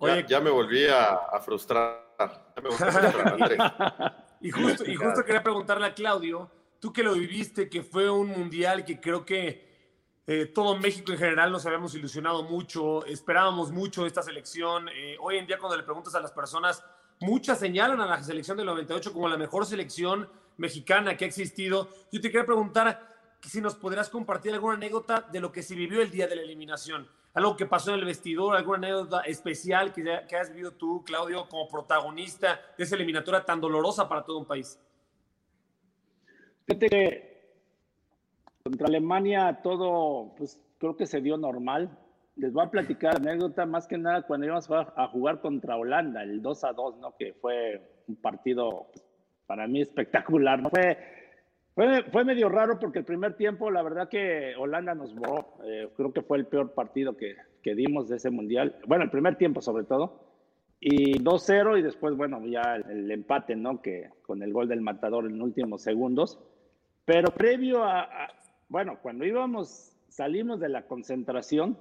Ya, 0.00 0.26
ya 0.26 0.40
me 0.40 0.50
volví 0.50 0.86
a, 0.86 1.14
a 1.14 1.40
frustrar. 1.40 2.14
Ya 2.18 2.62
me 2.62 2.68
volví 2.68 2.84
a 2.84 2.92
frustrar, 2.92 3.28
Andrés. 3.28 3.58
Y 4.38 4.50
justo, 4.50 4.84
y 4.84 4.94
justo 4.94 5.24
quería 5.24 5.42
preguntarle 5.42 5.86
a 5.86 5.94
Claudio, 5.94 6.50
tú 6.78 6.92
que 6.92 7.02
lo 7.02 7.14
viviste, 7.14 7.70
que 7.70 7.82
fue 7.82 8.10
un 8.10 8.28
mundial 8.28 8.84
que 8.84 9.00
creo 9.00 9.24
que 9.24 9.66
eh, 10.26 10.46
todo 10.46 10.76
México 10.76 11.12
en 11.12 11.18
general 11.18 11.52
nos 11.52 11.64
habíamos 11.66 11.94
ilusionado 11.94 12.42
mucho, 12.42 13.04
esperábamos 13.06 13.70
mucho 13.70 14.06
esta 14.06 14.22
selección. 14.22 14.88
Eh, 14.88 15.16
hoy 15.20 15.38
en 15.38 15.46
día 15.46 15.58
cuando 15.58 15.76
le 15.76 15.84
preguntas 15.84 16.14
a 16.14 16.20
las 16.20 16.32
personas, 16.32 16.84
muchas 17.20 17.58
señalan 17.58 18.00
a 18.00 18.06
la 18.06 18.22
selección 18.22 18.56
del 18.56 18.66
98 18.66 19.12
como 19.12 19.28
la 19.28 19.38
mejor 19.38 19.64
selección 19.64 20.28
mexicana 20.56 21.16
que 21.16 21.24
ha 21.24 21.28
existido. 21.28 21.88
Yo 22.12 22.20
te 22.20 22.30
quería 22.30 22.44
preguntar 22.44 23.14
si 23.40 23.60
nos 23.60 23.76
podrías 23.76 24.08
compartir 24.08 24.52
alguna 24.52 24.74
anécdota 24.74 25.20
de 25.20 25.40
lo 25.40 25.52
que 25.52 25.62
se 25.62 25.74
vivió 25.74 26.02
el 26.02 26.10
día 26.10 26.26
de 26.26 26.36
la 26.36 26.42
eliminación. 26.42 27.08
Algo 27.36 27.54
que 27.54 27.66
pasó 27.66 27.92
en 27.92 27.98
el 27.98 28.06
vestidor, 28.06 28.56
alguna 28.56 28.78
anécdota 28.78 29.20
especial 29.20 29.92
que, 29.92 30.36
has 30.40 30.48
vivido 30.48 30.70
tú, 30.72 31.04
Claudio, 31.04 31.46
como 31.50 31.68
protagonista 31.68 32.58
de 32.78 32.84
esa 32.84 32.94
eliminatoria 32.94 33.44
tan 33.44 33.60
dolorosa 33.60 34.08
para 34.08 34.24
todo 34.24 34.38
un 34.38 34.46
país. 34.46 34.80
Fíjate 36.64 36.88
que 36.88 37.56
contra 38.62 38.86
Alemania 38.86 39.60
todo, 39.62 40.34
pues 40.38 40.58
creo 40.78 40.96
que 40.96 41.04
se 41.04 41.20
dio 41.20 41.36
normal. 41.36 41.90
Les 42.36 42.54
voy 42.54 42.64
a 42.64 42.70
platicar 42.70 43.16
anécdota 43.16 43.66
más 43.66 43.86
que 43.86 43.98
nada 43.98 44.22
cuando 44.22 44.46
íbamos 44.46 44.70
a 44.70 45.06
jugar 45.08 45.42
contra 45.42 45.76
Holanda, 45.76 46.22
el 46.22 46.40
2 46.40 46.64
a 46.64 46.72
2, 46.72 46.96
¿no? 46.96 47.16
Que 47.18 47.34
fue 47.34 48.02
un 48.08 48.16
partido 48.16 48.86
pues, 48.94 49.04
para 49.44 49.66
mí 49.66 49.82
espectacular, 49.82 50.62
¿no? 50.62 50.70
Fue, 50.70 51.15
fue, 51.76 52.04
fue, 52.04 52.24
medio 52.24 52.48
raro 52.48 52.78
porque 52.80 53.00
el 53.00 53.04
primer 53.04 53.36
tiempo, 53.36 53.70
la 53.70 53.82
verdad 53.82 54.08
que 54.08 54.54
Holanda 54.56 54.94
nos 54.94 55.14
borró. 55.14 55.58
Eh, 55.62 55.90
creo 55.94 56.10
que 56.10 56.22
fue 56.22 56.38
el 56.38 56.46
peor 56.46 56.72
partido 56.72 57.18
que, 57.18 57.36
que 57.62 57.74
dimos 57.74 58.08
de 58.08 58.16
ese 58.16 58.30
mundial. 58.30 58.80
Bueno, 58.86 59.04
el 59.04 59.10
primer 59.10 59.36
tiempo 59.36 59.60
sobre 59.60 59.84
todo. 59.84 60.24
Y 60.80 61.18
2-0 61.18 61.78
y 61.78 61.82
después, 61.82 62.16
bueno, 62.16 62.42
ya 62.46 62.76
el, 62.76 62.90
el, 62.90 63.10
empate, 63.10 63.56
¿no? 63.56 63.82
Que 63.82 64.08
con 64.22 64.42
el 64.42 64.54
gol 64.54 64.68
del 64.68 64.80
matador 64.80 65.26
en 65.26 65.42
últimos 65.42 65.82
segundos. 65.82 66.40
Pero 67.04 67.30
previo 67.34 67.84
a, 67.84 68.04
a, 68.04 68.28
bueno, 68.70 68.98
cuando 69.02 69.26
íbamos, 69.26 69.94
salimos 70.08 70.60
de 70.60 70.70
la 70.70 70.86
concentración 70.86 71.76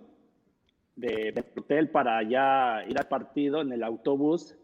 de, 0.98 1.32
del 1.34 1.46
hotel 1.56 1.90
para 1.90 2.22
ya 2.24 2.84
ir 2.86 3.00
al 3.00 3.08
partido 3.08 3.62
en 3.62 3.72
el 3.72 3.82
autobús, 3.82 4.58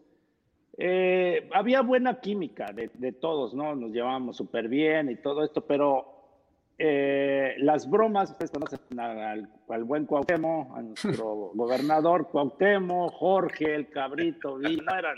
eh, 0.77 1.49
había 1.53 1.81
buena 1.81 2.19
química 2.21 2.71
de, 2.73 2.89
de, 2.93 3.11
todos, 3.11 3.53
¿no? 3.53 3.75
Nos 3.75 3.91
llevábamos 3.91 4.37
súper 4.37 4.67
bien 4.67 5.09
y 5.09 5.15
todo 5.15 5.43
esto, 5.43 5.61
pero 5.65 6.11
eh, 6.77 7.55
las 7.59 7.89
bromas, 7.89 8.31
ustedes 8.31 8.49
conocen 8.49 8.79
al, 8.99 9.47
al, 9.69 9.83
buen 9.83 10.05
Cuauhtémoc, 10.05 10.75
a 10.75 10.81
nuestro 10.81 11.51
gobernador 11.53 12.29
Cuauhtémoc, 12.29 13.13
Jorge, 13.13 13.75
el 13.75 13.89
cabrito, 13.89 14.59
y 14.61 14.77
no 14.77 14.95
eran... 14.95 15.17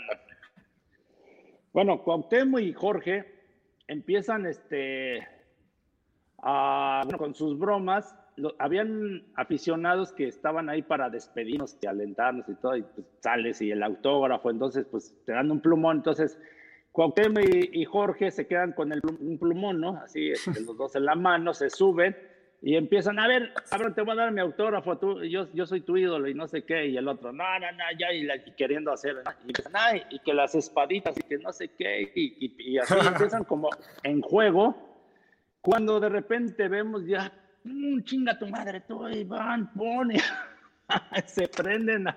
Bueno, 1.72 2.02
Cuauhtémoc 2.02 2.60
y 2.60 2.72
Jorge 2.72 3.24
empiezan 3.88 4.46
este, 4.46 5.26
a, 6.42 7.00
bueno, 7.04 7.18
con 7.18 7.34
sus 7.34 7.58
bromas. 7.58 8.14
Lo, 8.36 8.54
habían 8.58 9.22
aficionados 9.36 10.12
que 10.12 10.26
estaban 10.26 10.68
ahí 10.68 10.82
para 10.82 11.08
despedirnos 11.10 11.76
y 11.80 11.86
alentarnos 11.86 12.48
y 12.48 12.54
todo, 12.54 12.76
y 12.76 12.82
pues 12.82 13.06
sales 13.20 13.62
y 13.62 13.70
el 13.70 13.82
autógrafo, 13.82 14.50
entonces 14.50 14.86
pues 14.90 15.14
te 15.24 15.32
dan 15.32 15.50
un 15.50 15.60
plumón, 15.60 15.98
entonces 15.98 16.38
Cuauhtémoc 16.94 17.42
y, 17.42 17.80
y 17.80 17.84
Jorge 17.84 18.30
se 18.30 18.46
quedan 18.46 18.72
con 18.72 18.92
el, 18.92 19.00
un 19.04 19.36
plumón, 19.36 19.80
¿no? 19.80 19.96
Así, 19.96 20.30
este, 20.30 20.60
los 20.60 20.76
dos 20.76 20.94
en 20.94 21.04
la 21.04 21.16
mano, 21.16 21.52
se 21.52 21.68
suben 21.68 22.16
y 22.66 22.76
empiezan, 22.76 23.18
a 23.18 23.28
ver, 23.28 23.52
cabrón, 23.68 23.94
te 23.94 24.00
voy 24.00 24.12
a 24.12 24.22
dar 24.22 24.32
mi 24.32 24.40
autógrafo, 24.40 24.96
tú, 24.96 25.22
yo, 25.24 25.52
yo 25.52 25.66
soy 25.66 25.82
tu 25.82 25.98
ídolo 25.98 26.28
y 26.28 26.34
no 26.34 26.48
sé 26.48 26.64
qué, 26.64 26.86
y 26.86 26.96
el 26.96 27.06
otro, 27.08 27.30
no, 27.30 27.44
no, 27.58 27.72
no, 27.72 27.84
ya, 27.98 28.10
y, 28.10 28.22
la, 28.22 28.36
y 28.36 28.52
queriendo 28.56 28.90
hacer, 28.90 29.16
y, 29.44 29.50
y, 29.50 30.16
y, 30.16 30.18
que 30.20 30.32
las 30.32 30.54
espaditas 30.54 31.14
y 31.18 31.22
que 31.28 31.36
no 31.36 31.52
sé 31.52 31.68
qué, 31.76 32.10
y, 32.14 32.54
y 32.58 32.78
así 32.78 32.94
empiezan 33.06 33.44
como 33.44 33.68
en 34.02 34.22
juego, 34.22 34.74
cuando 35.60 36.00
de 36.00 36.08
repente 36.08 36.68
vemos 36.68 37.04
ya, 37.04 37.32
mmm, 37.64 38.02
chinga 38.02 38.38
tu 38.38 38.46
madre, 38.48 38.82
tú, 38.86 39.08
y 39.08 39.24
van, 39.24 39.72
pone, 39.74 40.20
se 41.26 41.48
prenden 41.48 42.08
a, 42.08 42.16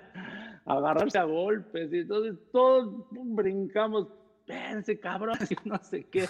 a, 0.64 0.74
agarrarse 0.74 1.18
a 1.18 1.24
golpes, 1.24 1.92
y 1.92 1.98
entonces 1.98 2.36
todos 2.52 3.06
brincamos, 3.10 4.06
pense, 4.46 4.98
cabrón, 5.00 5.38
y 5.50 5.68
no 5.68 5.78
sé 5.82 6.04
qué, 6.04 6.26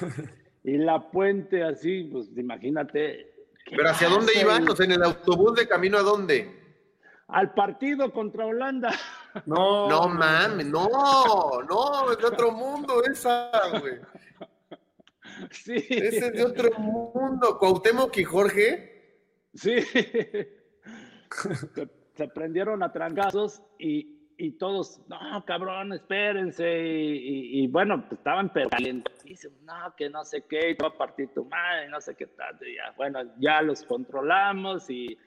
y 0.64 0.78
la 0.78 1.10
puente 1.10 1.62
así, 1.62 2.08
pues 2.12 2.30
imagínate, 2.36 3.34
¿Pero 3.70 3.90
hacia 3.90 4.08
dónde 4.08 4.32
iban? 4.40 4.68
O 4.68 4.76
sea, 4.76 4.86
en 4.86 4.92
el 4.92 5.02
autobús 5.02 5.54
de 5.54 5.68
camino 5.68 5.98
a 5.98 6.02
dónde? 6.02 6.56
Al 7.28 7.52
partido 7.52 8.12
contra 8.12 8.46
Holanda. 8.46 8.92
No, 9.44 9.88
no 9.88 10.08
mames, 10.08 10.66
no, 10.66 10.88
no, 11.68 12.10
es 12.10 12.18
de 12.18 12.26
otro 12.26 12.50
mundo 12.50 13.04
esa, 13.04 13.50
güey. 13.78 14.00
Sí. 15.50 15.76
Ese 15.90 16.26
es 16.26 16.32
de 16.32 16.44
otro 16.44 16.70
mundo. 16.78 17.56
Cuauhtémoc 17.58 18.16
y 18.16 18.24
Jorge. 18.24 18.97
Sí. 19.54 19.80
se, 19.82 20.48
se 22.14 22.28
prendieron 22.28 22.82
a 22.82 22.92
trancazos 22.92 23.62
y, 23.78 24.32
y 24.38 24.52
todos, 24.52 25.00
no, 25.08 25.44
cabrón, 25.44 25.92
espérense. 25.92 26.86
Y, 26.86 27.60
y, 27.60 27.64
y 27.64 27.66
bueno, 27.66 28.04
pues 28.08 28.18
estaban 28.18 28.52
pero 28.52 28.68
no, 29.62 29.94
que 29.96 30.10
no 30.10 30.24
sé 30.24 30.44
qué, 30.48 30.70
y 30.70 30.74
va 30.74 30.88
a 30.88 30.96
partir 30.96 31.28
tu 31.34 31.44
madre, 31.44 31.88
no 31.88 32.00
sé 32.00 32.14
qué 32.14 32.26
tanto. 32.26 32.64
Ya, 32.64 32.94
bueno, 32.96 33.20
ya 33.38 33.62
los 33.62 33.82
controlamos 33.82 34.88
y 34.90 35.18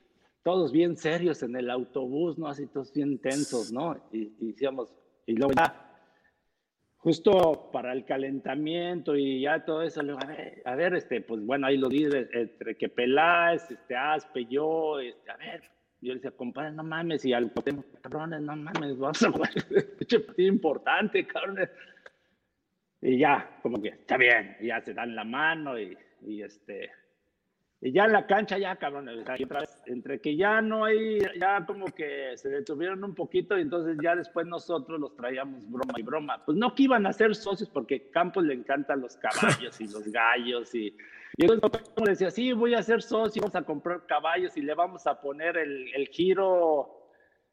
todos 0.44 0.72
bien 0.72 0.98
serios 0.98 1.44
en 1.44 1.56
el 1.56 1.70
autobús, 1.70 2.38
¿no? 2.38 2.48
Así 2.48 2.68
todos 2.68 2.94
bien 2.94 3.20
tensos, 3.20 3.72
¿no? 3.72 3.96
Y, 4.12 4.34
y 4.40 4.52
decíamos, 4.54 4.94
y 5.26 5.36
luego 5.36 5.54
ya, 5.56 5.91
justo 7.02 7.72
para 7.74 7.94
el 7.94 8.06
calentamiento 8.06 9.16
y 9.16 9.42
ya 9.42 9.66
todo 9.66 9.82
eso, 9.82 10.02
a 10.02 10.26
ver, 10.26 10.62
a 10.66 10.76
ver, 10.76 10.94
este, 10.94 11.22
pues 11.22 11.44
bueno, 11.44 11.66
ahí 11.66 11.78
lo 11.78 11.90
dice, 11.90 12.30
entre 12.32 12.78
que 12.78 12.90
Peláez, 12.90 13.70
este, 13.72 13.96
Aspe, 13.96 14.46
yo, 14.46 15.00
este, 15.00 15.32
a 15.32 15.38
ver, 15.38 15.64
yo 16.00 16.10
le 16.10 16.16
decía, 16.16 16.32
compadre, 16.32 16.72
no 16.72 16.84
mames, 16.84 17.26
y 17.26 17.34
al 17.34 17.52
cabrones, 18.02 18.42
no 18.42 18.56
mames, 18.56 18.98
vamos 19.00 19.24
a 19.24 19.32
jugar 19.32 19.50
este 20.00 20.20
partido 20.20 20.48
importante, 20.48 21.26
cabrones. 21.26 21.70
Y 23.02 23.18
ya, 23.18 23.60
como 23.64 23.82
que, 23.82 23.90
está 23.90 24.18
bien, 24.18 24.58
y 24.60 24.68
ya 24.68 24.80
se 24.82 24.94
dan 24.94 25.16
la 25.16 25.24
mano 25.24 25.80
y, 25.80 25.98
este, 26.44 26.92
ya 27.82 28.06
en 28.06 28.14
la 28.14 28.28
cancha, 28.28 28.60
ya, 28.60 28.78
y 29.38 29.46
vez, 29.46 29.82
entre 29.88 30.22
que 30.22 30.36
ya 30.36 30.62
no 30.62 30.86
hay, 30.86 31.20
ya 31.40 31.66
como 31.66 31.86
que 31.88 32.38
se 32.38 32.50
detuvieron 32.50 33.04
un 33.04 33.16
poquito 33.16 33.58
y 33.58 33.62
entonces 33.62 33.98
ya 34.04 34.16
después 34.16 34.46
nosotros 34.46 35.00
los 35.00 35.16
traíamos 35.16 35.68
broma 35.70 35.94
y 35.98 36.04
broma. 36.04 36.46
Pues 36.46 36.58
no 36.58 36.76
que 36.76 36.84
iban 36.84 37.08
a 37.08 37.14
ser 37.14 37.34
socios 37.34 37.70
porque 37.70 38.12
Campos 38.12 38.44
le 38.44 38.54
encantan 38.54 39.02
los 39.02 39.18
caballos 39.18 39.82
y 39.82 39.88
los 39.88 40.08
gallos 40.10 40.76
y, 40.76 40.96
y 41.38 41.52
entonces 41.52 41.82
decía, 42.06 42.30
sí, 42.30 42.54
voy 42.54 42.76
a 42.76 42.84
ser 42.84 43.02
socio, 43.02 43.42
vamos 43.42 43.56
a 43.56 43.64
comprar 43.64 44.06
caballos 44.06 44.56
y 44.58 44.62
le 44.62 44.76
vamos 44.76 45.08
a 45.08 45.20
poner 45.20 45.58
el, 45.58 45.92
el 45.96 46.08
giro, 46.10 47.01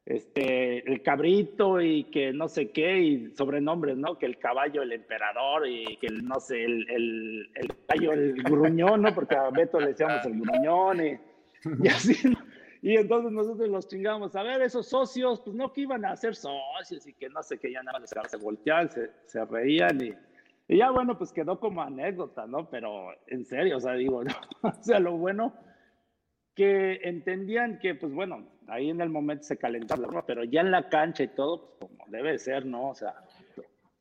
este, 0.09 0.91
el 0.91 1.03
cabrito 1.03 1.79
y 1.79 2.05
que 2.05 2.33
no 2.33 2.47
sé 2.47 2.71
qué, 2.71 2.99
y 2.99 3.31
sobrenombres, 3.35 3.95
¿no? 3.95 4.17
Que 4.17 4.25
el 4.25 4.39
caballo, 4.39 4.81
el 4.81 4.91
emperador 4.91 5.67
y 5.67 5.97
que 5.97 6.09
no 6.09 6.39
sé, 6.39 6.65
el, 6.65 6.89
el, 6.89 7.49
el 7.53 7.73
gallo, 7.87 8.13
el 8.13 8.41
gruñón, 8.41 9.03
¿no? 9.03 9.13
Porque 9.13 9.35
a 9.35 9.51
Beto 9.51 9.79
le 9.79 9.89
decíamos 9.89 10.25
el 10.25 10.39
gruñón 10.39 11.05
y, 11.05 11.19
y 11.83 11.87
así, 11.87 12.27
¿no? 12.27 12.37
Y 12.81 12.95
entonces 12.95 13.31
nosotros 13.31 13.69
los 13.69 13.87
chingamos, 13.87 14.35
a 14.35 14.41
ver, 14.41 14.63
esos 14.63 14.87
socios, 14.87 15.41
pues 15.41 15.55
no 15.55 15.71
que 15.71 15.81
iban 15.81 16.03
a 16.05 16.15
ser 16.15 16.33
socios 16.35 17.05
y 17.05 17.13
que 17.13 17.29
no 17.29 17.43
sé 17.43 17.59
qué, 17.59 17.71
ya 17.71 17.83
nada 17.83 17.99
más 17.99 18.09
se 18.09 18.37
volteaban, 18.37 18.89
se, 18.89 19.11
se 19.27 19.45
reían 19.45 20.01
y... 20.03 20.13
Y 20.71 20.77
ya 20.77 20.91
bueno, 20.91 21.17
pues 21.17 21.33
quedó 21.33 21.59
como 21.59 21.81
anécdota, 21.81 22.45
¿no? 22.45 22.69
Pero 22.69 23.09
en 23.25 23.43
serio, 23.43 23.77
o 23.77 23.79
sea, 23.79 23.93
digo, 23.93 24.23
¿no? 24.23 24.33
o 24.61 24.83
sea, 24.83 24.99
lo 24.99 25.17
bueno 25.17 25.51
que 26.53 26.99
entendían 27.03 27.79
que, 27.79 27.95
pues 27.95 28.13
bueno, 28.13 28.45
ahí 28.69 28.89
en 28.89 29.01
el 29.01 29.09
momento 29.09 29.43
se 29.43 29.57
calentaba, 29.57 30.07
¿no? 30.07 30.25
pero 30.25 30.43
ya 30.43 30.61
en 30.61 30.71
la 30.71 30.89
cancha 30.89 31.23
y 31.23 31.29
todo, 31.29 31.75
pues 31.79 31.91
como 31.91 32.05
debe 32.07 32.37
ser, 32.37 32.65
¿no? 32.65 32.89
O 32.89 32.95
sea, 32.95 33.15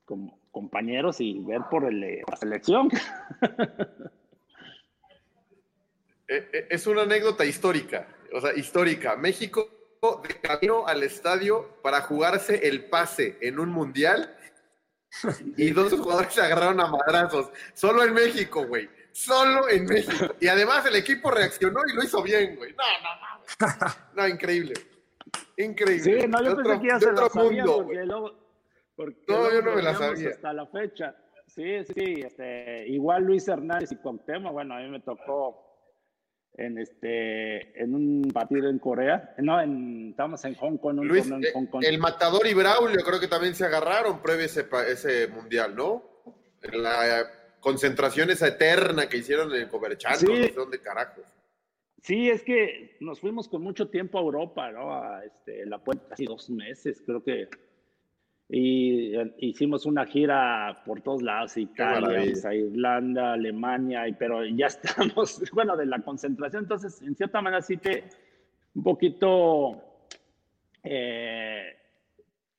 como 0.05 0.39
compañeros 0.51 1.21
y 1.21 1.39
ver 1.41 1.63
por 1.71 1.85
el, 1.85 2.23
la 2.29 2.37
selección. 2.37 2.89
Es 6.29 6.87
una 6.87 7.05
anécdota 7.05 7.47
histórica, 7.47 8.07
o 8.35 8.41
sea, 8.43 8.53
histórica. 8.53 9.17
México 9.17 9.67
de 10.29 10.35
camino 10.41 10.87
al 10.87 11.03
estadio 11.03 11.81
para 11.83 12.03
jugarse 12.03 12.69
el 12.69 12.85
pase 12.85 13.39
en 13.41 13.59
un 13.59 13.71
mundial 13.71 14.37
y 15.57 15.71
dos 15.71 15.93
jugadores 15.95 16.35
se 16.35 16.43
agarraron 16.43 16.81
a 16.81 16.87
madrazos. 16.87 17.51
Solo 17.73 18.05
en 18.05 18.13
México, 18.13 18.67
güey. 18.67 18.89
Solo 19.13 19.69
en 19.69 19.87
México. 19.87 20.35
Y 20.41 20.49
además 20.49 20.85
el 20.87 20.97
equipo 20.97 21.31
reaccionó 21.31 21.81
y 21.91 21.95
lo 21.95 22.05
hizo 22.05 22.23
bien, 22.23 22.57
güey. 22.57 22.73
No, 22.73 22.85
no, 23.03 23.21
no. 23.21 23.38
No, 24.15 24.29
increíble. 24.29 24.75
Increíble. 25.57 26.21
Sí, 26.23 26.29
no, 26.29 26.43
yo 26.43 26.51
De 26.51 26.57
pensé 26.57 26.71
otro- 26.73 26.81
que 26.81 26.89
ya 26.89 27.01
se 27.01 27.11
otro 27.11 27.23
la 27.25 27.29
sabía 27.31 27.65
mundo, 27.65 27.85
porque. 27.85 28.45
Porque 28.97 29.25
yo 29.29 29.63
no 29.63 29.75
me 29.77 29.83
la 29.83 29.95
sabía. 29.95 30.31
Hasta 30.31 30.53
la 30.53 30.67
fecha. 30.67 31.17
Sí, 31.47 31.85
sí, 31.85 32.15
este, 32.25 32.87
igual 32.89 33.25
Luis 33.25 33.49
Hernández 33.49 33.91
y 33.93 33.97
Cuauhtémoc, 33.97 34.53
bueno, 34.53 34.75
a 34.75 34.81
mí 34.81 34.89
me 34.91 35.01
tocó 35.01 35.65
en 36.55 36.77
este 36.79 37.81
en 37.83 37.95
un 37.95 38.31
partido 38.35 38.69
en 38.69 38.79
Corea, 38.79 39.35
no, 39.39 39.61
en, 39.61 40.11
estábamos 40.11 40.45
en 40.45 40.55
Hong 40.57 40.77
Kong, 40.77 40.99
un 40.99 41.09
Luis, 41.09 41.27
en 41.31 41.43
eh, 41.45 41.49
Hong 41.55 41.67
Kong. 41.67 41.85
el 41.87 41.99
matador 41.99 42.47
y 42.47 42.53
Braulio 42.55 42.99
creo 43.05 43.19
que 43.21 43.29
también 43.29 43.55
se 43.55 43.65
agarraron 43.65 44.21
previo 44.21 44.43
a 44.43 44.47
ese, 44.47 44.67
ese 44.89 45.29
mundial, 45.29 45.75
¿no? 45.75 46.03
En 46.63 46.83
la 46.83 47.25
concentración 47.61 48.29
esa 48.31 48.49
eterna 48.49 49.09
que 49.09 49.19
hicieron 49.19 49.51
en 49.55 49.63
el 49.63 49.69
Comerchanto, 49.69 50.19
Sí. 50.19 50.27
no 50.27 50.35
sé 50.49 50.53
dónde 50.53 50.81
carajos. 50.83 51.25
Sí, 52.03 52.29
es 52.29 52.43
que 52.43 52.97
nos 53.01 53.21
fuimos 53.21 53.49
con 53.49 53.63
mucho 53.63 53.89
tiempo 53.89 54.19
a 54.19 54.23
Europa, 54.23 54.71
¿no? 54.71 54.95
A 54.95 55.25
este, 55.25 55.67
la 55.67 55.79
puerta, 55.79 56.11
casi 56.11 56.25
dos 56.27 56.49
meses, 56.51 57.03
creo 57.05 57.23
que. 57.23 57.49
Y 58.51 59.15
eh, 59.15 59.35
hicimos 59.39 59.85
una 59.85 60.07
gira 60.07 60.83
por 60.87 61.03
todos 61.03 61.23
lados, 61.23 61.57
Italia, 61.59 62.23
pues, 62.25 62.47
a 62.47 62.55
Irlanda, 62.55 63.35
Alemania, 63.35 64.09
y, 64.09 64.13
pero 64.13 64.45
ya 64.47 64.67
estamos, 64.69 65.43
bueno, 65.53 65.77
de 65.77 65.85
la 65.87 65.99
concentración, 66.01 66.63
entonces, 66.63 67.03
en 67.03 67.15
cierta 67.15 67.43
manera 67.43 67.61
sí 67.61 67.77
te, 67.77 68.05
un 68.75 68.83
poquito, 68.83 69.83
eh, 70.83 71.77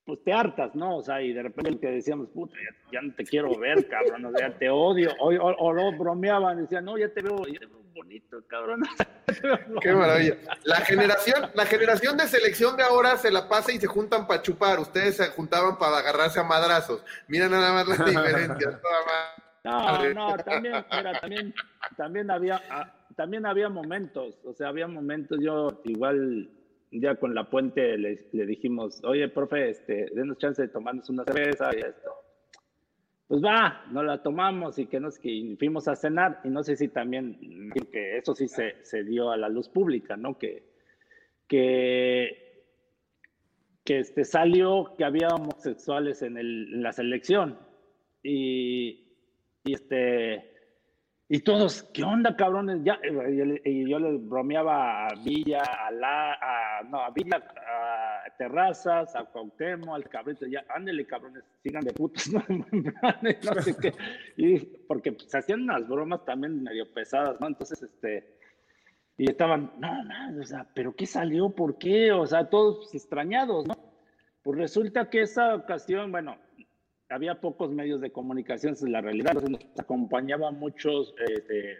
pues 0.10 0.24
te 0.24 0.34
hartas, 0.34 0.76
¿no? 0.76 0.98
O 0.98 1.02
sea, 1.02 1.22
y 1.22 1.34
de 1.34 1.44
repente 1.44 1.70
el 1.70 1.80
que 1.80 1.92
decíamos, 1.92 2.28
puta, 2.30 2.56
ya, 2.56 2.92
ya 2.92 3.02
no 3.02 3.14
te 3.14 3.24
quiero 3.24 3.58
ver, 3.58 3.88
cabrón, 3.88 4.26
o 4.26 4.32
sea, 4.32 4.52
te 4.58 4.70
odio, 4.70 5.12
o, 5.20 5.30
o, 5.30 5.56
o 5.56 5.74
no, 5.74 5.98
bromeaban, 5.98 6.62
decían, 6.62 6.86
no, 6.86 6.98
ya 6.98 7.10
te 7.10 7.22
veo, 7.22 7.46
ya 7.46 7.60
te 7.60 7.66
veo 7.66 7.80
bonito, 7.94 8.42
cabrón. 8.48 8.82
Qué 9.82 9.94
maravilla. 9.94 10.38
La 10.64 10.78
generación, 10.78 11.50
la 11.54 11.66
generación 11.66 12.18
de 12.18 12.28
selección 12.28 12.76
de 12.78 12.84
ahora 12.84 13.18
se 13.18 13.32
la 13.32 13.48
pasa 13.48 13.72
y 13.72 13.80
se 13.80 13.88
juntan 13.88 14.26
para 14.26 14.42
chupar. 14.42 14.80
Ustedes 14.80 15.18
se 15.18 15.28
juntaban 15.28 15.78
para 15.78 15.98
agarrarse 15.98 16.40
a 16.40 16.44
madrazos. 16.44 17.04
Mira 17.28 17.48
nada 17.48 17.74
más 17.74 17.88
las 17.88 18.06
diferencias. 18.06 18.82
toda. 18.82 19.36
No, 19.64 20.14
no, 20.14 20.38
también, 20.38 20.86
mira, 20.92 21.20
también, 21.20 21.54
también 21.98 22.32
había, 22.32 22.62
ah, 22.70 22.92
también 23.16 23.46
había 23.46 23.68
momentos, 23.68 24.36
o 24.46 24.54
sea, 24.54 24.70
había 24.70 24.88
momentos, 24.88 25.38
yo 25.42 25.82
igual 25.84 26.50
ya 26.92 27.16
con 27.16 27.36
la 27.36 27.50
puente 27.50 27.98
le, 27.98 28.28
le 28.32 28.46
dijimos, 28.46 29.02
oye, 29.04 29.28
profe, 29.30 29.70
este, 29.70 30.08
denos 30.14 30.38
chance 30.38 30.62
de 30.62 30.70
tomarnos 30.70 31.10
una 31.10 31.24
cerveza 31.24 31.70
y 31.76 31.80
esto. 31.80 32.12
Pues 33.28 33.44
va, 33.44 33.86
nos 33.92 34.04
la 34.06 34.24
tomamos 34.24 34.80
y 34.80 34.88
que 34.88 35.00
nos 35.00 35.20
que 35.20 35.56
fuimos 35.60 35.88
a 35.88 35.96
cenar 35.96 36.42
y 36.44 36.50
no 36.50 36.64
sé 36.64 36.76
si 36.76 36.88
también 36.88 37.72
que 37.92 38.18
eso 38.18 38.34
sí 38.34 38.48
se, 38.48 38.84
se 38.84 39.04
dio 39.04 39.30
a 39.30 39.38
la 39.38 39.50
luz 39.50 39.70
pública, 39.70 40.18
¿no? 40.18 40.40
Que, 40.40 40.64
que, 41.48 42.64
que 43.84 44.00
este, 44.00 44.26
salió 44.26 44.96
que 44.98 45.06
había 45.06 45.28
homosexuales 45.28 46.24
en, 46.24 46.38
el, 46.38 46.74
en 46.74 46.82
la 46.82 46.92
selección 46.92 47.60
y, 48.24 49.14
y 49.64 49.74
este 49.74 50.59
y 51.32 51.42
todos, 51.42 51.84
¿qué 51.94 52.04
onda, 52.04 52.36
cabrones? 52.36 52.84
Ya, 52.84 53.00
y, 53.04 53.38
yo- 53.38 53.46
y 53.64 53.88
yo 53.90 54.00
les 54.00 54.28
bromeaba 54.28 55.06
a 55.08 55.14
Villa, 55.24 55.62
a 55.62 55.92
la, 55.92 56.82
no, 56.90 57.02
a 57.02 57.12
Villa, 57.12 57.38
a 57.38 58.36
Terrazas, 58.38 59.16
a 59.16 59.26
Cuauhtémoc, 59.26 59.94
al 59.96 60.10
cabrito, 60.10 60.48
ya, 60.48 60.66
ándele, 60.70 61.06
cabrones, 61.06 61.44
sigan 61.62 61.84
de 61.84 61.94
putos, 61.94 62.32
¿no? 62.34 62.44
no 62.50 63.62
sé 63.62 63.76
qué. 63.80 63.94
Y 64.38 64.60
porque 64.88 65.12
pues, 65.12 65.30
se 65.30 65.38
hacían 65.38 65.62
unas 65.62 65.88
bromas 65.88 66.26
también 66.26 66.64
medio 66.64 66.92
pesadas, 66.92 67.40
¿no? 67.40 67.48
Entonces, 67.48 67.84
este, 67.84 68.36
y 69.18 69.30
estaban, 69.30 69.74
no, 69.78 70.04
no, 70.04 70.42
o 70.42 70.44
sea, 70.46 70.66
¿pero 70.74 70.96
qué 70.96 71.06
salió? 71.06 71.52
¿Por 71.52 71.78
qué? 71.78 72.12
O 72.12 72.26
sea, 72.26 72.50
todos 72.50 72.94
extrañados, 72.96 73.68
¿no? 73.68 73.76
Pues 74.42 74.58
resulta 74.58 75.10
que 75.12 75.22
esa 75.22 75.54
ocasión, 75.54 76.12
bueno, 76.12 76.38
había 77.10 77.42
pocos 77.42 77.72
medios 77.72 78.02
de 78.02 78.12
comunicación, 78.12 78.74
esa 78.74 78.86
es 78.86 78.92
la 78.92 79.02
realidad. 79.02 79.34
Entonces 79.36 79.52
nos 79.52 79.80
acompañaba 79.80 80.52
muchos, 80.52 81.14
este, 81.28 81.78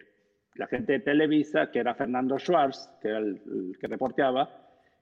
la 0.56 0.68
gente 0.68 0.94
de 0.94 1.00
Televisa, 1.00 1.72
que 1.72 1.80
era 1.80 1.96
Fernando 1.96 2.38
Schwartz, 2.38 2.90
que 3.02 3.10
era 3.10 3.20
el, 3.20 3.42
el 3.46 3.78
que 3.80 3.88
reporteaba, 3.88 4.50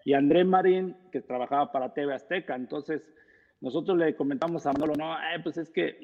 y 0.06 0.14
André 0.14 0.44
Marín, 0.44 0.96
que 1.12 1.22
trabajaba 1.22 1.72
para 1.72 1.94
TV 1.94 2.14
Azteca. 2.14 2.56
Entonces 2.56 3.02
nosotros 3.60 3.98
le 3.98 4.16
comentamos 4.16 4.66
a 4.66 4.74
Manolo, 4.74 4.94
no, 4.96 5.14
eh, 5.16 5.40
pues 5.42 5.58
es 5.58 5.70
que 5.72 5.98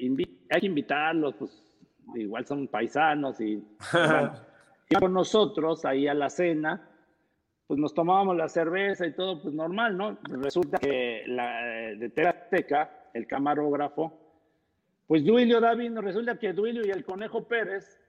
hay 0.50 0.60
que 0.60 0.66
invitarlos, 0.66 1.34
pues 1.36 1.74
igual 2.16 2.46
son 2.46 2.68
paisanos 2.68 3.40
y... 3.40 3.64
bueno, 3.92 4.34
y 4.90 4.94
con 4.96 5.12
nosotros 5.12 5.84
ahí 5.84 6.06
a 6.06 6.14
la 6.14 6.28
cena, 6.28 6.86
pues 7.66 7.80
nos 7.80 7.94
tomábamos 7.94 8.36
la 8.36 8.48
cerveza 8.48 9.06
y 9.06 9.14
todo, 9.14 9.40
pues 9.40 9.54
normal, 9.54 9.96
¿no? 9.96 10.18
Resulta 10.24 10.78
que 10.78 11.22
la, 11.26 11.62
de 11.96 12.10
TV 12.10 12.28
Azteca, 12.28 12.90
el 13.14 13.26
camarógrafo, 13.26 14.12
pues 15.06 15.24
Duilio 15.24 15.60
Davino, 15.60 16.00
resulta 16.02 16.38
que 16.38 16.52
Duilio 16.52 16.82
y 16.86 16.90
el 16.90 17.04
Conejo 17.04 17.44
Pérez 17.48 18.00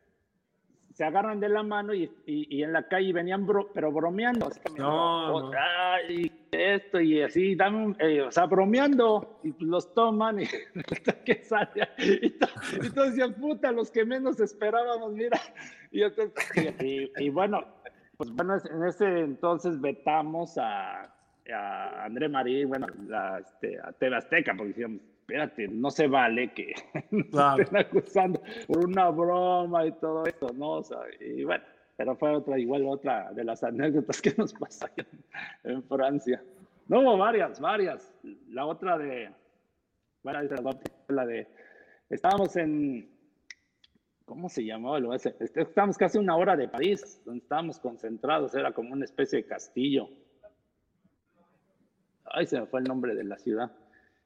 se 0.93 1.03
agarran 1.03 1.41
de 1.41 1.49
la 1.49 1.61
mano 1.61 1.93
y, 1.93 2.03
y- 2.25 2.55
y 2.57 2.63
en 2.63 2.71
la 2.71 2.87
calle 2.87 3.11
venían, 3.11 3.45
bro- 3.45 3.69
pero 3.73 3.91
bromeando. 3.91 4.47
así 4.47 4.61
que, 4.61 4.79
No, 4.81 5.41
no. 5.41 5.51
Ay, 5.57 6.31
esto 6.51 7.01
y 7.01 7.21
así, 7.21 7.53
dame 7.55 7.85
un- 7.87 7.97
eh, 7.99 8.21
o 8.21 8.31
sea, 8.31 8.45
bromeando, 8.45 9.39
y 9.43 9.51
pues 9.51 9.67
los 9.69 9.93
toman 9.93 10.39
y 10.41 10.45
que 11.25 11.43
sale. 11.43 11.89
Y, 11.97 12.29
to- 12.29 13.03
decían, 13.03 13.33
puta, 13.33 13.73
los 13.73 13.91
que 13.91 14.05
menos 14.05 14.39
esperábamos, 14.39 15.11
mira. 15.11 15.37
Y, 15.91 16.01
entonces, 16.01 16.75
y 17.19 17.29
bueno, 17.29 17.65
pues 18.17 18.31
bueno, 18.31 18.55
en 18.71 18.83
ese 18.85 19.19
entonces 19.19 19.79
vetamos 19.81 20.57
a, 20.57 21.13
a 21.53 22.05
André 22.05 22.27
Marí, 22.29 22.65
bueno, 22.65 22.87
la, 23.07 23.39
este, 23.39 23.79
a 23.79 23.91
TV 23.93 24.15
Azteca, 24.15 24.53
porque 24.55 24.69
decíamos, 24.69 25.01
espérate, 25.21 25.67
no 25.67 25.91
se 25.91 26.07
vale 26.07 26.53
que 26.53 26.73
nos 27.11 27.27
Claro. 27.27 27.63
estén 27.63 27.77
acusando 27.77 28.41
por 28.67 28.85
una 28.85 29.09
broma 29.09 29.85
y 29.85 29.91
todo 29.93 30.25
eso, 30.25 30.47
¿no? 30.55 30.73
O 30.73 30.83
sea, 30.83 30.99
y 31.19 31.43
bueno, 31.43 31.63
pero 31.97 32.15
fue 32.15 32.31
otra, 32.31 32.59
igual 32.59 32.85
otra 32.87 33.31
de 33.33 33.43
las 33.43 33.63
anécdotas 33.63 34.21
que 34.21 34.33
nos 34.37 34.53
pasaron 34.53 35.07
en 35.63 35.83
Francia. 35.83 36.43
No, 36.87 36.99
hubo 37.01 37.17
varias, 37.17 37.59
varias. 37.59 38.13
La 38.49 38.65
otra 38.65 38.97
de, 38.97 39.31
bueno, 40.23 40.39
la 41.09 41.25
de, 41.25 41.47
estábamos 42.09 42.55
en, 42.57 43.09
¿cómo 44.25 44.49
se 44.49 44.63
llamaba? 44.65 45.15
Este, 45.15 45.35
Estábamos 45.61 45.97
casi 45.97 46.17
una 46.17 46.35
hora 46.35 46.55
de 46.55 46.67
París, 46.67 47.21
donde 47.25 47.41
estábamos 47.43 47.79
concentrados, 47.79 48.53
era 48.55 48.71
como 48.71 48.93
una 48.93 49.05
especie 49.05 49.39
de 49.41 49.45
castillo. 49.45 50.09
Ay, 52.35 52.45
se 52.45 52.59
me 52.59 52.67
fue 52.67 52.79
el 52.81 52.85
nombre 52.85 53.15
de 53.15 53.23
la 53.23 53.37
ciudad. 53.37 53.71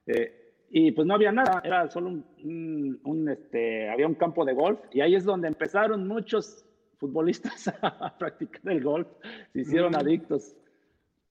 Eh, 0.06 0.36
y 0.70 0.92
pues 0.92 1.06
no 1.06 1.14
había 1.14 1.32
nada, 1.32 1.60
era 1.64 1.88
solo 1.88 2.08
un, 2.10 2.24
un- 2.44 3.00
un, 3.04 3.28
este, 3.28 3.88
había 3.88 4.06
un 4.06 4.14
campo 4.14 4.44
de 4.44 4.52
golf 4.54 4.80
y 4.92 5.00
ahí 5.00 5.14
es 5.14 5.24
donde 5.24 5.48
empezaron 5.48 6.06
muchos 6.06 6.64
futbolistas 6.96 7.68
a 7.82 8.16
practicar 8.18 8.72
el 8.72 8.82
golf, 8.82 9.08
se 9.52 9.60
hicieron 9.62 9.92
Mm. 9.92 9.96
adictos, 9.96 10.56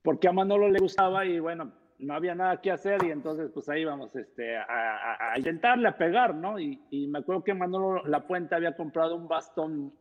porque 0.01 0.27
a 0.27 0.31
Manolo 0.33 0.69
le 0.69 0.79
gustaba 0.79 1.25
y 1.25 1.39
bueno, 1.39 1.71
no 1.99 2.13
había 2.13 2.33
nada 2.35 2.59
que 2.61 2.71
hacer 2.71 3.03
y 3.05 3.11
entonces 3.11 3.49
pues 3.53 3.67
ahí 3.69 3.83
vamos 3.85 4.15
este, 4.15 4.57
a, 4.57 4.63
a- 4.63 5.33
a 5.33 5.37
intentarle 5.37 5.87
a 5.87 5.97
pegar, 5.97 6.33
¿no? 6.35 6.59
Y, 6.59 6.81
y 6.89 7.07
me 7.07 7.19
acuerdo 7.19 7.43
que 7.43 7.53
Manolo 7.53 8.05
La 8.07 8.25
Puente 8.27 8.55
había 8.55 8.75
comprado 8.75 9.15
un 9.15 9.27
bastón 9.27 9.93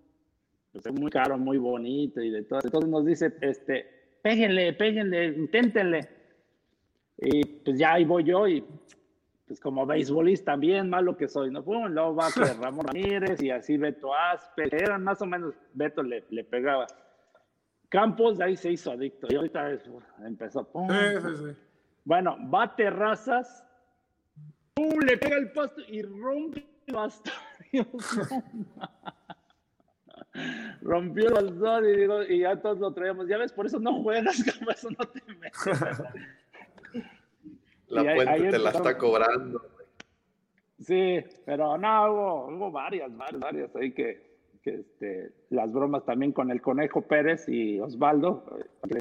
pues, 0.72 0.84
muy 0.92 1.10
caro, 1.10 1.38
muy 1.38 1.58
bonito 1.58 2.20
y 2.20 2.30
de 2.30 2.42
todo, 2.44 2.60
entonces 2.64 2.90
nos 2.90 3.04
dice, 3.06 3.32
este, 3.40 3.86
péguenle, 4.22 4.72
péguenle, 4.74 5.26
inténtenle. 5.26 6.17
Y 7.18 7.44
pues 7.44 7.78
ya 7.78 7.94
ahí 7.94 8.04
voy 8.04 8.24
yo 8.24 8.46
y 8.46 8.64
pues 9.46 9.58
como 9.60 9.86
beisbolista 9.86 10.56
bien 10.56 10.88
malo 10.90 11.16
que 11.16 11.26
soy, 11.26 11.50
¿no? 11.50 11.64
Pum, 11.64 11.86
luego 11.86 12.14
va 12.14 12.30
que 12.30 12.40
Ramón 12.62 12.86
Ramírez 12.86 13.42
y 13.42 13.50
así 13.50 13.76
Beto 13.76 14.14
Aspe, 14.14 14.68
eran 14.70 15.02
más 15.04 15.20
o 15.22 15.26
menos, 15.26 15.54
Beto 15.72 16.02
le, 16.02 16.24
le 16.30 16.44
pegaba. 16.44 16.86
Campos 17.88 18.36
de 18.38 18.44
ahí 18.44 18.56
se 18.56 18.70
hizo 18.72 18.90
adicto 18.92 19.26
y 19.30 19.34
ahorita 19.36 19.70
es- 19.72 19.88
empezó. 20.24 20.64
pum, 20.70 20.88
Sí, 20.90 20.96
sí, 21.22 21.36
sí. 21.36 21.56
Bueno, 22.04 22.36
va 22.52 22.64
a 22.64 22.76
terrazas, 22.76 23.64
¡pum! 24.74 24.98
le 25.00 25.16
pega 25.16 25.36
el 25.38 25.50
pasto 25.52 25.80
y 25.88 26.02
rompe 26.02 26.66
el 26.86 26.94
no. 26.94 27.22
Rompió 30.82 31.30
los 31.30 31.58
dos 31.58 31.82
y, 31.84 31.96
digo, 31.96 32.22
y 32.22 32.40
ya 32.40 32.60
todos 32.60 32.78
lo 32.78 32.92
traíamos. 32.92 33.26
Ya 33.28 33.38
ves, 33.38 33.52
por 33.52 33.66
eso 33.66 33.78
no 33.80 34.02
juegas, 34.02 34.36
por 34.64 34.72
eso 34.74 34.88
no 34.96 35.04
te 35.06 35.20
metes. 35.34 36.02
La 37.88 38.00
ahí- 38.02 38.14
puente 38.16 38.32
ahí 38.32 38.50
te 38.50 38.58
la 38.58 38.70
está 38.70 38.96
cobrando. 38.98 39.62
Sí, 40.80 41.18
pero 41.44 41.76
no, 41.76 42.12
hubo, 42.12 42.46
hubo 42.56 42.70
varias, 42.70 43.14
varias, 43.16 43.40
varias 43.40 43.76
ahí 43.76 43.92
que, 43.92 44.38
que, 44.62 44.74
este, 44.80 45.32
las 45.50 45.72
bromas 45.72 46.04
también 46.04 46.32
con 46.32 46.50
el 46.50 46.60
Conejo 46.62 47.02
Pérez 47.02 47.48
y 47.48 47.80
Osvaldo, 47.80 48.44
eh, 48.88 48.98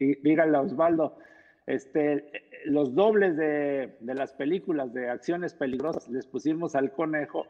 Y 0.00 0.14
díganle 0.22 0.56
a 0.56 0.62
Osvaldo, 0.62 1.18
este, 1.66 2.30
los 2.64 2.94
dobles 2.94 3.36
de, 3.36 3.96
de 4.00 4.14
las 4.14 4.32
películas 4.32 4.92
de 4.92 5.08
acciones 5.08 5.54
peligrosas 5.54 6.08
les 6.08 6.26
pusimos 6.26 6.74
al 6.74 6.90
conejo 6.92 7.46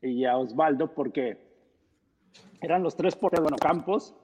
y 0.00 0.24
a 0.24 0.38
Osvaldo 0.38 0.94
porque 0.94 1.36
eran 2.62 2.82
los 2.82 2.96
tres 2.96 3.16
porteros, 3.16 3.42
bueno, 3.44 3.58
Campos, 3.58 4.14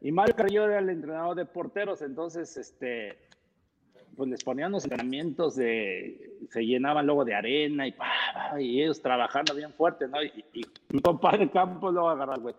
y 0.00 0.12
Mario 0.12 0.34
Carrillo 0.36 0.64
era 0.64 0.80
el 0.80 0.90
entrenador 0.90 1.36
de 1.36 1.46
porteros, 1.46 2.02
entonces, 2.02 2.56
este, 2.58 3.16
pues 4.16 4.28
les 4.30 4.42
ponían 4.44 4.72
los 4.72 4.84
entrenamientos 4.84 5.56
de, 5.56 6.30
se 6.50 6.64
llenaban 6.64 7.06
luego 7.06 7.24
de 7.24 7.34
arena 7.34 7.86
y, 7.86 7.94
y 8.60 8.82
ellos 8.82 9.00
trabajando 9.02 9.54
bien 9.54 9.72
fuerte, 9.72 10.08
¿no? 10.08 10.22
Y, 10.22 10.44
mi 10.90 11.00
compadre 11.00 11.50
Campos 11.50 11.92
luego 11.92 12.10
agarrar, 12.10 12.40
güey, 12.40 12.54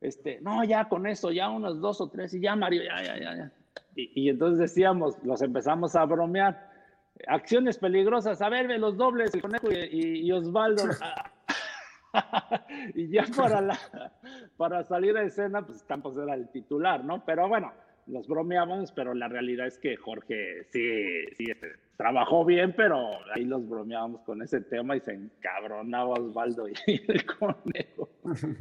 este, 0.00 0.40
no, 0.40 0.64
ya 0.64 0.88
con 0.88 1.06
eso, 1.06 1.30
ya 1.32 1.50
unos 1.50 1.80
dos 1.80 2.00
o 2.00 2.08
tres, 2.08 2.32
y 2.34 2.40
ya 2.40 2.56
Mario, 2.56 2.82
ya, 2.84 3.02
ya, 3.02 3.18
ya. 3.18 3.52
Y, 3.94 4.28
entonces 4.28 4.58
decíamos, 4.58 5.16
los 5.24 5.40
empezamos 5.42 5.96
a 5.96 6.04
bromear, 6.04 6.70
acciones 7.26 7.78
peligrosas, 7.78 8.42
a 8.42 8.48
ver, 8.48 8.68
ve 8.68 8.78
los 8.78 8.96
dobles, 8.96 9.34
el 9.34 9.40
conejo 9.40 9.68
y- 9.72 10.20
y 10.26 10.32
Osvaldo. 10.32 10.82
y 12.94 13.08
ya 13.08 13.24
para, 13.36 13.60
la, 13.60 13.78
para 14.56 14.84
salir 14.84 15.16
a 15.16 15.22
escena, 15.22 15.62
pues 15.64 15.82
Campos 15.84 16.16
era 16.18 16.34
el 16.34 16.48
titular, 16.48 17.04
¿no? 17.04 17.24
Pero 17.24 17.48
bueno, 17.48 17.72
los 18.06 18.26
bromeábamos, 18.28 18.92
pero 18.92 19.14
la 19.14 19.28
realidad 19.28 19.66
es 19.66 19.78
que 19.78 19.96
Jorge 19.96 20.64
sí, 20.70 21.26
sí 21.36 21.50
este, 21.50 21.72
trabajó 21.96 22.44
bien, 22.44 22.72
pero 22.76 23.10
ahí 23.34 23.44
los 23.44 23.68
bromeábamos 23.68 24.22
con 24.22 24.42
ese 24.42 24.60
tema 24.60 24.96
y 24.96 25.00
se 25.00 25.14
encabronaba 25.14 26.14
Osvaldo 26.14 26.68
y 26.68 26.74
el 26.86 27.26
conejo. 27.26 28.08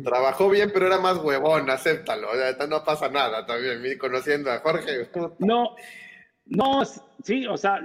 Trabajó 0.04 0.50
bien, 0.50 0.72
pero 0.74 0.88
era 0.88 1.00
más 1.00 1.24
huevón, 1.24 1.70
acéptalo. 1.70 2.28
No 2.68 2.84
pasa 2.84 3.10
nada 3.10 3.46
también, 3.46 3.98
conociendo 4.00 4.52
a 4.52 4.60
Jorge. 4.60 5.10
No, 5.40 5.76
no, 6.46 6.82
sí, 7.24 7.46
o 7.46 7.58
sea, 7.58 7.80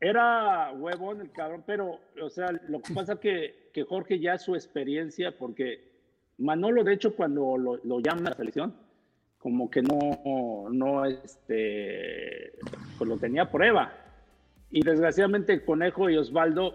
era 0.00 0.72
huevón 0.72 1.20
el 1.20 1.32
cabrón, 1.32 1.64
pero, 1.66 2.00
o 2.22 2.30
sea, 2.30 2.48
lo 2.68 2.80
que 2.80 2.94
pasa 2.94 3.18
que, 3.18 3.70
que 3.72 3.82
Jorge 3.84 4.20
ya 4.20 4.38
su 4.38 4.54
experiencia, 4.54 5.36
porque 5.36 5.96
Manolo, 6.38 6.84
de 6.84 6.94
hecho, 6.94 7.16
cuando 7.16 7.56
lo, 7.56 7.76
lo 7.78 7.98
llama 8.00 8.26
a 8.26 8.30
la 8.30 8.36
selección, 8.36 8.85
como 9.46 9.70
que 9.70 9.80
no, 9.80 10.66
no, 10.72 11.04
este, 11.04 12.50
pues 12.98 13.08
lo 13.08 13.16
tenía 13.16 13.42
a 13.42 13.50
prueba. 13.52 13.92
Y 14.72 14.82
desgraciadamente 14.82 15.64
Conejo 15.64 16.10
y 16.10 16.16
Osvaldo 16.16 16.74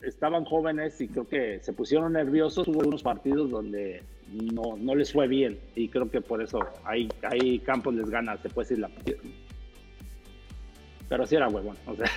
estaban 0.00 0.44
jóvenes 0.44 1.00
y 1.00 1.08
creo 1.08 1.28
que 1.28 1.58
se 1.58 1.72
pusieron 1.72 2.12
nerviosos. 2.12 2.68
Hubo 2.68 2.86
unos 2.86 3.02
partidos 3.02 3.50
donde 3.50 4.04
no, 4.28 4.76
no 4.76 4.94
les 4.94 5.12
fue 5.12 5.26
bien 5.26 5.58
y 5.74 5.88
creo 5.88 6.08
que 6.08 6.20
por 6.20 6.40
eso 6.40 6.60
ahí, 6.84 7.08
ahí 7.22 7.58
Campos 7.58 7.92
les 7.94 8.08
gana, 8.08 8.36
se 8.36 8.50
puede 8.50 8.68
decir 8.68 8.78
la. 8.78 8.90
Pero 11.08 11.26
sí 11.26 11.34
era 11.34 11.48
huevón, 11.48 11.76
o 11.86 11.96
sea. 11.96 12.08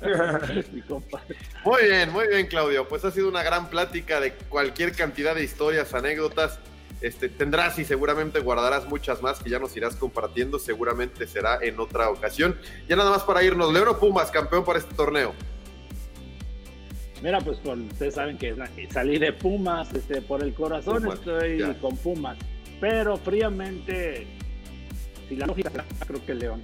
Muy 1.66 1.82
bien, 1.82 2.10
muy 2.10 2.28
bien, 2.28 2.46
Claudio. 2.46 2.88
Pues 2.88 3.04
ha 3.04 3.10
sido 3.10 3.28
una 3.28 3.42
gran 3.42 3.68
plática 3.68 4.20
de 4.20 4.32
cualquier 4.48 4.92
cantidad 4.92 5.34
de 5.34 5.44
historias, 5.44 5.92
anécdotas. 5.92 6.58
Este, 7.00 7.28
tendrás 7.30 7.78
y 7.78 7.84
seguramente 7.84 8.40
guardarás 8.40 8.86
muchas 8.86 9.22
más 9.22 9.40
que 9.40 9.48
ya 9.50 9.58
nos 9.58 9.74
irás 9.76 9.96
compartiendo. 9.96 10.58
Seguramente 10.58 11.26
será 11.26 11.58
en 11.62 11.80
otra 11.80 12.10
ocasión. 12.10 12.58
Ya 12.88 12.96
nada 12.96 13.10
más 13.10 13.22
para 13.22 13.42
irnos. 13.42 13.72
León 13.72 13.88
o 13.88 13.98
Pumas, 13.98 14.30
campeón 14.30 14.64
para 14.64 14.78
este 14.78 14.94
torneo. 14.94 15.32
Mira, 17.22 17.38
pues 17.40 17.58
con- 17.58 17.86
ustedes 17.88 18.14
saben 18.14 18.38
que 18.38 18.54
salí 18.90 19.18
de 19.18 19.32
Pumas, 19.32 19.92
este, 19.94 20.22
por 20.22 20.42
el 20.42 20.54
corazón 20.54 21.02
Pumas, 21.02 21.18
estoy 21.18 21.58
ya. 21.58 21.78
con 21.78 21.96
Pumas. 21.96 22.38
Pero 22.80 23.16
fríamente, 23.18 24.26
si 25.28 25.36
la 25.36 25.46
lógica 25.46 25.70
creo 26.06 26.24
que 26.24 26.34
León. 26.34 26.62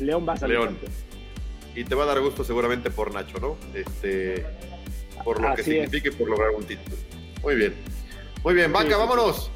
León 0.00 0.26
va 0.28 0.34
a 0.34 0.36
salir 0.36 0.58
León. 0.58 0.78
Y 1.74 1.84
te 1.84 1.94
va 1.94 2.04
a 2.04 2.06
dar 2.06 2.20
gusto 2.20 2.44
seguramente 2.44 2.90
por 2.90 3.12
Nacho, 3.14 3.38
¿no? 3.38 3.56
Este, 3.74 4.44
por 5.24 5.40
lo 5.40 5.54
que 5.54 5.62
Así 5.62 5.72
signifique 5.72 6.12
por 6.12 6.28
lograr 6.28 6.50
un 6.50 6.64
título. 6.64 6.96
Muy 7.42 7.54
bien. 7.56 7.74
Muy 8.46 8.54
bien, 8.54 8.72
Vaca, 8.72 8.86
sí, 8.86 8.92
sí. 8.92 8.98
vámonos. 9.00 9.50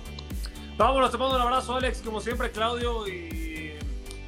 Vámonos, 0.77 1.13
te 1.13 1.17
mando 1.17 1.37
un 1.37 1.43
abrazo, 1.43 1.77
Alex, 1.77 2.03
como 2.05 2.21
siempre, 2.21 2.51
Claudio, 2.51 3.07
y 3.07 3.75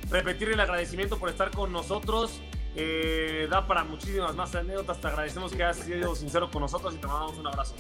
repetir 0.09 0.51
el 0.51 0.61
agradecimiento 0.61 1.19
por 1.19 1.31
estar 1.31 1.51
con 1.51 1.73
nosotros. 1.73 2.41
Eh, 2.77 3.49
da 3.51 3.67
para 3.67 3.83
muchísimas 3.83 4.37
más 4.37 4.55
anécdotas. 4.55 5.01
Te 5.01 5.09
agradecemos 5.09 5.51
que 5.53 5.65
hayas 5.65 5.79
sido 5.79 6.15
sincero 6.15 6.49
con 6.49 6.63
nosotros 6.63 6.95
y 6.95 6.99
te 6.99 7.09
mandamos 7.09 7.37
un 7.39 7.47
abrazo. 7.49 7.75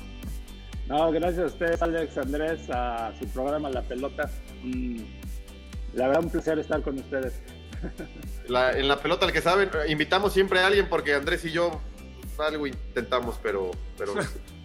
No, 0.88 1.12
gracias 1.12 1.44
a 1.44 1.46
ustedes, 1.46 1.82
Alex, 1.82 2.18
Andrés, 2.18 2.68
a 2.68 3.12
su 3.16 3.28
programa 3.28 3.70
La 3.70 3.82
Pelota. 3.82 4.28
Mm, 4.64 5.02
la 5.94 6.08
verdad, 6.08 6.24
un 6.24 6.30
placer 6.30 6.58
estar 6.58 6.82
con 6.82 6.98
ustedes. 6.98 7.40
La- 8.48 8.72
en 8.76 8.88
la 8.88 8.96
pelota, 9.00 9.24
el 9.26 9.32
que 9.32 9.40
saben, 9.40 9.70
invitamos 9.86 10.32
siempre 10.32 10.58
a 10.58 10.66
alguien 10.66 10.88
porque 10.88 11.14
Andrés 11.14 11.44
y 11.44 11.52
yo 11.52 11.80
algo 12.40 12.66
intentamos, 12.66 13.38
pero, 13.42 13.70
pero 13.96 14.14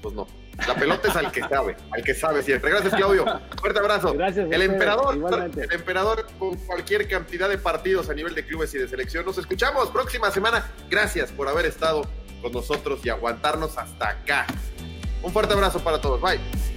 pues 0.02 0.16
no. 0.16 0.28
La 0.68 0.74
pelota 0.76 1.08
es 1.10 1.16
al 1.16 1.32
que 1.32 1.42
sabe, 1.42 1.78
al 1.92 2.04
que 2.04 2.16
sabe 2.16 2.42
siempre. 2.42 2.72
Gracias, 2.72 2.96
Claudio. 2.96 3.26
Fuerte 3.60 3.80
abrazo. 3.80 4.14
Gracias 4.14 4.52
El 4.52 4.62
emperador, 4.64 5.16
igualmente. 5.16 5.64
el 5.66 5.74
emperador 5.74 6.26
con 6.40 6.56
cualquier 6.58 7.08
cantidad 7.08 7.48
de 7.48 7.58
partidos 7.60 8.10
a 8.10 8.14
nivel 8.14 8.34
de 8.34 8.46
clubes 8.46 8.74
y 8.74 8.80
de 8.80 8.88
selección. 8.88 9.26
Nos 9.26 9.38
escuchamos 9.38 9.90
próxima 9.90 10.32
semana. 10.32 10.72
Gracias 10.90 11.32
por 11.32 11.48
haber 11.48 11.66
estado 11.66 12.08
con 12.42 12.52
nosotros 12.52 13.00
y 13.04 13.10
aguantarnos 13.10 13.78
hasta 13.78 14.10
acá. 14.10 14.48
Un 15.22 15.32
fuerte 15.32 15.54
abrazo 15.54 15.80
para 15.80 16.02
todos. 16.02 16.22
Bye. 16.22 16.77